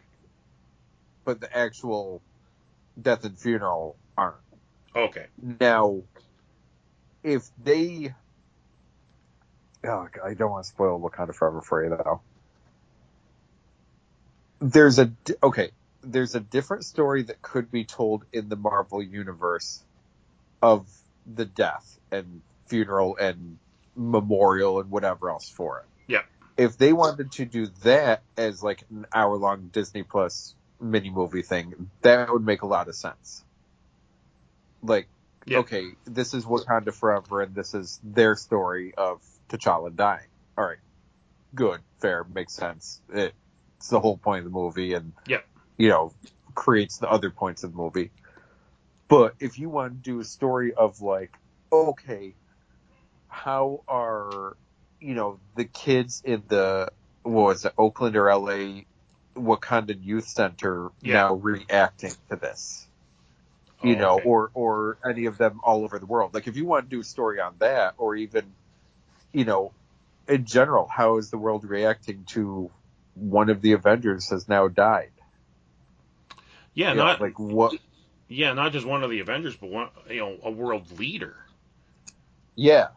[1.24, 2.22] but the actual
[3.00, 4.36] death and funeral aren't.
[4.96, 5.26] Okay.
[5.60, 6.02] Now,
[7.24, 8.14] if they,
[9.86, 12.22] oh, I don't want to spoil Wakanda Forever for you though.
[14.60, 15.12] There's a
[15.42, 15.72] okay.
[16.04, 19.84] There's a different story that could be told in the Marvel universe
[20.62, 20.88] of
[21.32, 23.58] the death and funeral and
[23.96, 25.86] memorial and whatever else for it.
[26.08, 26.22] Yeah.
[26.58, 31.42] if they wanted to do that as like an hour long Disney Plus mini movie
[31.44, 33.44] thing, that would make a lot of sense.
[34.82, 35.08] Like,
[35.46, 35.60] Yeah.
[35.60, 40.28] okay, this is Wakanda Forever, and this is their story of T'Challa dying.
[40.58, 40.78] All right,
[41.56, 43.02] good, fair, makes sense.
[43.14, 43.34] It,
[43.78, 45.42] it's the whole point of the movie, and Yeah.
[45.78, 46.14] you know,
[46.56, 48.12] creates the other points of the movie.
[49.10, 51.32] But if you want to do a story of like,
[51.72, 52.36] okay,
[53.28, 54.58] how are
[55.00, 56.92] you know the kids in the
[57.24, 58.82] what was it, Oakland or LA
[59.38, 61.24] Wakandan Youth Center Yeah.
[61.30, 62.88] now reacting to this?
[63.84, 64.24] You Oh, know, okay.
[64.24, 66.34] or or any of them all over the world.
[66.34, 68.56] Like if you want to do a story on that, or even,
[69.34, 69.74] you know,
[70.28, 72.72] in general, how is the world reacting to
[73.16, 75.12] one of the Avengers has now died?
[76.74, 77.76] yeah, You know, not like what?
[78.28, 81.36] yeah, not just one of the Avengers, but one you know a world leader.
[82.56, 82.90] Yeah.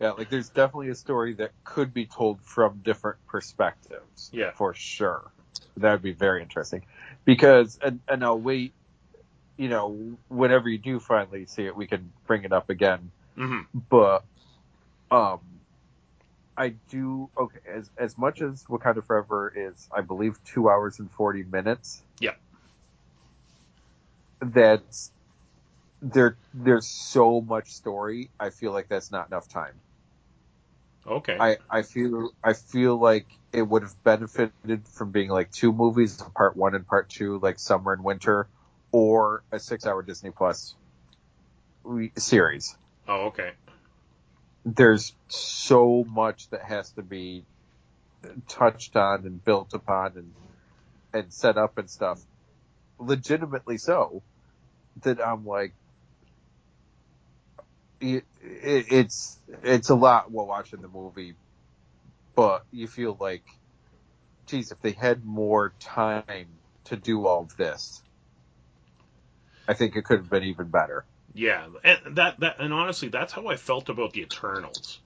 [0.00, 4.30] Yeah, like there's definitely a story that could be told from different perspectives.
[4.32, 4.52] Yeah.
[4.52, 5.30] For sure.
[5.76, 6.86] That would be very interesting.
[7.24, 8.74] Because, and, and I'll wait,
[9.56, 13.10] you know, whenever you do finally see it, we can bring it up again.
[13.36, 13.60] hmm
[13.90, 14.24] But,
[15.10, 15.40] um,
[16.56, 21.10] I do, okay, as, as much as Wakanda Forever is, I believe, two hours and
[21.10, 22.02] 40 minutes.
[22.20, 22.34] Yeah.
[24.40, 24.82] That
[26.02, 28.30] there, there's so much story.
[28.38, 29.74] I feel like that's not enough time.
[31.06, 31.36] Okay.
[31.38, 36.16] I, I feel I feel like it would have benefited from being like two movies,
[36.34, 38.46] part one and part two, like summer and winter,
[38.94, 40.76] or a six-hour Disney Plus
[41.82, 42.76] re- series.
[43.08, 43.50] oh, okay.
[44.64, 47.44] There's so much that has to be
[48.46, 50.32] touched on and built upon and
[51.12, 52.20] and set up and stuff,
[53.00, 54.22] legitimately so,
[55.02, 55.74] that I'm like,
[58.00, 61.34] it, it, it's it's a lot while watching the movie,
[62.36, 63.42] but you feel like,
[64.46, 66.46] geez, if they had more time
[66.84, 68.00] to do all of this,
[69.68, 71.04] I think it could have been even better.
[71.34, 75.00] Yeah, and that that and honestly, that's how I felt about the Eternals.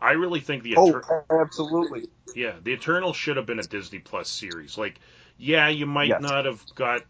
[0.00, 1.00] I really think the Oh,
[1.30, 2.04] absolutely.
[2.34, 4.78] yeah, the Eternals should have been a Disney Plus series.
[4.78, 5.00] Like,
[5.38, 6.20] yeah, you might Yes.
[6.20, 7.04] not have got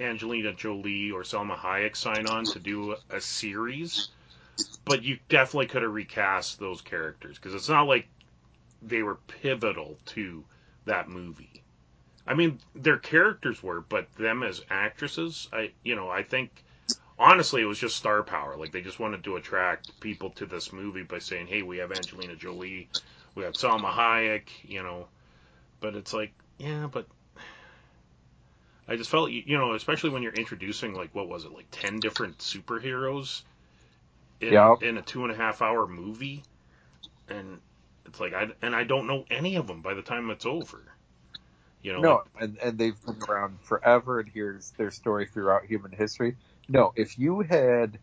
[0.00, 4.08] Angelina Jolie or Salma Hayek sign on to do a series,
[4.86, 8.08] but you definitely could have recast those characters because it's not like
[8.82, 10.46] they were pivotal to
[10.86, 11.63] that movie.
[12.26, 16.64] I mean, their characters were, but them as actresses, I you know, I think
[17.18, 18.56] honestly it was just star power.
[18.56, 21.92] Like they just wanted to attract people to this movie by saying, "Hey, we have
[21.92, 22.90] Angelina Jolie,
[23.34, 25.08] we have Salma Hayek," you know.
[25.80, 27.08] But it's like, yeah, but
[28.88, 32.00] I just felt, you know, especially when you're introducing like what was it, like ten
[32.00, 33.42] different superheroes
[34.40, 34.78] in Yep.
[34.80, 36.44] in a two and a half hour movie,
[37.28, 37.60] and
[38.06, 40.94] it's like I and I don't know any of them by the time it's over.
[41.84, 45.66] You know, No, like, and, and they've been around forever, and here's their story throughout
[45.66, 46.36] human history.
[46.66, 47.98] No, if you had,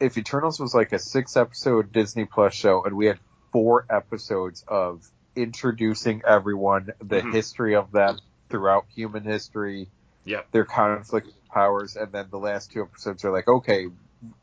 [0.00, 3.18] if Eternals was like a six episode Disney Plus show, and we had
[3.52, 5.02] four episodes of
[5.34, 7.32] introducing everyone, the Mhm.
[7.32, 9.90] history of them throughout human history,
[10.24, 10.52] Yep.
[10.52, 13.88] their conflict powers, and then the last two episodes are like, okay,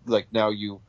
[0.06, 0.82] like now you,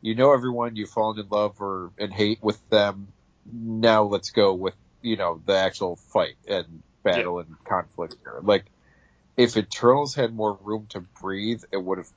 [0.00, 3.12] you know everyone, you've fallen in love or in hate with them.
[3.44, 8.40] Now let's go with you know the actual fight and battle and conflict here.
[8.42, 8.64] Like
[9.36, 12.10] if Eternals had more room to breathe, it would have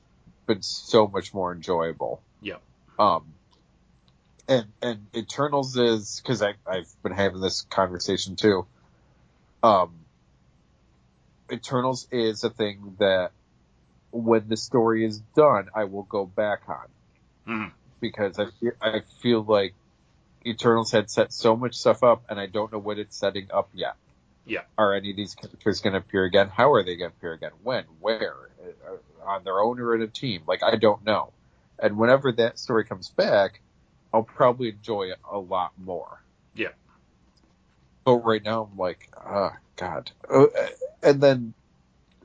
[0.47, 2.21] been so much more enjoyable.
[2.41, 2.57] Yeah.
[2.99, 3.33] Um,
[4.47, 8.65] and and Eternals is because I I've been having this conversation too.
[9.61, 9.93] Um,
[11.51, 13.31] Eternals is a thing that
[14.11, 16.87] when the story is done, I will go back on
[17.47, 17.71] Mhm.
[17.99, 18.47] because I
[18.81, 19.73] I feel like
[20.45, 23.69] Eternals had set so much stuff up, and I don't know what it's setting up
[23.73, 23.95] yet.
[24.45, 24.61] Yeah.
[24.77, 26.49] Are any of these characters going to appear again?
[26.49, 27.51] How are they going to appear again?
[27.63, 27.85] When?
[27.99, 28.35] Where?
[28.85, 30.43] Uh, On their own or in a team?
[30.47, 31.31] Like I don't know.
[31.79, 33.61] And whenever that story comes back,
[34.13, 36.21] I'll probably enjoy it a lot more.
[36.55, 36.69] Yeah.
[38.05, 40.11] But right now, I'm like, oh god.
[40.29, 40.45] Uh,
[41.01, 41.53] and then,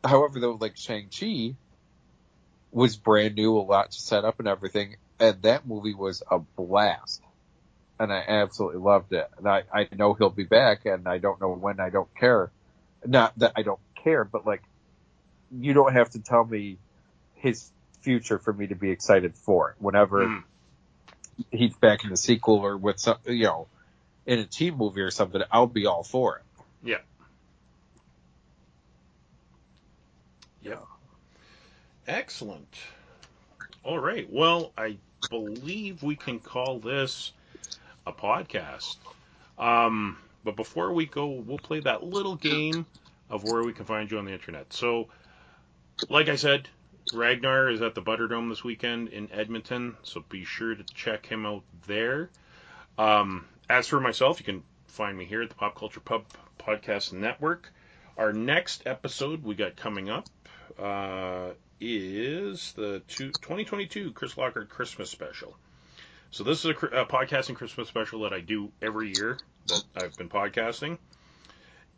[0.05, 1.55] however, though, like Shang Chi
[2.71, 6.39] was brand new, a lot to set up and everything, and that movie was a
[6.39, 7.23] blast
[7.99, 9.29] and I absolutely loved it.
[9.39, 11.81] And I, I know he'll be back, and I don't know when.
[11.81, 12.51] I don't care.
[13.05, 14.63] Not that I don't care, but like,
[15.51, 16.79] you don't have to tell me
[17.37, 17.71] his
[18.03, 19.77] future for me to be excited for it.
[19.79, 20.45] Whenever Mhm.
[21.51, 23.69] he's back in the sequel or with some, you know,
[24.27, 26.45] in a team movie or something, I'll be all for it.
[26.83, 27.01] Yeah.
[30.63, 30.85] Yep.
[32.07, 32.79] Excellent.
[33.85, 34.31] All right.
[34.31, 34.99] Well, I
[35.31, 37.33] believe we can call this
[38.09, 38.97] a podcast.
[39.59, 42.87] Um, But before we go, we'll play that little game
[43.29, 44.73] of where we can find you on the internet.
[44.73, 45.09] So,
[46.09, 46.69] like I said,
[47.13, 51.45] Ragnar is at the Butterdome this weekend in Edmonton, so be sure to check him
[51.45, 52.31] out there.
[52.97, 56.25] Um, as for myself, you can find me here at the Pop Culture Pub
[56.59, 57.71] Podcast Network.
[58.17, 60.27] Our next episode we got coming up
[60.79, 65.57] uh, is the two, 2022 Chris Lockhart Christmas special.
[66.31, 69.39] So this is a, a podcasting Christmas special that I do every year
[69.69, 70.99] that I've been podcasting,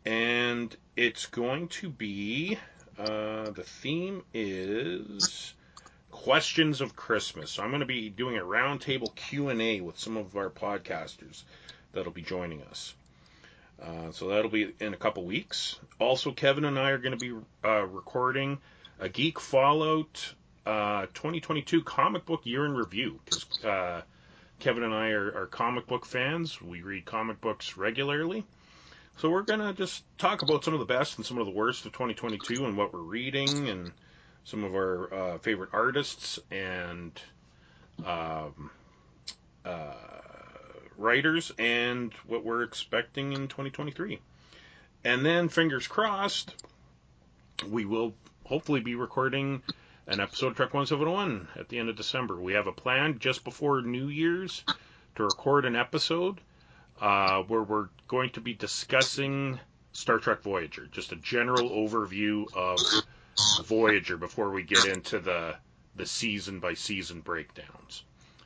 [0.05, 2.57] and it's going to be
[2.97, 5.53] uh, the theme is
[6.11, 7.51] questions of Christmas.
[7.51, 10.49] So I'm going to be doing a roundtable Q and A with some of our
[10.49, 11.43] podcasters
[11.91, 12.93] that'll be joining us.
[13.83, 15.77] Uh, so that'll be in a couple weeks.
[15.99, 17.35] Also, Kevin and I are going to be
[17.67, 18.59] uh, recording
[18.97, 20.33] a Geek Fallout
[20.65, 24.01] uh, 2022 comic book year in review because uh,
[24.61, 26.61] Kevin and I are, are, comic book fans.
[26.61, 28.45] We read comic books regularly.
[29.17, 31.51] So we're going to just talk about some of the best and some of the
[31.51, 33.91] worst of 2022 and what we're reading and
[34.43, 37.19] some of our uh, favorite artists and
[38.05, 38.69] um,
[39.65, 39.93] uh,
[40.95, 44.19] writers and what we're expecting in 2023.
[45.03, 46.53] And then, fingers crossed,
[47.67, 48.13] we will
[48.45, 49.63] hopefully be recording
[50.07, 52.39] an episode of Trek 1701 at the end of December.
[52.39, 54.63] We have a plan just before New Year's
[55.15, 56.39] to record an episode
[56.99, 59.59] uh, where we're going to be discussing
[59.93, 62.79] Star Trek Voyager, just a general overview of
[63.65, 65.55] Voyager before we get into the
[65.95, 68.03] the season by season breakdowns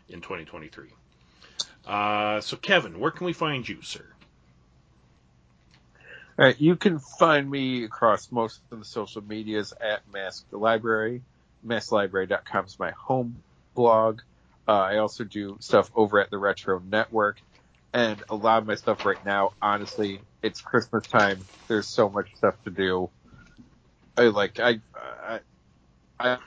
[0.09, 0.89] in 2023.
[1.85, 4.05] Uh, so, Kevin, where can we find you, sir?
[6.57, 11.21] You can find me across most of the social medias at Masked Library.
[11.65, 13.37] MaskedLibrary.com is my home
[13.73, 14.21] blog.
[14.67, 17.39] Uh, I also do stuff over at the Retro Network
[17.95, 21.39] and a lot of my stuff right now, honestly, it's Christmas time.
[21.69, 23.09] There's so much stuff to do.
[24.17, 25.39] I like I I
[26.19, 26.37] I,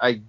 [0.00, 0.20] I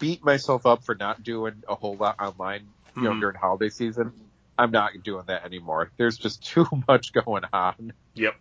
[0.00, 2.66] beat myself up for not doing a whole lot online,
[2.96, 3.20] you know, mm-hmm.
[3.20, 4.12] during holiday season.
[4.58, 5.92] I'm not doing that anymore.
[5.98, 7.92] There's just too much going on.
[8.14, 8.34] Yep.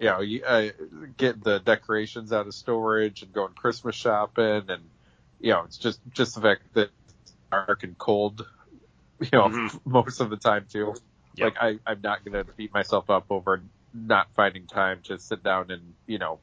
[0.00, 0.70] You know, you uh,
[1.16, 4.82] get the decorations out of storage and going Christmas shopping, and
[5.40, 6.90] you know, it's just just the fact that
[7.22, 8.44] it's dark and cold
[9.20, 9.76] you know, mm-hmm.
[9.84, 10.94] most of the time too.
[11.36, 11.44] Yep.
[11.44, 13.62] Like I, I'm not gonna beat myself up over
[13.92, 16.38] not finding time to sit down and, you know,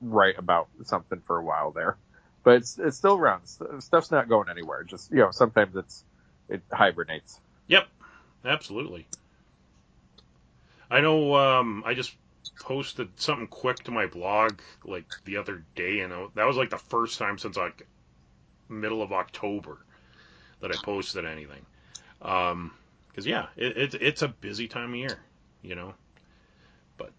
[0.00, 1.96] write about something for a while there.
[2.42, 3.42] But it's, it's still around.
[3.80, 4.82] Stuff's not going anywhere.
[4.82, 6.04] Just, you know, sometimes it's,
[6.48, 7.38] it hibernates.
[7.68, 7.86] Yep.
[8.44, 9.06] Absolutely.
[10.90, 12.14] I know, um, I just
[12.60, 16.78] posted something quick to my blog like the other day and that was like the
[16.78, 17.86] first time since like
[18.68, 19.78] middle of October
[20.60, 21.64] that I posted anything.
[22.22, 22.72] Um,
[23.08, 25.18] because yeah, it, it, it's a busy time of year,
[25.62, 25.94] you know.
[26.96, 27.12] But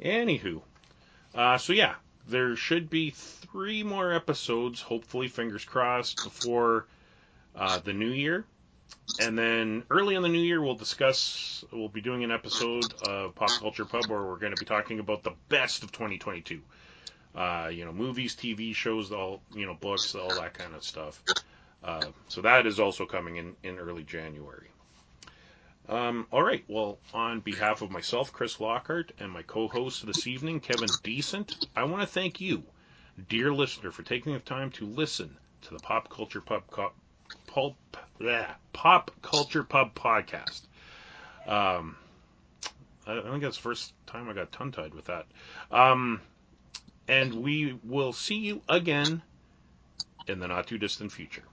[0.00, 0.60] anywho,
[1.34, 1.94] uh, so yeah,
[2.28, 6.86] there should be three more episodes, hopefully, fingers crossed, before
[7.56, 8.44] uh, the new year.
[9.20, 11.64] And then early in the new year, we'll discuss.
[11.72, 14.98] We'll be doing an episode of Pop Culture Pub where we're going to be talking
[14.98, 16.60] about the best of 2022.
[17.34, 21.22] Uh, you know, movies, TV shows, all you know, books, all that kind of stuff.
[21.82, 24.68] Uh, so that is also coming in, in early January.
[25.88, 26.64] Um, all right.
[26.66, 31.84] Well, on behalf of myself, Chris Lockhart, and my co-host this evening, Kevin Decent, I
[31.84, 32.64] want to thank you,
[33.28, 36.64] dear listener, for taking the time to listen to the Pop Culture Pub
[37.56, 40.60] Pulp, bleh, Pop Culture Pub podcast.
[41.46, 41.96] Um,
[43.06, 45.24] I think that's the first time I got tongue tied with that.
[45.70, 46.20] Um,
[47.08, 49.22] and we will see you again
[50.28, 51.44] in the not too distant future.